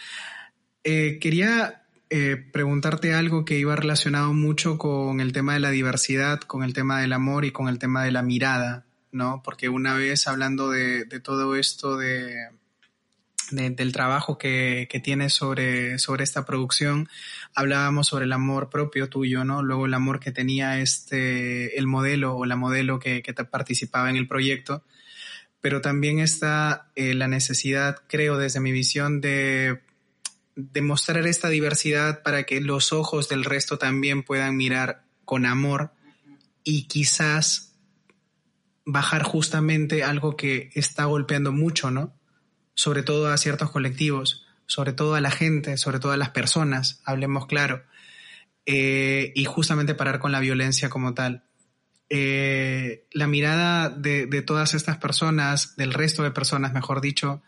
Eh, 0.84 1.18
quería 1.20 1.82
eh, 2.10 2.36
preguntarte 2.36 3.14
algo 3.14 3.44
que 3.44 3.58
iba 3.58 3.76
relacionado 3.76 4.32
mucho 4.32 4.78
con 4.78 5.20
el 5.20 5.32
tema 5.32 5.54
de 5.54 5.60
la 5.60 5.70
diversidad, 5.70 6.40
con 6.40 6.62
el 6.62 6.72
tema 6.72 7.00
del 7.00 7.12
amor 7.12 7.44
y 7.44 7.52
con 7.52 7.68
el 7.68 7.78
tema 7.78 8.04
de 8.04 8.12
la 8.12 8.22
mirada 8.22 8.86
¿no? 9.12 9.42
Porque 9.44 9.68
una 9.68 9.94
vez 9.94 10.26
hablando 10.28 10.70
de, 10.70 11.04
todo 11.20 11.56
esto 11.56 11.96
de, 11.96 12.48
del 13.50 13.92
trabajo 13.92 14.38
que, 14.38 14.88
que 14.90 15.00
tienes 15.00 15.32
sobre, 15.32 15.98
sobre 15.98 16.24
esta 16.24 16.44
producción, 16.44 17.08
hablábamos 17.54 18.08
sobre 18.08 18.24
el 18.24 18.32
amor 18.32 18.70
propio 18.70 19.08
tuyo, 19.08 19.44
¿no? 19.44 19.62
Luego 19.62 19.86
el 19.86 19.94
amor 19.94 20.20
que 20.20 20.32
tenía 20.32 20.80
este, 20.80 21.78
el 21.78 21.86
modelo 21.86 22.36
o 22.36 22.44
la 22.44 22.56
modelo 22.56 22.98
que, 22.98 23.22
que 23.22 23.32
participaba 23.32 24.10
en 24.10 24.16
el 24.16 24.28
proyecto, 24.28 24.84
pero 25.60 25.80
también 25.80 26.20
está 26.20 26.90
eh, 26.96 27.14
la 27.14 27.28
necesidad, 27.28 28.02
creo, 28.08 28.38
desde 28.38 28.60
mi 28.60 28.72
visión, 28.72 29.20
de, 29.20 29.80
de 30.56 30.82
mostrar 30.82 31.26
esta 31.26 31.48
diversidad 31.48 32.22
para 32.22 32.44
que 32.44 32.60
los 32.60 32.92
ojos 32.92 33.28
del 33.28 33.44
resto 33.44 33.78
también 33.78 34.22
puedan 34.22 34.56
mirar 34.56 35.04
con 35.24 35.46
amor 35.46 35.92
y 36.64 36.84
quizás 36.84 37.70
bajar 38.84 39.22
justamente 39.22 40.02
algo 40.02 40.36
que 40.36 40.70
está 40.74 41.04
golpeando 41.04 41.52
mucho, 41.52 41.90
¿no? 41.90 42.19
Sobre 42.74 43.02
todo 43.02 43.28
a 43.28 43.36
ciertos 43.36 43.70
colectivos, 43.70 44.46
sobre 44.66 44.92
todo 44.92 45.14
a 45.14 45.20
la 45.20 45.30
gente, 45.30 45.76
sobre 45.76 45.98
todo 45.98 46.12
a 46.12 46.16
las 46.16 46.30
personas, 46.30 47.02
hablemos 47.04 47.46
claro, 47.46 47.82
eh, 48.66 49.32
y 49.34 49.44
justamente 49.44 49.96
parar 49.96 50.20
con 50.20 50.30
la 50.30 50.40
violencia 50.40 50.88
como 50.90 51.12
tal. 51.12 51.42
Eh, 52.08 53.06
la 53.12 53.26
mirada 53.26 53.90
de, 53.90 54.26
todas 54.42 54.74
estas 54.74 54.98
personas, 54.98 55.76
del 55.76 55.92
resto 55.92 56.22
de 56.22 56.30
personas, 56.30 56.72
mejor 56.72 57.00
dicho, 57.00 57.42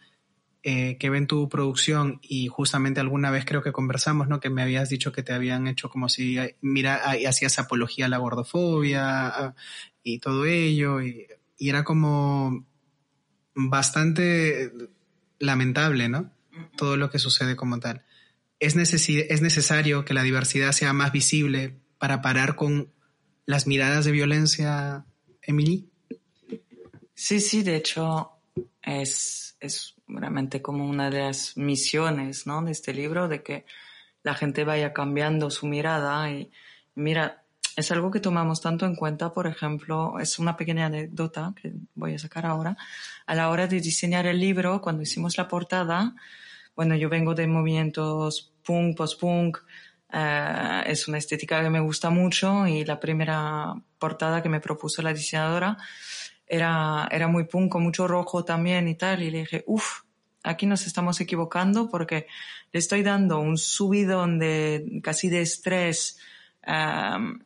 eh, 0.64 0.96
que 0.98 1.10
ven 1.10 1.26
tu 1.26 1.48
producción 1.48 2.18
y 2.22 2.48
justamente 2.48 3.00
alguna 3.00 3.30
vez 3.30 3.44
creo 3.44 3.62
que 3.62 3.72
conversamos, 3.72 4.28
¿no? 4.28 4.40
Que 4.40 4.50
me 4.50 4.62
habías 4.62 4.88
dicho 4.88 5.12
que 5.12 5.22
te 5.22 5.32
habían 5.32 5.68
hecho 5.68 5.88
como 5.90 6.08
si, 6.08 6.38
mira, 6.60 7.02
hacías 7.28 7.58
apología 7.58 8.06
a 8.06 8.08
la 8.08 8.18
gordofobia, 8.18 9.54
y 10.02 10.18
todo 10.18 10.44
ello, 10.46 11.00
y, 11.02 11.26
era 11.58 11.84
como 11.84 12.66
bastante 13.54 14.72
lamentable, 15.42 16.08
¿no? 16.08 16.30
Todo 16.76 16.96
lo 16.96 17.10
que 17.10 17.18
sucede 17.18 17.56
como 17.56 17.80
tal. 17.80 18.04
¿Es, 18.60 18.76
¿Es 18.76 19.42
necesario 19.42 20.04
que 20.04 20.14
la 20.14 20.22
diversidad 20.22 20.70
sea 20.72 20.92
más 20.92 21.10
visible 21.10 21.74
para 21.98 22.22
parar 22.22 22.54
con 22.54 22.92
las 23.44 23.66
miradas 23.66 24.04
de 24.04 24.12
violencia, 24.12 25.04
Emily? 25.42 25.88
Sí, 27.14 27.40
sí, 27.40 27.64
de 27.64 27.76
hecho 27.76 28.30
es, 28.82 29.56
es 29.58 29.94
realmente 30.06 30.62
como 30.62 30.88
una 30.88 31.10
de 31.10 31.18
las 31.18 31.56
misiones 31.56 32.46
¿no? 32.46 32.62
de 32.62 32.70
este 32.70 32.94
libro, 32.94 33.26
de 33.26 33.42
que 33.42 33.64
la 34.22 34.34
gente 34.34 34.62
vaya 34.62 34.92
cambiando 34.92 35.50
su 35.50 35.66
mirada 35.66 36.30
y 36.30 36.52
mira, 36.94 37.41
es 37.76 37.90
algo 37.90 38.10
que 38.10 38.20
tomamos 38.20 38.60
tanto 38.60 38.86
en 38.86 38.94
cuenta, 38.94 39.32
por 39.32 39.46
ejemplo, 39.46 40.18
es 40.20 40.38
una 40.38 40.56
pequeña 40.56 40.86
anécdota 40.86 41.54
que 41.60 41.72
voy 41.94 42.14
a 42.14 42.18
sacar 42.18 42.46
ahora. 42.46 42.76
A 43.26 43.34
la 43.34 43.48
hora 43.50 43.66
de 43.66 43.80
diseñar 43.80 44.26
el 44.26 44.38
libro, 44.38 44.80
cuando 44.80 45.02
hicimos 45.02 45.38
la 45.38 45.48
portada, 45.48 46.14
bueno, 46.76 46.94
yo 46.96 47.08
vengo 47.08 47.34
de 47.34 47.46
movimientos 47.46 48.52
punk, 48.64 48.96
post-punk, 48.96 49.58
eh, 50.12 50.82
es 50.86 51.08
una 51.08 51.18
estética 51.18 51.62
que 51.62 51.70
me 51.70 51.80
gusta 51.80 52.10
mucho 52.10 52.66
y 52.66 52.84
la 52.84 53.00
primera 53.00 53.74
portada 53.98 54.42
que 54.42 54.48
me 54.48 54.60
propuso 54.60 55.00
la 55.00 55.14
diseñadora 55.14 55.76
era, 56.46 57.08
era 57.10 57.28
muy 57.28 57.44
punk, 57.44 57.72
con 57.72 57.82
mucho 57.82 58.06
rojo 58.06 58.44
también 58.44 58.88
y 58.88 58.94
tal, 58.94 59.22
y 59.22 59.30
le 59.30 59.38
dije, 59.38 59.64
uff, 59.66 60.02
aquí 60.42 60.66
nos 60.66 60.86
estamos 60.86 61.20
equivocando 61.20 61.88
porque 61.88 62.26
le 62.72 62.78
estoy 62.78 63.02
dando 63.02 63.38
un 63.38 63.56
subidón 63.56 64.38
de 64.38 65.00
casi 65.02 65.28
de 65.28 65.42
estrés 65.42 66.18
um, 66.66 67.38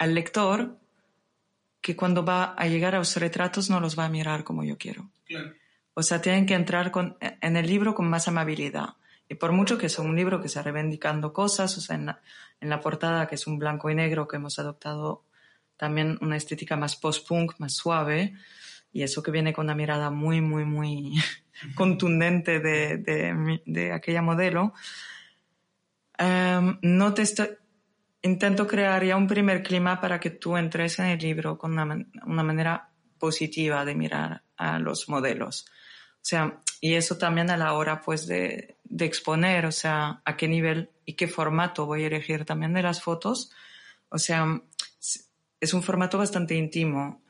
al 0.00 0.14
lector 0.14 0.78
que 1.82 1.94
cuando 1.94 2.24
va 2.24 2.54
a 2.54 2.66
llegar 2.66 2.94
a 2.94 2.98
los 2.98 3.14
retratos 3.16 3.68
no 3.68 3.80
los 3.80 3.98
va 3.98 4.06
a 4.06 4.08
mirar 4.08 4.44
como 4.44 4.64
yo 4.64 4.78
quiero. 4.78 5.10
O 5.92 6.02
sea, 6.02 6.22
tienen 6.22 6.46
que 6.46 6.54
entrar 6.54 6.90
con, 6.90 7.18
en 7.20 7.56
el 7.56 7.66
libro 7.66 7.94
con 7.94 8.08
más 8.08 8.26
amabilidad. 8.26 8.94
Y 9.28 9.34
por 9.34 9.52
mucho 9.52 9.76
que 9.76 9.86
es 9.86 9.98
un 9.98 10.16
libro 10.16 10.40
que 10.40 10.46
está 10.46 10.62
reivindicando 10.62 11.34
cosas, 11.34 11.76
o 11.76 11.82
sea, 11.82 11.96
en 11.96 12.06
la, 12.06 12.20
en 12.62 12.70
la 12.70 12.80
portada 12.80 13.28
que 13.28 13.34
es 13.34 13.46
un 13.46 13.58
blanco 13.58 13.90
y 13.90 13.94
negro 13.94 14.26
que 14.26 14.36
hemos 14.36 14.58
adoptado 14.58 15.24
también 15.76 16.18
una 16.22 16.38
estética 16.38 16.76
más 16.76 16.96
post-punk, 16.96 17.56
más 17.58 17.74
suave, 17.74 18.34
y 18.94 19.02
eso 19.02 19.22
que 19.22 19.30
viene 19.30 19.52
con 19.52 19.66
una 19.66 19.74
mirada 19.74 20.10
muy, 20.10 20.40
muy, 20.40 20.64
muy 20.64 21.12
contundente 21.74 22.58
de, 22.58 22.96
de, 22.96 23.60
de 23.66 23.92
aquella 23.92 24.22
modelo, 24.22 24.72
um, 26.18 26.78
no 26.80 27.12
te 27.12 27.22
estoy, 27.22 27.48
intento 28.22 28.66
crear 28.66 29.04
ya 29.04 29.16
un 29.16 29.26
primer 29.26 29.62
clima 29.62 30.00
para 30.00 30.20
que 30.20 30.30
tú 30.30 30.56
entres 30.56 30.98
en 30.98 31.06
el 31.06 31.18
libro 31.18 31.56
con 31.58 31.72
una, 31.78 32.06
una 32.26 32.42
manera 32.42 32.90
positiva 33.18 33.84
de 33.84 33.94
mirar 33.94 34.42
a 34.56 34.78
los 34.78 35.08
modelos. 35.08 35.66
O 36.16 36.22
sea, 36.22 36.60
y 36.80 36.94
eso 36.94 37.16
también 37.16 37.50
a 37.50 37.56
la 37.56 37.72
hora 37.74 38.02
pues 38.02 38.26
de, 38.26 38.76
de, 38.84 39.04
exponer, 39.04 39.64
o 39.66 39.72
sea, 39.72 40.20
a 40.24 40.36
qué 40.36 40.48
nivel 40.48 40.90
y 41.04 41.14
qué 41.14 41.28
formato 41.28 41.86
voy 41.86 42.04
a 42.04 42.08
elegir 42.08 42.44
también 42.44 42.74
de 42.74 42.82
las 42.82 43.02
fotos. 43.02 43.52
O 44.10 44.18
sea, 44.18 44.60
es 45.60 45.74
un 45.74 45.82
formato 45.82 46.18
bastante 46.18 46.54
íntimo. 46.54 47.22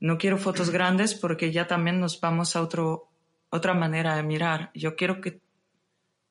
No 0.00 0.18
quiero 0.18 0.38
fotos 0.38 0.70
grandes 0.70 1.14
porque 1.14 1.52
ya 1.52 1.68
también 1.68 2.00
nos 2.00 2.20
vamos 2.20 2.56
a 2.56 2.62
otro, 2.62 3.10
otra 3.48 3.74
manera 3.74 4.16
de 4.16 4.24
mirar. 4.24 4.72
Yo 4.74 4.96
quiero 4.96 5.20
que 5.20 5.40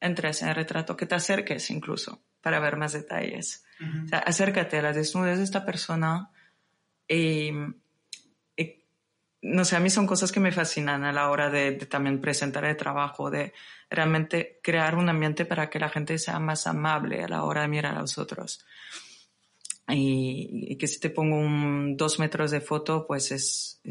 entres 0.02 0.42
en 0.42 0.50
el 0.50 0.56
retrato, 0.56 0.98
que 0.98 1.06
te 1.06 1.16
acerques 1.16 1.70
incluso 1.70 2.22
para 2.42 2.60
ver 2.60 2.78
más 2.78 2.94
detalles. 2.94 3.64
o 4.06 4.08
sea, 4.08 4.20
acércate 4.20 4.80
a 4.80 4.82
la 4.82 4.94
desnudez 4.94 5.38
de 5.38 5.44
esta 5.44 5.66
persona 5.66 6.32
y 7.08 7.52
no 9.42 9.66
sé, 9.66 9.76
a 9.76 9.80
mí 9.80 9.90
son 9.90 10.06
cosas 10.06 10.32
que 10.32 10.40
me 10.40 10.52
fascinan 10.52 11.04
a 11.04 11.12
la 11.12 11.30
hora 11.30 11.50
de, 11.50 11.72
también 11.74 12.22
presentar 12.22 12.64
el 12.66 12.78
trabajo, 12.78 13.32
de 13.32 13.54
realmente 13.90 14.60
crear 14.62 14.96
un 14.96 15.10
ambiente 15.10 15.46
para 15.46 15.70
que 15.70 15.80
la 15.80 15.90
gente 15.90 16.18
sea 16.20 16.40
más 16.40 16.68
amable 16.68 17.24
a 17.24 17.28
la 17.28 17.44
hora 17.44 17.62
de 17.62 17.68
mirar 17.68 17.96
a 17.96 18.02
los 18.02 18.18
otros. 18.18 18.64
Y, 19.88 20.78
que 20.78 20.88
si 20.88 21.00
te 21.00 21.10
pongo 21.10 21.38
un 21.38 21.98
dos 21.98 22.20
metros 22.20 22.52
de 22.52 22.62
foto, 22.62 23.06
pues 23.08 23.32
es, 23.32 23.82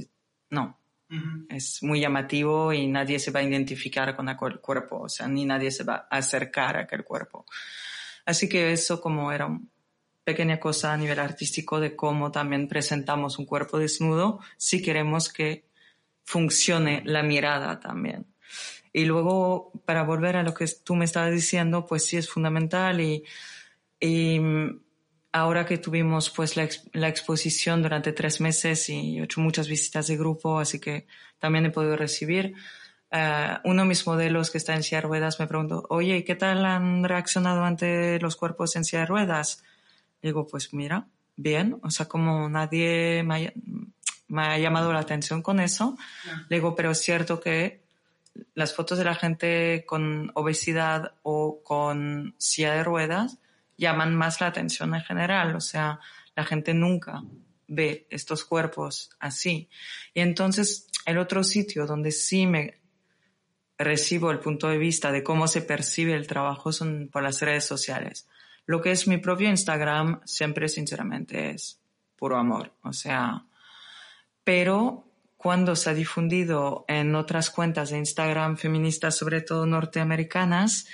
no, 0.51 0.78
es 1.48 1.82
muy 1.82 2.01
llamativo 2.01 2.72
y 2.72 2.86
nadie 2.86 3.18
se 3.18 3.32
va 3.32 3.40
a 3.40 3.42
identificar 3.42 4.14
con 4.14 4.28
aquel 4.28 4.61
cuerpo, 4.61 5.01
o 5.01 5.09
sea, 5.09 5.26
ni 5.26 5.44
nadie 5.44 5.72
se 5.72 5.82
va 5.82 6.07
a 6.09 6.18
acercar 6.18 6.76
a 6.76 6.82
aquel 6.82 7.03
cuerpo. 7.03 7.44
Así 8.24 8.48
que 8.48 8.72
eso 8.72 9.00
como 9.00 9.32
era 9.32 9.46
un, 9.46 9.70
pequeña 10.24 10.60
cosa 10.60 10.92
a 10.92 10.96
nivel 10.96 11.18
artístico 11.18 11.80
de 11.80 11.96
cómo 11.96 12.30
también 12.30 12.68
presentamos 12.68 13.38
un 13.38 13.46
cuerpo 13.46 13.78
desnudo 13.78 14.40
si 14.56 14.82
queremos 14.82 15.32
que 15.32 15.64
funcione 16.24 17.02
la 17.04 17.22
mirada 17.22 17.80
también. 17.80 18.26
Y 18.92 19.04
luego, 19.04 19.72
para 19.84 20.02
volver 20.02 20.36
a 20.36 20.42
lo 20.42 20.54
que 20.54 20.66
tú 20.84 20.94
me 20.94 21.04
estabas 21.04 21.32
diciendo, 21.32 21.86
pues 21.86 22.06
sí 22.06 22.16
es 22.16 22.28
fundamental 22.28 23.00
y, 23.00 23.24
y 24.00 24.40
ahora 25.32 25.64
que 25.64 25.78
tuvimos 25.78 26.30
pues 26.30 26.56
la, 26.56 27.08
exposición 27.08 27.82
durante 27.82 28.12
tres 28.12 28.40
meses 28.40 28.88
y 28.88 29.18
he 29.18 29.22
hecho 29.24 29.40
muchas 29.40 29.68
visitas 29.68 30.06
de 30.08 30.16
grupo, 30.16 30.58
así 30.58 30.80
que 30.80 31.06
también 31.38 31.66
he 31.66 31.70
podido 31.70 31.96
recibir. 31.96 32.54
Uh, 33.12 33.58
uno 33.64 33.82
de 33.82 33.88
mis 33.88 34.06
modelos 34.06 34.50
que 34.50 34.58
está 34.58 34.74
en 34.74 34.84
silla 34.84 34.98
de 34.98 35.08
ruedas 35.08 35.40
me 35.40 35.48
preguntó, 35.48 35.84
oye, 35.88 36.22
¿qué 36.24 36.36
tal 36.36 36.64
han 36.64 37.02
reaccionado 37.02 37.64
ante 37.64 38.20
los 38.20 38.36
cuerpos 38.36 38.76
en 38.76 38.84
silla 38.84 39.00
de 39.00 39.06
ruedas? 39.06 39.64
Digo, 40.22 40.46
pues 40.46 40.72
mira, 40.72 41.08
bien, 41.34 41.80
o 41.82 41.90
sea, 41.90 42.06
como 42.06 42.48
nadie 42.48 43.22
me 43.24 43.46
ha, 43.46 43.52
me 44.28 44.42
ha 44.42 44.58
llamado 44.58 44.92
la 44.92 45.00
atención 45.00 45.42
con 45.42 45.58
eso, 45.58 45.96
le 46.48 46.56
digo, 46.56 46.76
pero 46.76 46.92
es 46.92 47.00
cierto 47.00 47.40
que 47.40 47.82
las 48.54 48.74
fotos 48.74 48.98
de 48.98 49.04
la 49.04 49.16
gente 49.16 49.84
con 49.86 50.30
obesidad 50.34 51.14
o 51.22 51.62
con 51.64 52.34
silla 52.38 52.74
de 52.74 52.84
ruedas 52.84 53.38
llaman 53.76 54.14
más 54.14 54.40
la 54.40 54.48
atención 54.48 54.94
en 54.94 55.02
general, 55.02 55.56
o 55.56 55.61
sea, 55.61 55.98
la 56.36 56.44
gente 56.44 56.74
nunca 56.74 57.22
ve 57.66 58.06
estos 58.11 58.44
cuerpos 58.44 59.11
así. 59.18 59.68
Y 60.14 60.20
entonces 60.20 60.86
el 61.06 61.18
otro 61.18 61.42
sitio 61.42 61.86
donde 61.86 62.12
sí 62.12 62.46
me 62.46 62.79
recibo 63.80 64.30
el 64.30 64.40
punto 64.40 64.68
de 64.68 64.76
vista 64.76 65.10
de 65.10 65.22
cómo 65.22 65.48
se 65.48 65.62
percibe 65.62 66.14
el 66.14 66.26
trabajo 66.26 66.70
son 66.70 67.08
por 67.10 67.22
las 67.22 67.40
redes 67.40 67.64
sociales. 67.64 68.28
Lo 68.66 68.82
que 68.82 68.90
es 68.90 69.08
mi 69.08 69.16
propio 69.16 69.48
Instagram 69.48 70.20
siempre 70.24 70.68
sinceramente 70.68 71.50
es 71.50 71.80
puro 72.16 72.36
amor. 72.36 72.74
O 72.82 72.92
sea, 72.92 73.46
pero 74.44 75.06
cuando 75.38 75.74
se 75.76 75.88
ha 75.88 75.94
difundido 75.94 76.84
en 76.88 77.14
otras 77.14 77.50
cuentas 77.50 77.90
de 77.90 77.98
Instagram 77.98 78.58
feministas, 78.58 79.16
sobre 79.16 79.40
todo 79.40 79.64
norteamericanas, 79.64 80.86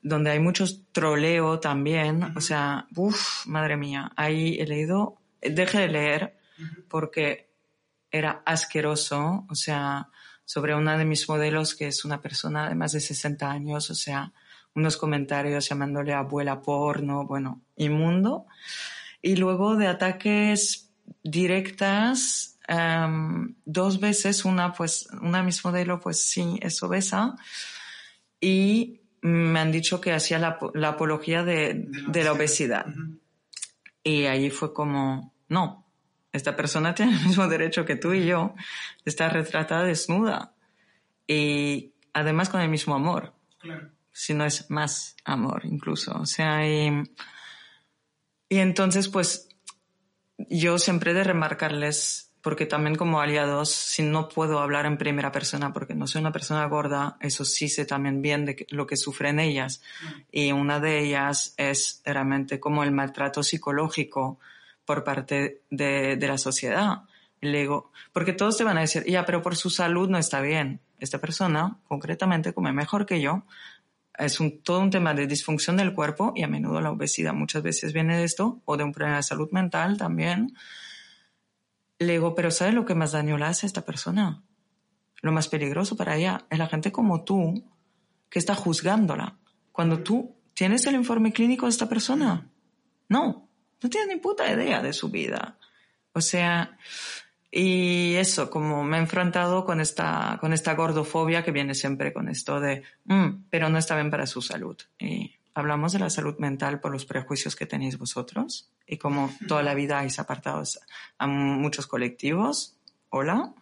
donde 0.00 0.30
hay 0.30 0.38
mucho 0.38 0.64
troleo 0.92 1.60
también, 1.60 2.22
o 2.36 2.40
sea, 2.40 2.86
uff, 2.96 3.46
madre 3.46 3.76
mía, 3.76 4.12
ahí 4.16 4.56
he 4.58 4.66
leído, 4.66 5.18
dejé 5.42 5.80
de 5.80 5.88
leer 5.88 6.38
porque 6.88 7.50
era 8.10 8.42
asqueroso, 8.46 9.46
o 9.50 9.54
sea, 9.54 10.08
sobre 10.44 10.74
una 10.74 10.98
de 10.98 11.04
mis 11.04 11.28
modelos 11.28 11.74
que 11.74 11.86
es 11.86 12.04
una 12.04 12.20
persona 12.20 12.68
de 12.68 12.74
más 12.74 12.92
de 12.92 13.00
60 13.00 13.50
años, 13.50 13.90
o 13.90 13.94
sea, 13.94 14.32
unos 14.74 14.96
comentarios 14.96 15.68
llamándole 15.68 16.12
abuela 16.12 16.60
porno, 16.60 17.26
bueno, 17.26 17.62
inmundo. 17.76 18.46
Y 19.22 19.36
luego 19.36 19.76
de 19.76 19.86
ataques 19.86 20.90
directas, 21.22 22.58
um, 22.68 23.54
dos 23.64 24.00
veces, 24.00 24.44
una 24.44 24.72
pues, 24.72 25.08
una 25.22 25.38
de 25.38 25.44
mis 25.44 25.64
modelos 25.64 26.00
pues 26.02 26.20
sí 26.20 26.58
es 26.60 26.82
obesa 26.82 27.36
y 28.40 29.00
me 29.22 29.58
han 29.60 29.72
dicho 29.72 30.00
que 30.00 30.12
hacía 30.12 30.38
la, 30.38 30.58
la 30.74 30.90
apología 30.90 31.44
de, 31.44 31.86
de, 32.08 32.24
la 32.24 32.32
obesidad. 32.32 32.86
Y 34.02 34.26
allí 34.26 34.50
fue 34.50 34.74
como, 34.74 35.32
no, 35.48 35.83
esta 36.34 36.56
persona 36.56 36.94
tiene 36.94 37.16
el 37.16 37.24
mismo 37.26 37.48
derecho 37.48 37.86
que 37.86 37.96
tú 37.96 38.12
y 38.12 38.26
yo 38.26 38.54
de 39.04 39.10
estar 39.10 39.32
retratada 39.32 39.84
desnuda 39.84 40.52
y 41.26 41.94
además 42.12 42.50
con 42.50 42.60
el 42.60 42.68
mismo 42.68 42.94
amor. 42.94 43.32
Claro 43.58 43.94
si 44.14 44.32
no 44.32 44.46
es 44.46 44.70
más 44.70 45.16
amor 45.24 45.62
incluso. 45.64 46.16
O 46.18 46.24
sea, 46.24 46.66
y, 46.66 47.02
y 48.48 48.58
entonces 48.58 49.08
pues 49.08 49.48
yo 50.48 50.78
siempre 50.78 51.12
de 51.12 51.24
remarcarles, 51.24 52.32
porque 52.40 52.66
también 52.66 52.96
como 52.96 53.20
aliados, 53.20 53.70
si 53.70 54.02
no 54.02 54.28
puedo 54.28 54.60
hablar 54.60 54.86
en 54.86 54.98
primera 54.98 55.32
persona 55.32 55.72
porque 55.72 55.94
no 55.94 56.06
soy 56.06 56.20
una 56.20 56.32
persona 56.32 56.64
gorda, 56.66 57.16
eso 57.20 57.44
sí 57.44 57.68
sé 57.68 57.86
también 57.86 58.22
bien 58.22 58.44
de 58.44 58.66
lo 58.70 58.86
que 58.86 58.96
sufren 58.96 59.40
ellas. 59.40 59.82
Y 60.30 60.52
una 60.52 60.78
de 60.78 61.00
ellas 61.00 61.54
es 61.56 62.00
realmente 62.04 62.60
como 62.60 62.84
el 62.84 62.92
maltrato 62.92 63.42
psicológico 63.42 64.38
por 64.84 65.04
parte 65.04 65.62
de, 65.70 66.16
de 66.16 66.28
la 66.28 66.38
sociedad. 66.38 67.02
Y 67.40 67.48
le 67.48 67.60
digo, 67.60 67.92
porque 68.12 68.32
todos 68.32 68.56
te 68.56 68.64
van 68.64 68.78
a 68.78 68.82
decir, 68.82 69.04
ya, 69.06 69.24
pero 69.24 69.42
por 69.42 69.56
su 69.56 69.70
salud 69.70 70.08
no 70.08 70.18
está 70.18 70.40
bien. 70.40 70.80
Esta 70.98 71.18
persona, 71.18 71.78
concretamente, 71.88 72.54
come 72.54 72.72
mejor 72.72 73.04
que 73.04 73.20
yo, 73.20 73.44
es 74.18 74.40
un, 74.40 74.62
todo 74.62 74.80
un 74.80 74.90
tema 74.90 75.14
de 75.14 75.26
disfunción 75.26 75.76
del 75.76 75.92
cuerpo 75.92 76.32
y 76.36 76.42
a 76.42 76.48
menudo 76.48 76.80
la 76.80 76.92
obesidad 76.92 77.34
muchas 77.34 77.62
veces 77.62 77.92
viene 77.92 78.16
de 78.16 78.24
esto 78.24 78.60
o 78.64 78.76
de 78.76 78.84
un 78.84 78.92
problema 78.92 79.16
de 79.16 79.22
salud 79.22 79.50
mental 79.50 79.96
también. 79.98 80.54
Le 81.98 82.12
digo, 82.12 82.34
pero 82.34 82.50
¿sabes 82.50 82.74
lo 82.74 82.84
que 82.84 82.94
más 82.94 83.12
daño 83.12 83.36
le 83.38 83.46
hace 83.46 83.66
a 83.66 83.68
esta 83.68 83.82
persona? 83.82 84.42
Lo 85.20 85.32
más 85.32 85.48
peligroso 85.48 85.96
para 85.96 86.16
ella 86.16 86.44
es 86.50 86.58
la 86.58 86.68
gente 86.68 86.92
como 86.92 87.24
tú 87.24 87.64
que 88.30 88.38
está 88.38 88.54
juzgándola. 88.54 89.38
Cuando 89.72 90.00
tú 90.00 90.36
tienes 90.54 90.86
el 90.86 90.94
informe 90.94 91.32
clínico 91.32 91.66
de 91.66 91.70
esta 91.70 91.88
persona, 91.88 92.48
no, 93.08 93.48
no 93.82 93.90
tienes 93.90 94.08
ni 94.08 94.20
puta 94.20 94.50
idea 94.50 94.82
de 94.82 94.92
su 94.92 95.10
vida. 95.10 95.56
O 96.12 96.20
sea, 96.20 96.76
y 97.50 98.14
eso, 98.14 98.50
como 98.50 98.82
me 98.82 98.96
he 98.96 99.00
enfrentado 99.00 99.64
con 99.64 99.80
esta, 99.80 100.38
con 100.40 100.52
esta 100.52 100.74
gordofobia 100.74 101.44
que 101.44 101.52
viene 101.52 101.74
siempre 101.74 102.12
con 102.12 102.28
esto 102.28 102.58
de, 102.58 102.82
mm, 103.04 103.44
pero 103.48 103.68
no 103.68 103.78
está 103.78 103.94
bien 103.94 104.10
para 104.10 104.26
su 104.26 104.42
salud. 104.42 104.76
Y 104.98 105.36
hablamos 105.54 105.92
de 105.92 106.00
la 106.00 106.10
salud 106.10 106.36
mental 106.38 106.80
por 106.80 106.90
los 106.90 107.04
prejuicios 107.04 107.54
que 107.54 107.66
tenéis 107.66 107.96
vosotros 107.96 108.70
y 108.86 108.96
como 108.96 109.32
toda 109.46 109.62
la 109.62 109.74
vida 109.74 109.98
habéis 109.98 110.18
apartado 110.18 110.64
a 111.18 111.26
muchos 111.28 111.86
colectivos. 111.86 112.74
Hola. 113.10 113.54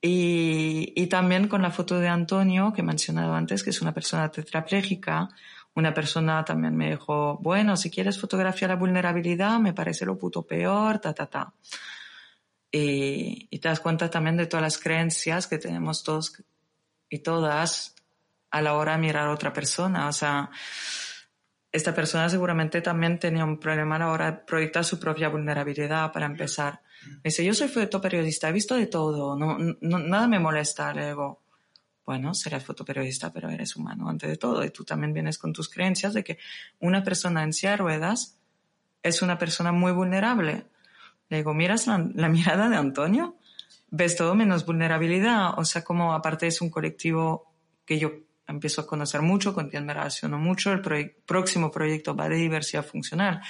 Y, 0.00 0.92
y, 0.96 1.06
también 1.08 1.48
con 1.48 1.62
la 1.62 1.70
foto 1.70 1.98
de 1.98 2.08
Antonio, 2.08 2.72
que 2.72 2.80
he 2.80 2.84
mencionado 2.84 3.34
antes, 3.34 3.64
que 3.64 3.70
es 3.70 3.82
una 3.82 3.92
persona 3.92 4.30
tetrapléjica. 4.30 5.28
Una 5.76 5.94
persona 5.94 6.44
también 6.44 6.76
me 6.76 6.90
dijo, 6.90 7.38
bueno, 7.40 7.76
si 7.76 7.90
quieres 7.90 8.18
fotografiar 8.18 8.70
la 8.70 8.76
vulnerabilidad, 8.76 9.60
me 9.60 9.74
parece 9.74 10.04
lo 10.04 10.18
puto 10.18 10.42
peor, 10.42 10.98
ta, 10.98 11.12
ta, 11.14 11.26
ta. 11.26 11.52
Y, 12.72 13.46
y 13.50 13.58
te 13.58 13.68
das 13.68 13.80
cuenta 13.80 14.10
también 14.10 14.36
de 14.36 14.46
todas 14.46 14.62
las 14.62 14.78
creencias 14.78 15.46
que 15.46 15.58
tenemos 15.58 16.02
todos 16.02 16.42
y 17.08 17.18
todas 17.20 17.94
a 18.50 18.62
la 18.62 18.74
hora 18.74 18.92
de 18.92 18.98
mirar 18.98 19.28
a 19.28 19.32
otra 19.32 19.52
persona. 19.52 20.08
O 20.08 20.12
sea, 20.12 20.50
esta 21.70 21.94
persona 21.94 22.28
seguramente 22.28 22.80
también 22.80 23.18
tenía 23.18 23.44
un 23.44 23.58
problema 23.58 23.96
a 23.96 23.98
la 23.98 24.10
hora 24.10 24.30
de 24.30 24.38
proyectar 24.38 24.84
su 24.84 24.98
propia 24.98 25.28
vulnerabilidad 25.28 26.10
para 26.10 26.26
empezar. 26.26 26.80
Me 27.06 27.20
dice, 27.24 27.44
yo 27.44 27.52
soy 27.52 27.68
fotoperiodista, 27.68 28.48
he 28.48 28.52
visto 28.52 28.76
de 28.76 28.86
todo, 28.86 29.36
no, 29.36 29.58
nada 29.80 30.26
me 30.26 30.38
molesta. 30.38 30.94
Le 30.94 31.14
bueno, 32.06 32.34
serás 32.34 32.64
fotoperiodista, 32.64 33.32
pero 33.32 33.50
eres 33.50 33.74
humano 33.74 34.08
antes 34.08 34.30
de 34.30 34.36
todo. 34.36 34.64
Y 34.64 34.70
tú 34.70 34.84
también 34.84 35.12
vienes 35.12 35.38
con 35.38 35.52
tus 35.52 35.68
creencias 35.68 36.14
de 36.14 36.22
que 36.22 36.38
una 36.78 37.02
persona 37.02 37.42
en 37.42 37.52
silla 37.52 37.72
de 37.72 37.78
ruedas 37.78 38.38
es 39.02 39.22
una 39.22 39.38
persona 39.38 39.72
muy 39.72 39.90
vulnerable. 39.90 40.66
Le 41.28 41.38
digo, 41.38 41.52
¿miras 41.52 41.88
la, 41.88 41.98
mirada 42.28 42.68
de 42.68 42.76
Antonio? 42.76 43.36
Ves 43.90 44.16
todo 44.16 44.36
menos 44.36 44.64
vulnerabilidad. 44.64 45.58
O 45.58 45.64
sea, 45.64 45.82
como 45.82 46.14
aparte 46.14 46.46
es 46.46 46.60
un 46.60 46.70
colectivo 46.70 47.52
que 47.84 47.98
yo 47.98 48.12
empiezo 48.46 48.82
a 48.82 48.86
conocer 48.86 49.22
mucho, 49.22 49.52
con 49.52 49.68
quien 49.68 49.84
me 49.84 49.92
relaciono 49.92 50.38
mucho. 50.38 50.70
El 50.72 50.82
próximo 51.26 51.72
proyecto 51.72 52.14
va 52.14 52.28
de 52.28 52.36
diversidad 52.36 52.84
funcional. 52.84 53.40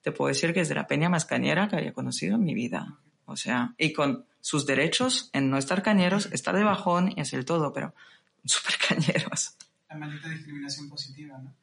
Te 0.00 0.10
puedo 0.10 0.28
decir 0.28 0.54
que 0.54 0.60
es 0.60 0.70
de 0.70 0.74
la 0.74 0.86
peña 0.86 1.10
más 1.10 1.26
cañera 1.26 1.68
que 1.68 1.76
haya 1.76 1.92
conocido 1.92 2.36
en 2.36 2.44
mi 2.44 2.54
vida. 2.54 2.98
O 3.30 3.36
sea, 3.36 3.74
y 3.78 3.92
con 3.92 4.24
sus 4.40 4.66
derechos 4.66 5.30
en 5.32 5.50
no 5.50 5.58
estar 5.58 5.82
cañeros, 5.82 6.28
estar 6.32 6.54
de 6.54 6.64
bajón 6.64 7.12
y 7.16 7.20
el 7.20 7.44
todo, 7.44 7.72
pero 7.72 7.94
súper 8.44 8.74
cañeros. 8.88 9.56
La 9.88 9.96
maldita 9.96 10.28
discriminación 10.28 10.88
positiva, 10.88 11.38
¿no? 11.38 11.54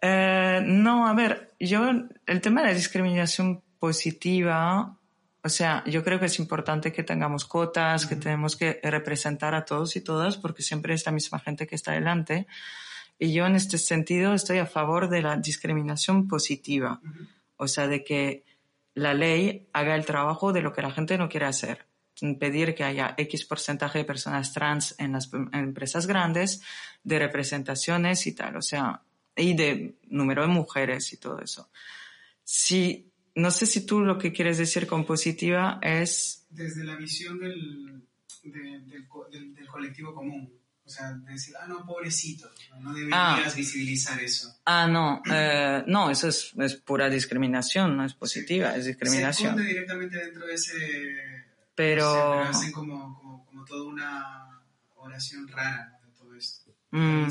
Eh, 0.00 0.62
no, 0.64 1.06
a 1.06 1.14
ver, 1.14 1.54
yo, 1.60 1.90
el 2.26 2.40
tema 2.40 2.62
de 2.62 2.68
la 2.68 2.74
discriminación 2.74 3.62
positiva 3.78 4.98
o 5.44 5.48
sea, 5.48 5.82
yo 5.86 6.04
creo 6.04 6.20
que 6.20 6.26
es 6.26 6.38
importante 6.38 6.92
que 6.92 7.02
tengamos 7.02 7.44
cotas, 7.44 8.06
que 8.06 8.14
tenemos 8.14 8.54
que 8.54 8.78
representar 8.84 9.56
a 9.56 9.64
todos 9.64 9.96
y 9.96 10.00
todas, 10.00 10.36
porque 10.36 10.62
siempre 10.62 10.94
es 10.94 11.04
la 11.04 11.10
misma 11.10 11.40
gente 11.40 11.66
que 11.66 11.74
está 11.74 11.92
delante. 11.92 12.46
Y 13.18 13.32
yo 13.32 13.46
en 13.46 13.56
este 13.56 13.76
sentido 13.78 14.34
estoy 14.34 14.58
a 14.58 14.66
favor 14.66 15.08
de 15.08 15.22
la 15.22 15.36
discriminación 15.36 16.28
positiva. 16.28 17.00
O 17.56 17.66
sea, 17.66 17.88
de 17.88 18.04
que 18.04 18.44
la 18.94 19.14
ley 19.14 19.68
haga 19.72 19.94
el 19.94 20.04
trabajo 20.04 20.52
de 20.52 20.62
lo 20.62 20.72
que 20.72 20.82
la 20.82 20.92
gente 20.92 21.18
no 21.18 21.28
quiere 21.28 21.46
hacer. 21.46 21.86
Pedir 22.38 22.74
que 22.74 22.84
haya 22.84 23.14
X 23.16 23.44
porcentaje 23.46 23.98
de 23.98 24.04
personas 24.04 24.52
trans 24.52 24.94
en 24.98 25.12
las 25.12 25.30
empresas 25.52 26.06
grandes, 26.06 26.62
de 27.02 27.18
representaciones 27.18 28.26
y 28.26 28.32
tal. 28.32 28.56
O 28.56 28.62
sea, 28.62 29.02
y 29.34 29.54
de 29.54 29.96
número 30.08 30.42
de 30.42 30.48
mujeres 30.48 31.12
y 31.12 31.16
todo 31.16 31.40
eso. 31.40 31.70
Si 32.44 33.12
no 33.34 33.50
sé 33.50 33.66
si 33.66 33.86
tú 33.86 34.00
lo 34.00 34.18
que 34.18 34.32
quieres 34.32 34.58
decir 34.58 34.86
con 34.86 35.04
positiva 35.04 35.78
es... 35.82 36.46
Desde 36.50 36.84
la 36.84 36.96
visión 36.96 37.38
del, 37.38 38.02
del, 38.42 39.66
colectivo 39.66 40.14
común. 40.14 40.52
O 40.84 40.90
sea, 40.90 41.12
decir, 41.12 41.54
ah, 41.60 41.66
no, 41.66 41.86
pobrecito, 41.86 42.50
no 42.80 42.92
deberías 42.92 43.52
ah. 43.52 43.52
visibilizar 43.56 44.20
eso. 44.20 44.60
Ah, 44.64 44.86
no, 44.86 45.22
eh, 45.30 45.84
no, 45.86 46.10
eso 46.10 46.28
es, 46.28 46.52
es, 46.58 46.74
pura 46.74 47.08
discriminación, 47.08 47.96
no 47.96 48.04
es 48.04 48.14
positiva, 48.14 48.74
es 48.76 48.86
discriminación. 48.86 49.56
Se 49.56 49.62
directamente 49.62 50.18
dentro 50.18 50.46
de 50.46 50.54
ese... 50.54 50.74
Pero... 51.74 52.40
hacen 52.42 52.72
como, 52.72 53.16
como, 53.16 53.46
como, 53.46 53.64
toda 53.64 53.84
una 53.84 54.60
oración 54.96 55.48
rara 55.48 55.98
de 56.04 56.12
todo 56.12 56.34
esto. 56.34 56.74
Mm. 56.90 57.28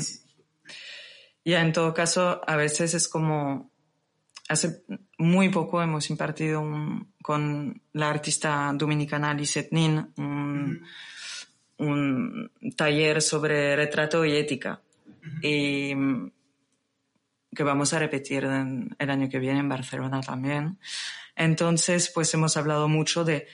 Ya, 1.44 1.60
en 1.60 1.72
todo 1.72 1.92
caso, 1.92 2.40
a 2.46 2.56
veces 2.56 2.94
es 2.94 3.06
como 3.06 3.70
hace 4.48 4.84
muy 5.18 5.48
poco 5.48 5.82
hemos 5.82 6.10
impartido 6.10 6.62
con 7.22 7.82
la 7.92 8.10
artista 8.10 8.72
dominicana 8.74 9.34
Lisette 9.34 9.72
Nin 9.72 10.12
un, 10.16 10.84
taller 12.76 13.22
sobre 13.22 13.76
retrato 13.76 14.24
y 14.24 14.36
ética. 14.36 14.80
Y 15.42 15.94
que 17.54 17.62
vamos 17.62 17.92
a 17.92 17.98
repetir 17.98 18.44
el 18.44 19.10
año 19.10 19.28
que 19.28 19.38
viene 19.38 19.60
en 19.60 19.68
Barcelona 19.68 20.20
también. 20.20 20.78
Entonces, 21.36 22.10
pues 22.14 22.32
hemos 22.34 22.56
hablado 22.56 22.88
mucho 22.88 23.24
de 23.24 23.46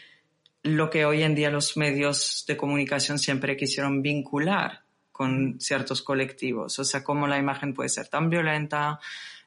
lo 0.62 0.90
que 0.90 1.04
hoy 1.04 1.22
en 1.22 1.34
día 1.34 1.50
los 1.50 1.76
medios 1.76 2.44
de 2.46 2.56
comunicación 2.56 3.18
siempre 3.18 3.56
quisieron 3.56 4.02
vincular 4.02 4.82
con 5.12 5.60
ciertos 5.60 6.02
colectivos, 6.02 6.78
o 6.78 6.84
sea, 6.84 7.02
cómo 7.02 7.26
la 7.26 7.38
imagen 7.38 7.74
puede 7.74 7.88
ser 7.88 8.08
tan 8.08 8.30
violenta. 8.30 9.00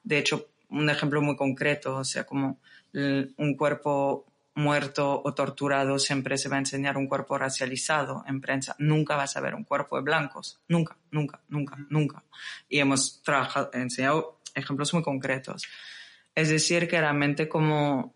De 0.03 0.17
hecho, 0.17 0.49
un 0.69 0.89
ejemplo 0.89 1.21
muy 1.21 1.35
concreto, 1.35 1.97
o 1.97 2.03
sea, 2.03 2.25
como 2.25 2.59
un 2.93 3.55
cuerpo 3.57 4.30
muerto 4.53 5.21
o 5.23 5.33
torturado 5.33 5.97
siempre 5.97 6.37
se 6.37 6.49
va 6.49 6.57
a 6.57 6.59
enseñar 6.59 6.97
un 6.97 7.07
cuerpo 7.07 7.37
racializado 7.37 8.23
en 8.27 8.41
prensa. 8.41 8.75
Nunca 8.79 9.15
vas 9.15 9.37
a 9.37 9.41
ver 9.41 9.55
un 9.55 9.63
cuerpo 9.63 9.95
de 9.95 10.03
blancos. 10.03 10.59
Nunca, 10.67 10.97
nunca, 11.11 11.41
nunca, 11.47 11.77
nunca. 11.89 12.23
Y 12.67 12.79
hemos 12.79 13.21
trabajado, 13.23 13.71
enseñado 13.73 14.39
ejemplos 14.53 14.93
muy 14.93 15.03
concretos. 15.03 15.67
Es 16.35 16.49
decir, 16.49 16.87
que 16.87 16.99
realmente 16.99 17.47
como 17.47 18.13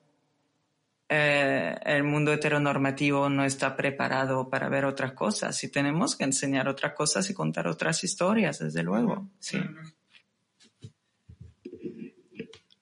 eh, 1.08 1.76
el 1.86 2.04
mundo 2.04 2.34
heteronormativo 2.34 3.30
no 3.30 3.46
está 3.46 3.76
preparado 3.76 4.50
para 4.50 4.70
ver 4.70 4.86
otras 4.86 5.14
cosas 5.14 5.64
y 5.64 5.72
tenemos 5.72 6.16
que 6.16 6.24
enseñar 6.24 6.68
otras 6.68 6.94
cosas 6.94 7.30
y 7.30 7.34
contar 7.34 7.68
otras 7.68 8.04
historias, 8.04 8.60
desde 8.60 8.84
luego. 8.84 9.30
Sí. 9.40 9.60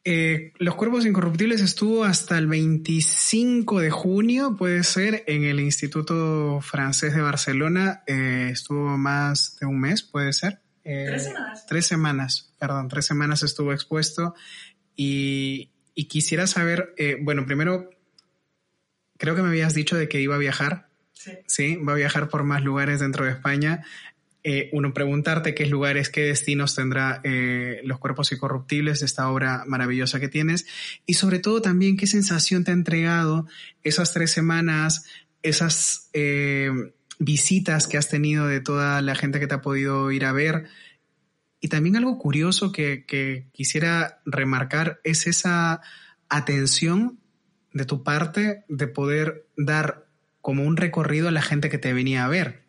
Eh, 0.06 0.51
Los 0.58 0.76
Cuerpos 0.76 1.06
Incorruptibles 1.06 1.62
estuvo 1.62 2.04
hasta 2.04 2.38
el 2.38 2.47
25 2.47 3.80
de 3.80 3.89
junio, 3.89 4.56
puede 4.58 4.84
ser, 4.84 5.24
en 5.28 5.43
el 5.43 5.60
Instituto 5.60 6.60
Francés 6.62 7.16
de 7.16 7.22
Barcelona. 7.22 8.04
Eh, 8.06 8.49
estuvo 8.51 8.97
más 8.97 9.58
de 9.60 9.66
un 9.66 9.80
mes, 9.80 10.04
puede 10.04 10.34
ser. 10.34 10.60
Eh, 10.84 11.06
tres 11.08 11.24
semanas. 11.24 11.66
Tres 11.68 11.86
semanas, 11.88 12.54
perdón, 12.60 12.89
tres 12.89 13.06
semanas 13.06 13.43
estuvo 13.43 13.72
expuesto. 13.72 14.36
Y, 14.95 15.72
y 15.95 16.06
quisiera 16.06 16.47
saber, 16.47 16.93
bueno, 17.22 17.45
primero, 17.45 17.89
creo 19.18 19.36
que 19.36 19.41
me 19.41 19.47
habías 19.47 19.74
dicho 19.74 19.95
de 19.95 20.10
que 20.10 20.20
iba 20.20 20.36
a 20.36 20.39
viajar. 20.39 20.89
Sí. 21.14 21.32
sí. 21.47 21.76
va 21.78 21.93
a 21.93 21.95
viajar 21.95 22.28
por 22.28 22.43
más 22.43 22.64
lugares 22.64 22.99
dentro 22.99 23.24
de 23.24 23.32
España. 23.32 23.86
Eh, 24.45 24.69
uno, 24.73 24.93
preguntarte 24.93 25.55
qué 25.55 25.65
lugares, 25.65 26.09
qué 26.09 26.23
destinos 26.23 26.75
tendrá 26.75 27.21
eh, 27.23 27.79
los 27.85 27.97
cuerpos 27.97 28.29
incorruptibles 28.33 28.99
de 28.99 29.05
esta 29.05 29.29
obra 29.29 29.63
maravillosa 29.65 30.19
que 30.19 30.27
tienes 30.27 30.65
y 31.05 31.13
sobre 31.13 31.39
todo 31.39 31.61
también 31.61 31.95
qué 31.95 32.07
sensación 32.07 32.65
te 32.65 32.71
ha 32.71 32.73
entregado 32.73 33.47
esas 33.83 34.11
tres 34.11 34.31
semanas, 34.31 35.05
esas 35.43 36.09
eh, 36.11 36.71
visitas 37.19 37.87
que 37.87 37.97
has 37.97 38.09
tenido 38.09 38.45
de 38.45 38.59
toda 38.59 39.01
la 39.01 39.15
gente 39.15 39.39
que 39.39 39.47
te 39.47 39.55
ha 39.55 39.61
podido 39.61 40.11
ir 40.11 40.25
a 40.25 40.33
ver. 40.33 40.65
Y 41.61 41.69
también 41.69 41.95
algo 41.95 42.17
curioso 42.17 42.73
que, 42.73 43.05
que 43.05 43.47
quisiera 43.53 44.19
remarcar 44.25 44.99
es 45.05 45.25
esa 45.25 45.79
atención 46.27 47.17
de 47.71 47.85
tu 47.85 48.03
parte 48.03 48.65
de 48.67 48.87
poder 48.87 49.47
dar 49.55 50.05
como 50.41 50.65
un 50.65 50.75
recorrido 50.75 51.29
a 51.29 51.31
la 51.31 51.41
gente 51.41 51.69
que 51.69 51.77
te 51.77 51.93
venía 51.93 52.25
a 52.25 52.27
ver 52.27 52.62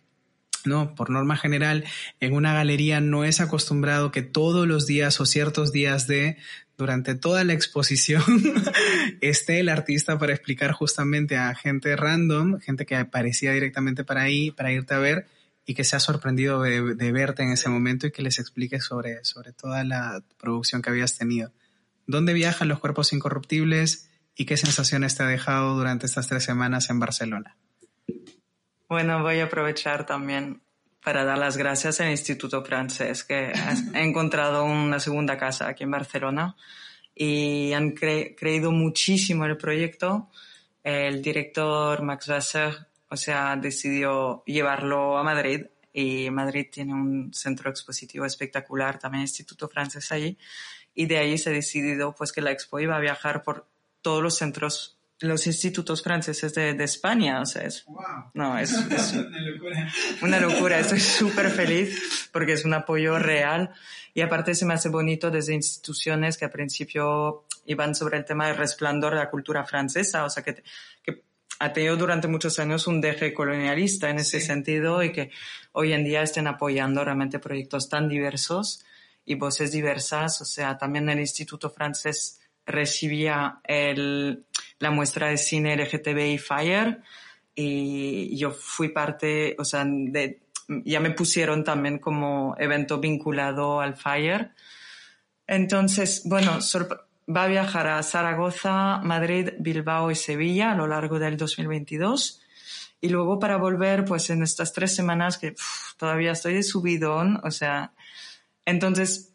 no, 0.64 0.94
por 0.94 1.10
norma 1.10 1.36
general, 1.36 1.84
en 2.20 2.34
una 2.34 2.54
galería 2.54 3.00
no 3.00 3.24
es 3.24 3.40
acostumbrado 3.40 4.10
que 4.10 4.22
todos 4.22 4.66
los 4.66 4.86
días 4.86 5.20
o 5.20 5.26
ciertos 5.26 5.72
días 5.72 6.06
de, 6.06 6.38
durante 6.76 7.14
toda 7.14 7.44
la 7.44 7.52
exposición, 7.52 8.22
esté 9.20 9.60
el 9.60 9.68
artista 9.68 10.18
para 10.18 10.32
explicar 10.32 10.72
justamente 10.72 11.36
a 11.36 11.54
gente 11.54 11.94
random, 11.96 12.60
gente 12.60 12.86
que 12.86 12.96
aparecía 12.96 13.52
directamente 13.52 14.04
para 14.04 14.22
ahí, 14.22 14.50
para 14.50 14.72
irte 14.72 14.94
a 14.94 14.98
ver 14.98 15.26
y 15.66 15.74
que 15.74 15.84
se 15.84 15.96
ha 15.96 16.00
sorprendido 16.00 16.62
de, 16.62 17.12
verte 17.12 17.42
en 17.42 17.52
ese 17.52 17.68
momento 17.68 18.06
y 18.06 18.12
que 18.12 18.22
les 18.22 18.38
explique 18.38 18.80
sobre, 18.80 19.24
sobre 19.24 19.52
toda 19.52 19.82
la 19.84 20.22
producción 20.38 20.82
que 20.82 20.90
habías 20.90 21.16
tenido. 21.16 21.52
¿Dónde 22.06 22.34
viajan 22.34 22.68
los 22.68 22.80
cuerpos 22.80 23.12
incorruptibles 23.12 24.10
y 24.36 24.44
qué 24.44 24.56
sensaciones 24.56 25.16
te 25.16 25.22
ha 25.22 25.26
dejado 25.26 25.74
durante 25.74 26.06
estas 26.06 26.28
tres 26.28 26.44
semanas 26.44 26.90
en 26.90 27.00
Barcelona? 27.00 27.56
Bueno, 28.94 29.24
voy 29.24 29.40
a 29.40 29.46
aprovechar 29.46 30.06
también 30.06 30.62
para 31.02 31.24
dar 31.24 31.36
las 31.36 31.56
gracias 31.56 32.00
al 32.00 32.12
Instituto 32.12 32.64
Francés, 32.64 33.24
que 33.24 33.52
ha 33.52 33.74
encontrado 34.00 34.64
una 34.64 35.00
segunda 35.00 35.36
casa 35.36 35.66
aquí 35.66 35.82
en 35.82 35.90
Barcelona 35.90 36.54
y 37.12 37.72
han 37.72 37.90
creído 37.90 38.70
muchísimo 38.70 39.46
en 39.46 39.50
el 39.50 39.56
proyecto. 39.56 40.30
El 40.84 41.22
director 41.22 42.02
Max 42.02 42.28
Wasser, 42.28 42.86
o 43.08 43.16
sea, 43.16 43.56
decidió 43.56 44.44
llevarlo 44.46 45.18
a 45.18 45.24
Madrid 45.24 45.66
y 45.92 46.30
Madrid 46.30 46.68
tiene 46.70 46.94
un 46.94 47.34
centro 47.34 47.70
expositivo 47.70 48.24
espectacular, 48.24 49.00
también 49.00 49.22
Instituto 49.22 49.68
Francés 49.68 50.12
allí, 50.12 50.38
y 50.94 51.06
de 51.06 51.18
ahí 51.18 51.36
se 51.36 51.50
ha 51.50 51.52
decidido 51.52 52.14
pues 52.14 52.30
que 52.30 52.42
la 52.42 52.52
expo 52.52 52.78
iba 52.78 52.94
a 52.94 53.00
viajar 53.00 53.42
por 53.42 53.66
todos 54.02 54.22
los 54.22 54.36
centros 54.36 54.93
los 55.20 55.46
institutos 55.46 56.02
franceses 56.02 56.54
de, 56.54 56.84
España. 56.84 57.40
O 57.40 57.46
sea, 57.46 57.62
es, 57.62 57.86
no, 58.34 58.58
es, 58.58 58.72
una 58.72 59.40
locura. 59.40 59.92
Una 60.22 60.40
locura. 60.40 60.78
Estoy 60.78 61.00
súper 61.00 61.50
feliz 61.50 62.28
porque 62.32 62.52
es 62.52 62.64
un 62.64 62.74
apoyo 62.74 63.18
real. 63.18 63.70
Y 64.12 64.20
aparte 64.20 64.54
se 64.54 64.64
me 64.64 64.74
hace 64.74 64.88
bonito 64.88 65.30
desde 65.30 65.54
instituciones 65.54 66.36
que 66.36 66.44
al 66.44 66.50
principio 66.50 67.44
iban 67.66 67.94
sobre 67.94 68.18
el 68.18 68.24
tema 68.24 68.46
del 68.46 68.56
resplandor 68.56 69.14
de 69.14 69.20
la 69.20 69.30
cultura 69.30 69.64
francesa. 69.64 70.24
O 70.24 70.30
sea, 70.30 70.42
que, 70.42 70.62
que 71.02 71.22
ha 71.58 71.72
tenido 71.72 71.96
durante 71.96 72.28
muchos 72.28 72.58
años 72.58 72.86
un 72.86 73.00
deje 73.00 73.32
colonialista 73.32 74.10
en 74.10 74.18
ese 74.18 74.40
sentido 74.40 75.02
y 75.02 75.12
que 75.12 75.30
hoy 75.72 75.92
en 75.92 76.04
día 76.04 76.22
estén 76.22 76.46
apoyando 76.46 77.04
realmente 77.04 77.38
proyectos 77.38 77.88
tan 77.88 78.08
diversos 78.08 78.84
y 79.24 79.34
voces 79.34 79.72
diversas. 79.72 80.40
O 80.40 80.44
sea, 80.44 80.76
también 80.76 81.08
el 81.08 81.20
Instituto 81.20 81.70
Francés 81.70 82.40
recibía 82.66 83.60
el, 83.64 84.46
la 84.84 84.92
muestra 84.92 85.28
de 85.28 85.38
cine 85.38 85.76
LGTBI 85.76 86.38
Fire 86.38 87.02
y 87.54 88.36
yo 88.36 88.50
fui 88.52 88.90
parte, 88.90 89.56
o 89.58 89.64
sea, 89.64 89.84
de, 89.84 90.40
ya 90.84 91.00
me 91.00 91.10
pusieron 91.10 91.64
también 91.64 91.98
como 91.98 92.54
evento 92.58 92.98
vinculado 92.98 93.80
al 93.80 93.96
Fire. 93.96 94.52
Entonces, 95.46 96.22
bueno, 96.24 96.58
va 97.34 97.44
a 97.44 97.48
viajar 97.48 97.86
a 97.86 98.02
Zaragoza, 98.02 98.98
Madrid, 99.02 99.50
Bilbao 99.58 100.10
y 100.10 100.14
Sevilla 100.14 100.72
a 100.72 100.76
lo 100.76 100.86
largo 100.86 101.18
del 101.18 101.36
2022. 101.36 102.40
Y 103.00 103.08
luego 103.10 103.38
para 103.38 103.56
volver, 103.56 104.04
pues 104.04 104.30
en 104.30 104.42
estas 104.42 104.72
tres 104.72 104.94
semanas 104.94 105.38
que 105.38 105.54
todavía 105.98 106.32
estoy 106.32 106.54
de 106.54 106.62
subidón, 106.62 107.40
o 107.44 107.50
sea, 107.50 107.92
entonces 108.64 109.33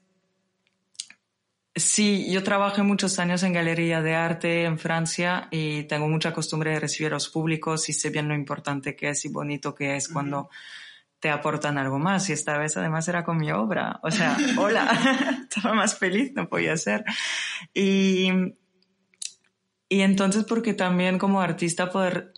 Sí, 1.79 2.29
yo 2.29 2.43
trabajé 2.43 2.83
muchos 2.83 3.19
años 3.19 3.41
en 3.43 3.53
galería 3.53 4.01
de 4.01 4.13
arte 4.13 4.65
en 4.65 4.77
Francia 4.77 5.47
y 5.49 5.83
tengo 5.83 6.09
mucha 6.09 6.33
costumbre 6.33 6.71
de 6.71 6.79
recibir 6.79 7.11
a 7.11 7.15
los 7.15 7.29
públicos 7.29 7.87
y 7.87 7.93
sé 7.93 8.09
bien 8.09 8.27
lo 8.27 8.35
importante 8.35 8.97
que 8.97 9.09
es 9.09 9.23
y 9.23 9.29
bonito 9.29 9.73
que 9.73 9.95
es 9.95 10.09
cuando 10.09 10.49
te 11.19 11.29
aportan 11.29 11.77
algo 11.77 11.97
más. 11.97 12.29
Y 12.29 12.33
esta 12.33 12.57
vez 12.57 12.75
además 12.75 13.07
era 13.07 13.23
con 13.23 13.37
mi 13.37 13.51
obra. 13.51 13.99
O 14.03 14.11
sea, 14.11 14.35
hola, 14.57 15.45
estaba 15.49 15.73
más 15.73 15.97
feliz, 15.97 16.33
no 16.35 16.49
podía 16.49 16.75
ser. 16.75 17.05
Y, 17.73 18.29
y 19.87 20.01
entonces 20.01 20.43
porque 20.43 20.73
también 20.73 21.17
como 21.17 21.39
artista 21.39 21.89
poder 21.89 22.33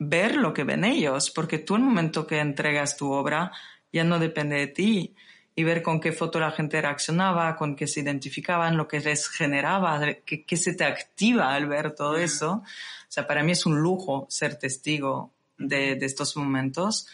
ver 0.00 0.34
lo 0.34 0.52
que 0.52 0.64
ven 0.64 0.84
ellos, 0.84 1.30
porque 1.30 1.58
tú 1.58 1.76
en 1.76 1.82
el 1.82 1.88
momento 1.88 2.26
que 2.26 2.40
entregas 2.40 2.96
tu 2.96 3.12
obra 3.12 3.52
ya 3.92 4.02
no 4.02 4.18
depende 4.18 4.56
de 4.56 4.66
ti 4.66 5.14
y 5.54 5.64
ver 5.64 5.82
con 5.82 6.00
qué 6.00 6.12
foto 6.12 6.40
la 6.40 6.50
gente 6.50 6.80
reaccionaba, 6.80 7.56
con 7.56 7.76
qué 7.76 7.86
se 7.86 8.00
identificaban, 8.00 8.76
lo 8.76 8.88
que 8.88 9.00
les 9.00 9.28
generaba, 9.28 10.00
qué, 10.24 10.56
se 10.56 10.74
te 10.74 10.84
activa 10.84 11.54
al 11.54 11.66
ver 11.66 11.94
todo 11.94 12.16
eso. 12.16 12.62
O 12.62 13.10
sea, 13.10 13.26
para 13.26 13.42
mí 13.42 13.52
es 13.52 13.66
un 13.66 13.80
lujo 13.80 14.26
ser 14.30 14.56
testigo 14.56 15.32
de, 15.58 15.96
de 15.96 16.06
estos 16.06 16.36
momentos. 16.36 17.06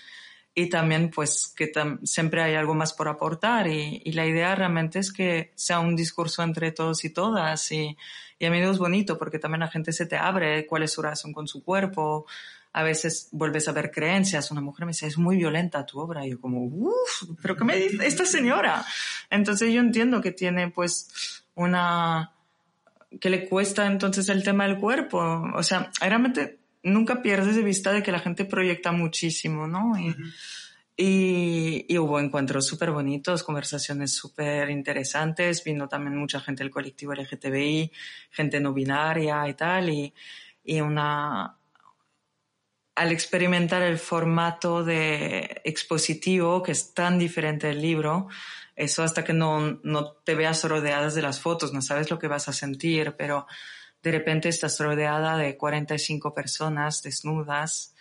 Y 0.55 0.68
también 0.68 1.11
pues 1.11 1.53
que 1.57 1.70
siempre 2.03 2.43
hay 2.43 2.55
algo 2.55 2.74
más 2.74 2.93
por 2.93 3.09
aportar 3.09 3.68
y, 3.68 4.03
y, 4.05 4.12
la 4.12 4.26
idea 4.26 4.57
realmente 4.57 4.99
es 4.99 5.12
que 5.12 5.53
sea 5.55 5.78
un 5.78 5.95
discurso 5.95 6.43
entre 6.43 6.72
todos 6.72 7.05
y 7.05 7.11
todas 7.11 7.70
y, 7.70 7.97
y 8.41 8.47
a 8.47 8.51
mí 8.51 8.59
es 8.59 8.78
bonito 8.78 9.18
porque 9.18 9.39
también 9.39 9.61
la 9.61 9.68
gente 9.68 9.93
se 9.93 10.07
te 10.07 10.16
abre 10.16 10.66
cuál 10.66 10.82
es 10.82 10.93
su 10.93 11.03
razón 11.03 11.32
con 11.32 11.47
su 11.47 11.62
cuerpo, 11.62 12.26
a 12.79 12.85
veces 12.85 13.29
vuelves 13.33 13.66
a 13.66 13.72
ver 13.72 13.91
creencias. 13.91 14.53
Una 14.53 14.61
mujer 14.61 14.87
me 14.87 14.91
dice, 14.91 15.09
es 15.09 15.18
muy 15.18 15.37
violenta 15.37 15.85
tu 15.85 15.99
obra. 15.99 16.24
Y 16.24 16.31
yo 16.31 16.41
como, 16.41 16.62
uff, 16.62 17.24
pero 17.43 17.57
¿qué 17.57 17.64
me 17.64 17.76
dice 17.76 18.07
esta 18.07 18.24
señora? 18.24 18.87
Entonces 19.31 19.72
yo 19.72 19.81
entiendo 19.81 20.20
que 20.20 20.31
tiene 20.31 20.70
pues 20.70 21.43
una, 21.57 22.31
que 23.20 23.31
le 23.31 23.49
cuesta 23.49 23.85
entonces 23.85 24.29
el 24.29 24.45
tema 24.45 24.68
del 24.68 24.79
cuerpo. 24.79 25.18
O 25.57 25.62
sea, 25.64 25.91
realmente 26.01 26.61
nunca 26.85 27.20
pierdes 27.20 27.57
de 27.57 27.62
vista 27.62 27.91
de 27.93 28.01
que 28.01 28.12
la 28.12 28.20
gente 28.20 28.45
proyecta 28.45 28.93
muchísimo, 28.93 29.66
¿no? 29.66 29.99
Y, 30.97 31.85
y, 31.89 31.99
hubo 31.99 32.20
encuentros 32.20 32.64
súper 32.64 32.93
bonitos, 32.93 33.43
conversaciones 33.43 34.14
súper 34.14 34.70
interesantes, 34.70 35.64
vino 35.64 35.89
también 35.89 36.16
mucha 36.16 36.39
gente 36.39 36.62
del 36.62 36.70
colectivo 36.70 37.12
LGTBI, 37.12 37.91
gente 38.31 38.61
no 38.61 38.72
binaria 38.72 39.49
y 39.49 39.55
tal, 39.55 39.91
y, 39.91 40.14
y 40.62 40.81
una, 40.81 41.58
al 42.99 43.13
experimentar 43.13 43.83
el 43.83 43.97
formato 43.97 44.83
de 44.83 45.61
expositivo, 45.63 46.65
que 46.65 46.73
es 46.73 46.95
tan 46.95 47.17
diferente 47.17 47.69
del 47.69 47.81
libro, 47.81 48.27
eso 48.75 49.05
hasta 49.05 49.23
que 49.23 49.33
no, 49.33 49.79
no 49.85 50.15
te 50.25 50.35
veas 50.35 50.65
rodeadas 50.65 51.15
de 51.15 51.23
las 51.23 51.41
fotos, 51.41 51.73
no 51.73 51.81
sabes 51.81 52.11
lo 52.11 52.19
que 52.19 52.27
vas 52.27 52.49
a 52.49 52.53
sentir, 52.53 53.15
pero 53.17 53.47
de 54.03 54.11
repente 54.11 54.49
estás 54.49 54.81
rodeada 54.81 55.37
de 55.37 55.57
45 55.57 56.35
personas 56.35 57.01
desnudas 57.05 57.95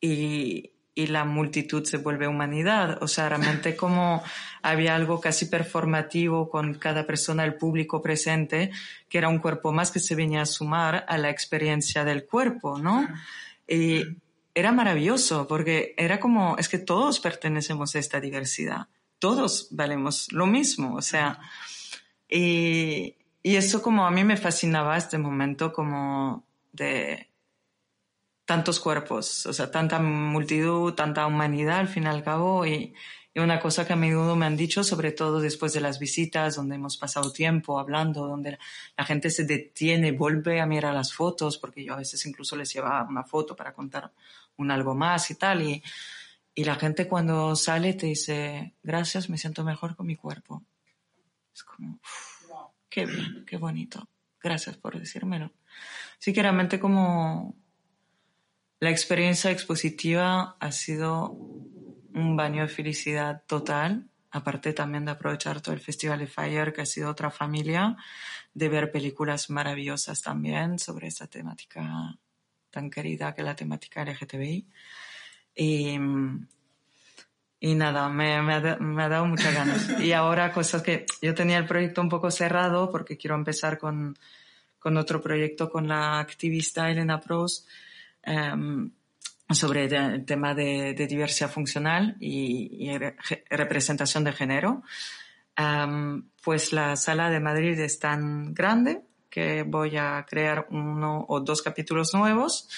y, 0.00 0.72
y 0.92 1.06
la 1.06 1.24
multitud 1.24 1.84
se 1.84 1.98
vuelve 1.98 2.26
humanidad. 2.26 3.00
O 3.04 3.06
sea, 3.06 3.28
realmente 3.28 3.76
como 3.76 4.20
había 4.62 4.96
algo 4.96 5.20
casi 5.20 5.46
performativo 5.46 6.50
con 6.50 6.74
cada 6.74 7.06
persona, 7.06 7.44
el 7.44 7.54
público 7.54 8.02
presente, 8.02 8.72
que 9.08 9.18
era 9.18 9.28
un 9.28 9.38
cuerpo 9.38 9.70
más 9.70 9.92
que 9.92 10.00
se 10.00 10.16
venía 10.16 10.42
a 10.42 10.46
sumar 10.46 11.04
a 11.06 11.18
la 11.18 11.30
experiencia 11.30 12.04
del 12.04 12.26
cuerpo, 12.26 12.78
¿no? 12.78 13.06
Y 13.68 14.04
era 14.54 14.72
maravilloso 14.72 15.46
porque 15.46 15.94
era 15.96 16.18
como, 16.20 16.56
es 16.58 16.68
que 16.68 16.78
todos 16.78 17.20
pertenecemos 17.20 17.94
a 17.94 17.98
esta 17.98 18.20
diversidad, 18.20 18.88
todos 19.18 19.68
valemos 19.70 20.32
lo 20.32 20.46
mismo, 20.46 20.94
o 20.94 21.02
sea, 21.02 21.40
y, 22.28 23.16
y 23.42 23.56
eso 23.56 23.82
como 23.82 24.06
a 24.06 24.10
mí 24.10 24.24
me 24.24 24.36
fascinaba 24.36 24.96
este 24.96 25.18
momento 25.18 25.72
como 25.72 26.44
de 26.72 27.28
tantos 28.46 28.80
cuerpos, 28.80 29.44
o 29.46 29.52
sea, 29.52 29.70
tanta 29.70 29.98
multitud, 29.98 30.94
tanta 30.94 31.26
humanidad 31.26 31.80
al 31.80 31.88
fin 31.88 32.04
y 32.04 32.06
al 32.06 32.22
cabo, 32.22 32.64
y, 32.64 32.94
y 33.36 33.38
una 33.38 33.60
cosa 33.60 33.86
que 33.86 33.92
a 33.92 33.96
menudo 33.96 34.34
me 34.34 34.46
han 34.46 34.56
dicho, 34.56 34.82
sobre 34.82 35.12
todo 35.12 35.40
después 35.40 35.74
de 35.74 35.82
las 35.82 35.98
visitas, 35.98 36.56
donde 36.56 36.76
hemos 36.76 36.96
pasado 36.96 37.30
tiempo 37.30 37.78
hablando, 37.78 38.26
donde 38.26 38.58
la 38.96 39.04
gente 39.04 39.28
se 39.28 39.44
detiene, 39.44 40.12
vuelve 40.12 40.58
a 40.58 40.64
mirar 40.64 40.94
las 40.94 41.12
fotos, 41.12 41.58
porque 41.58 41.84
yo 41.84 41.92
a 41.92 41.98
veces 41.98 42.24
incluso 42.24 42.56
les 42.56 42.72
llevaba 42.72 43.06
una 43.06 43.24
foto 43.24 43.54
para 43.54 43.74
contar 43.74 44.10
un 44.56 44.70
algo 44.70 44.94
más 44.94 45.30
y 45.30 45.34
tal. 45.34 45.60
Y, 45.60 45.82
y 46.54 46.64
la 46.64 46.76
gente 46.76 47.06
cuando 47.06 47.54
sale 47.56 47.92
te 47.92 48.06
dice, 48.06 48.72
gracias, 48.82 49.28
me 49.28 49.36
siento 49.36 49.62
mejor 49.64 49.96
con 49.96 50.06
mi 50.06 50.16
cuerpo. 50.16 50.62
Es 51.52 51.62
como, 51.62 52.00
qué 52.88 53.06
qué 53.46 53.58
bonito. 53.58 54.08
Gracias 54.42 54.78
por 54.78 54.98
decírmelo. 54.98 55.52
Sí 56.16 56.32
que 56.32 56.40
realmente 56.40 56.80
como 56.80 57.54
la 58.80 58.88
experiencia 58.88 59.50
expositiva 59.50 60.56
ha 60.58 60.72
sido 60.72 61.36
un 62.16 62.34
baño 62.34 62.62
de 62.62 62.68
felicidad 62.68 63.42
total, 63.46 64.08
aparte 64.30 64.72
también 64.72 65.04
de 65.04 65.12
aprovechar 65.12 65.60
todo 65.60 65.74
el 65.74 65.80
Festival 65.80 66.18
de 66.18 66.26
Fire, 66.26 66.72
que 66.72 66.80
ha 66.80 66.86
sido 66.86 67.10
otra 67.10 67.30
familia, 67.30 67.96
de 68.54 68.68
ver 68.70 68.90
películas 68.90 69.50
maravillosas 69.50 70.22
también 70.22 70.78
sobre 70.78 71.08
esta 71.08 71.26
temática 71.26 72.18
tan 72.70 72.90
querida 72.90 73.34
que 73.34 73.42
es 73.42 73.44
la 73.46 73.54
temática 73.54 74.02
LGTBI. 74.02 74.66
Y, 75.54 75.98
y 77.60 77.74
nada, 77.74 78.08
me, 78.08 78.40
me, 78.42 78.54
ha, 78.54 78.76
me, 78.78 79.02
ha, 79.02 79.08
dado 79.08 79.26
muchas 79.26 79.54
ganas. 79.54 80.00
Y 80.00 80.12
ahora 80.12 80.52
cosas 80.52 80.82
que 80.82 81.04
yo 81.20 81.34
tenía 81.34 81.58
el 81.58 81.66
proyecto 81.66 82.00
un 82.00 82.08
poco 82.08 82.30
cerrado 82.30 82.90
porque 82.90 83.18
quiero 83.18 83.36
empezar 83.36 83.78
con, 83.78 84.18
con 84.78 84.96
otro 84.96 85.20
proyecto 85.20 85.68
con 85.68 85.86
la 85.86 86.18
activista 86.18 86.90
Elena 86.90 87.20
Pros. 87.20 87.66
Um, 88.26 88.90
sobre 89.50 89.84
el 89.84 90.24
tema 90.24 90.54
de, 90.54 90.94
diversidad 90.94 91.50
funcional 91.50 92.16
y, 92.20 92.90
representación 93.48 94.24
de 94.24 94.32
género. 94.32 94.82
pues 96.42 96.72
la 96.72 96.96
sala 96.96 97.30
de 97.30 97.40
Madrid 97.40 97.78
es 97.80 97.98
tan 97.98 98.54
grande 98.54 99.02
que 99.30 99.62
voy 99.62 99.96
a 99.96 100.24
crear 100.28 100.66
uno 100.70 101.26
o 101.28 101.40
dos 101.40 101.62
capítulos 101.62 102.14
nuevos 102.14 102.68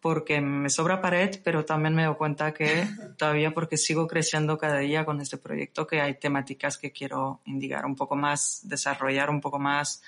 porque 0.00 0.40
me 0.40 0.70
sobra 0.70 1.00
pared, 1.00 1.40
pero 1.42 1.64
también 1.64 1.94
me 1.94 2.04
doy 2.04 2.14
cuenta 2.14 2.54
que 2.54 2.86
todavía 3.18 3.52
porque 3.52 3.76
sigo 3.76 4.06
creciendo 4.06 4.56
cada 4.56 4.78
día 4.78 5.04
con 5.04 5.20
este 5.20 5.38
proyecto 5.38 5.86
que 5.86 6.00
hay 6.00 6.14
temáticas 6.14 6.78
que 6.78 6.92
quiero 6.92 7.40
indicar 7.44 7.84
un 7.84 7.96
poco 7.96 8.14
más, 8.16 8.60
desarrollar 8.62 9.30
un 9.30 9.40
poco 9.40 9.58
más. 9.58 10.02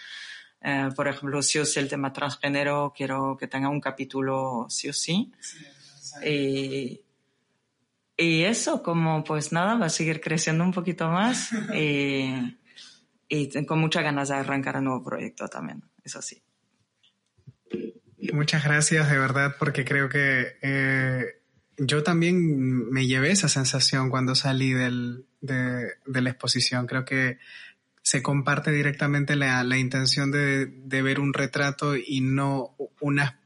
Eh, 0.63 0.91
por 0.95 1.09
ejemplo, 1.09 1.43
si 1.43 1.59
o 1.59 1.65
sí 1.65 1.81
el 1.81 1.89
tema 1.89 2.13
transgénero, 2.13 2.93
quiero 2.97 3.37
que 3.37 3.49
tenga 3.49 3.69
un 3.69 3.81
capítulo 3.81 4.67
sí 4.69 4.89
o 4.89 4.93
sí. 4.93 5.33
Y, 6.25 7.03
y 8.17 8.43
eso, 8.43 8.83
como 8.83 9.25
pues 9.25 9.53
nada, 9.53 9.77
va 9.77 9.87
a 9.87 9.91
seguir 9.91 10.21
creciendo 10.21 10.65
un 10.65 10.73
poquito 10.73 11.09
más 11.09 11.51
y, 11.75 12.59
y 13.29 13.65
con 13.67 13.79
muchas 13.79 14.03
ganas 14.03 14.29
de 14.29 14.37
arrancar 14.37 14.77
un 14.77 14.85
nuevo 14.85 15.05
proyecto 15.05 15.49
también, 15.49 15.83
eso 16.05 16.21
sí. 16.21 16.43
Muchas 18.33 18.65
gracias 18.65 19.11
de 19.11 19.19
verdad 19.19 19.57
porque 19.59 19.85
creo 19.85 20.09
que 20.09 20.59
eh, 20.61 21.41
yo 21.79 22.03
también 22.03 22.91
me 22.91 23.07
llevé 23.07 23.31
esa 23.31 23.49
sensación 23.49 24.11
cuando 24.11 24.35
salí 24.35 24.73
del, 24.73 25.25
de, 25.41 25.89
de, 26.05 26.21
la 26.21 26.31
exposición. 26.31 26.87
Creo 26.87 27.07
que 27.07 27.39
se 28.03 28.23
comparte 28.23 28.71
directamente 28.71 29.37
la, 29.37 29.65
la 29.65 29.79
intención 29.79 30.31
de, 30.31 30.67
de, 30.67 31.03
ver 31.03 31.21
un 31.21 31.33
retrato 31.33 31.97
y 31.97 32.21
no 32.21 32.77
una, 33.01 33.40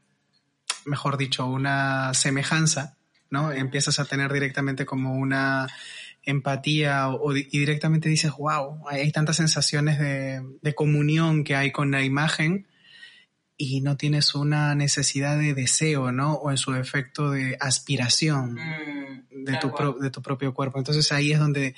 mejor 0.85 1.17
dicho, 1.17 1.45
una 1.45 2.13
semejanza, 2.13 2.97
¿no? 3.29 3.51
Empiezas 3.51 3.99
a 3.99 4.05
tener 4.05 4.31
directamente 4.31 4.85
como 4.85 5.15
una 5.15 5.67
empatía 6.23 7.09
o, 7.09 7.35
y 7.35 7.43
directamente 7.43 8.09
dices, 8.09 8.31
wow, 8.37 8.87
hay 8.89 9.11
tantas 9.11 9.37
sensaciones 9.37 9.99
de, 9.99 10.41
de 10.61 10.75
comunión 10.75 11.43
que 11.43 11.55
hay 11.55 11.71
con 11.71 11.91
la 11.91 12.03
imagen 12.03 12.67
y 13.57 13.81
no 13.81 13.95
tienes 13.95 14.35
una 14.35 14.75
necesidad 14.75 15.37
de 15.37 15.53
deseo, 15.53 16.11
¿no? 16.11 16.33
O 16.33 16.51
en 16.51 16.57
su 16.57 16.73
efecto 16.75 17.31
de 17.31 17.57
aspiración 17.59 18.55
mm, 18.55 19.43
de, 19.45 19.57
tu 19.57 19.71
de 20.01 20.09
tu 20.09 20.21
propio 20.21 20.53
cuerpo. 20.53 20.77
Entonces 20.77 21.11
ahí 21.11 21.31
es 21.31 21.39
donde 21.39 21.75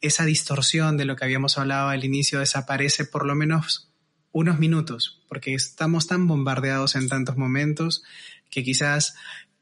esa 0.00 0.24
distorsión 0.24 0.96
de 0.96 1.04
lo 1.04 1.16
que 1.16 1.24
habíamos 1.24 1.58
hablado 1.58 1.88
al 1.88 2.04
inicio 2.04 2.38
desaparece 2.38 3.04
por 3.04 3.26
lo 3.26 3.34
menos 3.34 3.90
unos 4.30 4.58
minutos, 4.58 5.24
porque 5.28 5.54
estamos 5.54 6.06
tan 6.06 6.26
bombardeados 6.26 6.94
en 6.94 7.08
tantos 7.08 7.36
momentos 7.36 8.04
que 8.50 8.62
quizás 8.62 9.14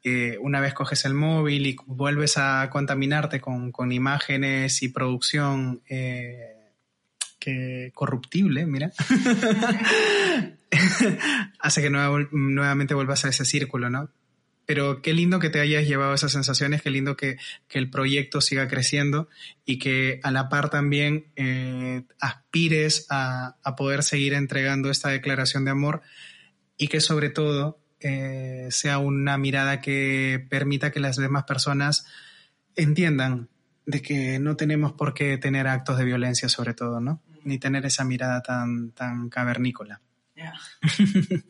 eh, 0.03 0.37
una 0.39 0.61
vez 0.61 0.73
coges 0.73 1.05
el 1.05 1.13
móvil 1.13 1.67
y 1.67 1.75
vuelves 1.85 2.37
a 2.37 2.69
contaminarte 2.69 3.41
con, 3.41 3.71
con 3.71 3.91
imágenes 3.91 4.83
y 4.83 4.89
producción 4.89 5.81
eh, 5.89 6.55
que 7.39 7.91
corruptible, 7.93 8.65
mira, 8.65 8.91
hace 11.59 11.81
que 11.81 11.89
nuevamente 11.89 12.93
vuelvas 12.93 13.25
a 13.25 13.29
ese 13.29 13.45
círculo, 13.45 13.89
¿no? 13.89 14.09
Pero 14.65 15.01
qué 15.01 15.13
lindo 15.13 15.39
que 15.39 15.49
te 15.49 15.61
hayas 15.61 15.87
llevado 15.87 16.13
esas 16.13 16.33
sensaciones, 16.33 16.81
qué 16.81 16.89
lindo 16.89 17.15
que, 17.15 17.37
que 17.67 17.79
el 17.79 17.89
proyecto 17.89 18.41
siga 18.41 18.67
creciendo 18.67 19.29
y 19.65 19.79
que 19.79 20.19
a 20.23 20.31
la 20.31 20.49
par 20.49 20.69
también 20.69 21.27
eh, 21.37 22.03
aspires 22.19 23.05
a, 23.09 23.55
a, 23.63 23.75
poder 23.75 24.03
seguir 24.03 24.33
entregando 24.33 24.89
esta 24.89 25.09
declaración 25.09 25.63
de 25.63 25.71
amor 25.71 26.01
y 26.77 26.89
que 26.89 26.99
sobre 26.99 27.29
todo 27.29 27.79
eh, 27.99 28.67
sea 28.71 28.99
una 28.99 29.37
mirada 29.37 29.81
que 29.81 30.45
permita 30.49 30.91
que 30.91 30.99
las 30.99 31.15
demás 31.17 31.43
personas 31.45 32.05
entiendan 32.75 33.49
de 33.85 34.01
que 34.01 34.39
no 34.39 34.55
tenemos 34.55 34.93
por 34.93 35.13
qué 35.13 35.37
tener 35.37 35.67
actos 35.67 35.97
de 35.97 36.05
violencia 36.05 36.49
sobre 36.49 36.73
todo, 36.73 36.99
¿no? 36.99 37.21
Ni 37.43 37.57
tener 37.57 37.85
esa 37.85 38.03
mirada 38.03 38.41
tan, 38.41 38.91
tan 38.91 39.29
cavernícola. 39.29 40.01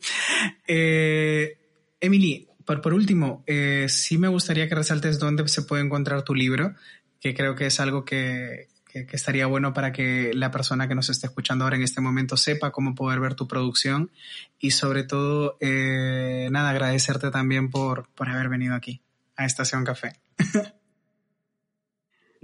eh, 0.66 1.58
Emily, 2.00 2.48
por, 2.64 2.80
por 2.80 2.94
último, 2.94 3.42
eh, 3.46 3.86
sí 3.88 4.18
me 4.18 4.28
gustaría 4.28 4.68
que 4.68 4.74
resaltes 4.74 5.18
dónde 5.18 5.46
se 5.48 5.62
puede 5.62 5.82
encontrar 5.82 6.22
tu 6.22 6.34
libro, 6.34 6.74
que 7.20 7.34
creo 7.34 7.54
que 7.54 7.66
es 7.66 7.80
algo 7.80 8.04
que, 8.04 8.68
que, 8.88 9.06
que, 9.06 9.16
estaría 9.16 9.46
bueno 9.46 9.72
para 9.72 9.92
que 9.92 10.32
la 10.34 10.50
persona 10.50 10.88
que 10.88 10.94
nos 10.94 11.10
esté 11.10 11.26
escuchando 11.26 11.64
ahora 11.64 11.76
en 11.76 11.82
este 11.82 12.00
momento 12.00 12.36
sepa 12.36 12.70
cómo 12.70 12.94
poder 12.94 13.20
ver 13.20 13.34
tu 13.34 13.46
producción 13.46 14.10
y 14.58 14.72
sobre 14.72 15.04
todo, 15.04 15.56
eh, 15.60 16.48
nada, 16.50 16.70
agradecerte 16.70 17.30
también 17.30 17.70
por, 17.70 18.08
por 18.14 18.28
haber 18.28 18.48
venido 18.48 18.74
aquí 18.74 19.00
a 19.36 19.44
Estación 19.44 19.84
Café. 19.84 20.14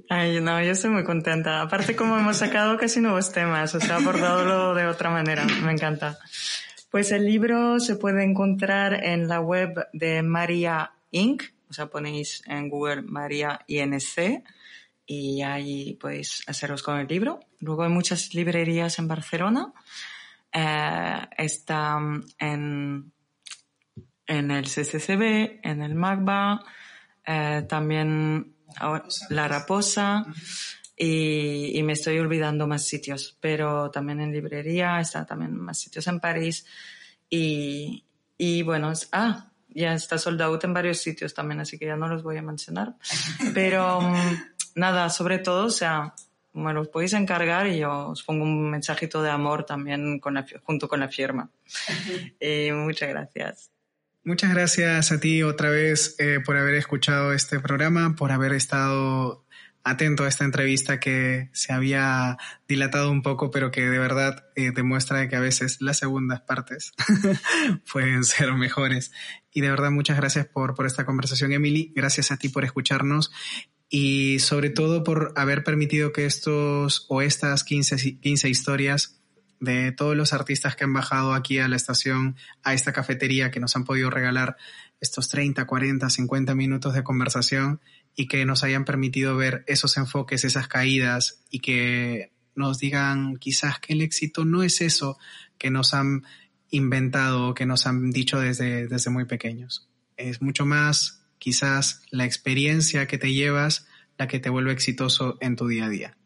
Ay, 0.09 0.41
no, 0.41 0.63
yo 0.63 0.73
estoy 0.73 0.91
muy 0.91 1.05
contenta. 1.05 1.63
Aparte, 1.63 1.97
como 1.97 2.19
hemos 2.19 2.37
sacado 2.37 2.77
casi 2.77 3.01
nuevos 3.01 3.33
temas, 3.33 3.75
o 3.75 3.81
sea, 3.81 3.97
abordado 3.97 4.75
de 4.75 4.87
otra 4.87 5.11
manera. 5.11 5.47
Me 5.65 5.73
encanta. 5.73 6.19
Pues 6.91 7.11
el 7.11 7.25
libro 7.25 7.81
se 7.81 7.97
puede 7.97 8.23
encontrar 8.23 9.03
en 9.05 9.29
la 9.29 9.41
web 9.41 9.89
de 9.93 10.23
María 10.23 10.93
Inc. 11.11 11.43
O 11.71 11.73
sea, 11.73 11.87
ponéis 11.87 12.43
en 12.47 12.69
Google 12.69 13.03
María 13.03 13.61
INC 13.67 14.45
y 15.07 15.43
ahí 15.43 15.95
podéis 15.95 16.43
haceros 16.47 16.83
con 16.83 16.99
el 16.99 17.07
libro. 17.07 17.41
Luego 17.61 17.83
hay 17.83 17.91
muchas 17.91 18.35
librerías 18.35 18.99
en 18.99 19.09
Barcelona. 19.09 19.73
Eh, 20.53 21.29
está 21.37 21.99
en, 22.39 23.13
en 24.27 24.51
el 24.51 24.65
CCCB, 24.65 25.61
en 25.63 25.83
el 25.83 25.95
MACBA, 25.95 26.65
eh, 27.27 27.67
también 27.69 28.55
la 29.31 29.49
Raposa 29.49 30.27
y, 30.97 31.79
y, 31.79 31.83
me 31.83 31.93
estoy 31.93 32.19
olvidando 32.19 32.67
más 32.67 32.85
sitios, 32.85 33.37
pero 33.41 33.91
también 33.91 34.21
en 34.21 34.33
librería, 34.33 35.01
está 35.01 35.25
también 35.25 35.57
más 35.57 35.79
sitios 35.79 36.07
en 36.07 36.21
París 36.21 36.67
y, 37.29 38.05
y 38.37 38.63
bueno, 38.63 38.93
ah, 39.13 39.51
ya 39.69 39.95
está 39.95 40.19
soldado 40.19 40.59
en 40.63 40.73
varios 40.75 40.99
sitios 40.99 41.35
también, 41.35 41.61
así 41.61 41.79
que 41.79 41.87
ya 41.87 41.97
no 41.97 42.09
los 42.09 42.23
voy 42.23 42.37
a 42.37 42.43
mencionar, 42.43 42.95
pero 43.55 44.01
mm, 44.01 44.54
nada, 44.75 45.11
sobre 45.11 45.39
todo, 45.39 45.67
o 45.67 45.71
sea, 45.71 46.15
me 46.53 46.73
los 46.73 46.89
podéis 46.89 47.13
encargar 47.13 47.67
y 47.67 47.79
yo 47.79 48.09
os 48.09 48.23
pongo 48.23 48.45
un 48.45 48.71
mensajito 48.71 49.23
de 49.23 49.31
amor 49.31 49.65
también 49.65 50.21
con 50.21 50.35
la, 50.35 50.47
junto 50.63 50.89
con 50.89 51.01
la 51.01 51.09
firma. 51.09 51.51
y 52.41 52.71
muchas 52.73 53.09
gracias. 53.09 53.71
Muchas 54.23 54.55
gracias 54.55 55.13
a 55.13 55.21
ti 55.21 55.43
otra 55.43 55.69
vez 55.69 56.17
eh, 56.19 56.41
por 56.45 56.57
haber 56.57 56.77
escuchado 56.77 57.35
este 57.35 57.61
programa, 57.61 58.15
por 58.17 58.33
haber 58.33 58.55
estado 58.55 59.45
atento 59.83 60.25
a 60.25 60.29
esta 60.29 60.45
entrevista 60.45 60.99
que 60.99 61.51
se 61.53 61.75
había 61.75 62.39
dilatado 62.67 63.11
un 63.11 63.21
poco, 63.21 63.51
pero 63.51 63.71
que 63.71 63.83
de 63.83 63.99
verdad 63.99 64.47
eh, 64.57 64.71
demuestra 64.75 65.29
que 65.29 65.37
a 65.37 65.41
veces 65.41 65.83
las 65.83 65.99
segundas 65.99 66.41
partes 66.41 66.93
pueden 67.93 68.25
ser 68.25 68.51
mejores. 68.55 69.13
Y 69.53 69.61
de 69.61 69.69
verdad 69.69 69.91
muchas 69.91 70.17
gracias 70.17 70.47
por, 70.47 70.75
por 70.75 70.87
esta 70.87 71.05
conversación, 71.05 71.53
Emily. 71.53 71.93
Gracias 71.95 72.33
a 72.33 72.39
ti 72.39 72.49
por 72.49 72.65
escucharnos 72.65 73.31
y 73.97 74.41
sobre 74.41 74.71
todo 74.71 75.05
por 75.05 75.33
haber 75.37 75.63
permitido 75.63 76.13
que 76.13 76.27
estos 76.27 77.07
o 77.09 77.23
estas 77.23 77.63
15, 77.63 78.19
15 78.19 78.49
historias 78.49 79.21
de 79.61 79.93
todos 79.93 80.17
los 80.17 80.33
artistas 80.33 80.75
que 80.75 80.83
han 80.83 80.93
bajado 80.93 81.33
aquí 81.33 81.61
a 81.61 81.69
la 81.69 81.77
estación, 81.77 82.35
a 82.65 82.75
esta 82.75 82.93
cafetería, 82.93 83.53
que 83.53 83.61
nos 83.61 83.77
han 83.77 83.85
podido 83.85 84.11
regalar 84.11 84.57
estos 85.01 85.29
30, 85.29 85.65
40, 85.65 86.11
50 86.11 86.57
minutos 86.57 86.93
de 86.93 87.05
conversación 87.05 87.81
y 88.17 88.27
que 88.27 88.45
nos 88.45 88.65
hayan 88.65 88.85
permitido 88.85 89.37
ver 89.37 89.63
esos 89.69 89.97
enfoques, 89.97 90.43
esas 90.43 90.67
caídas 90.67 91.45
y 91.49 91.61
que 91.61 92.33
nos 92.57 92.81
digan 92.81 93.37
quizás 93.37 93.79
que 93.79 93.93
el 93.93 94.01
éxito 94.01 94.45
no 94.45 94.65
es 94.65 94.81
eso 94.81 95.19
que 95.57 95.71
nos 95.71 95.95
han 95.95 96.25
inventado, 96.69 97.55
que 97.55 97.65
nos 97.65 97.87
han 97.87 98.11
dicho 98.11 98.41
desde, 98.41 98.89
desde 98.89 99.11
muy 99.11 99.27
pequeños. 99.27 99.89
Es 100.17 100.43
mucho 100.43 100.67
más 100.67 101.24
quizás 101.45 102.01
la 102.11 102.25
experiencia 102.25 103.07
que 103.07 103.19
te 103.19 103.35
llevas 103.35 103.87
la 104.17 104.29
que 104.29 104.41
te 104.41 104.49
vuelve 104.49 104.73
exitoso 104.73 105.37
en 105.43 105.57
tu 105.57 105.69
día 105.69 105.85
a 105.85 105.89
día. 105.91 106.17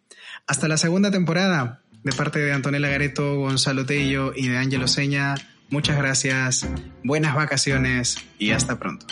Hasta 0.47 0.69
la 0.69 0.77
segunda 0.77 1.11
temporada 1.11 1.83
de 2.05 2.13
parte 2.13 2.39
de 2.39 2.53
Antonella 2.53 2.89
Gareto, 2.89 3.37
Gonzalo 3.41 3.85
Tello 3.85 4.33
y 4.37 4.47
de 4.47 4.59
Ángelo 4.59 4.87
Seña. 4.87 5.35
Muchas 5.71 5.97
gracias, 5.97 6.69
buenas 7.03 7.35
vacaciones 7.35 8.19
y 8.39 8.53
hasta 8.53 8.79
pronto. 8.79 9.07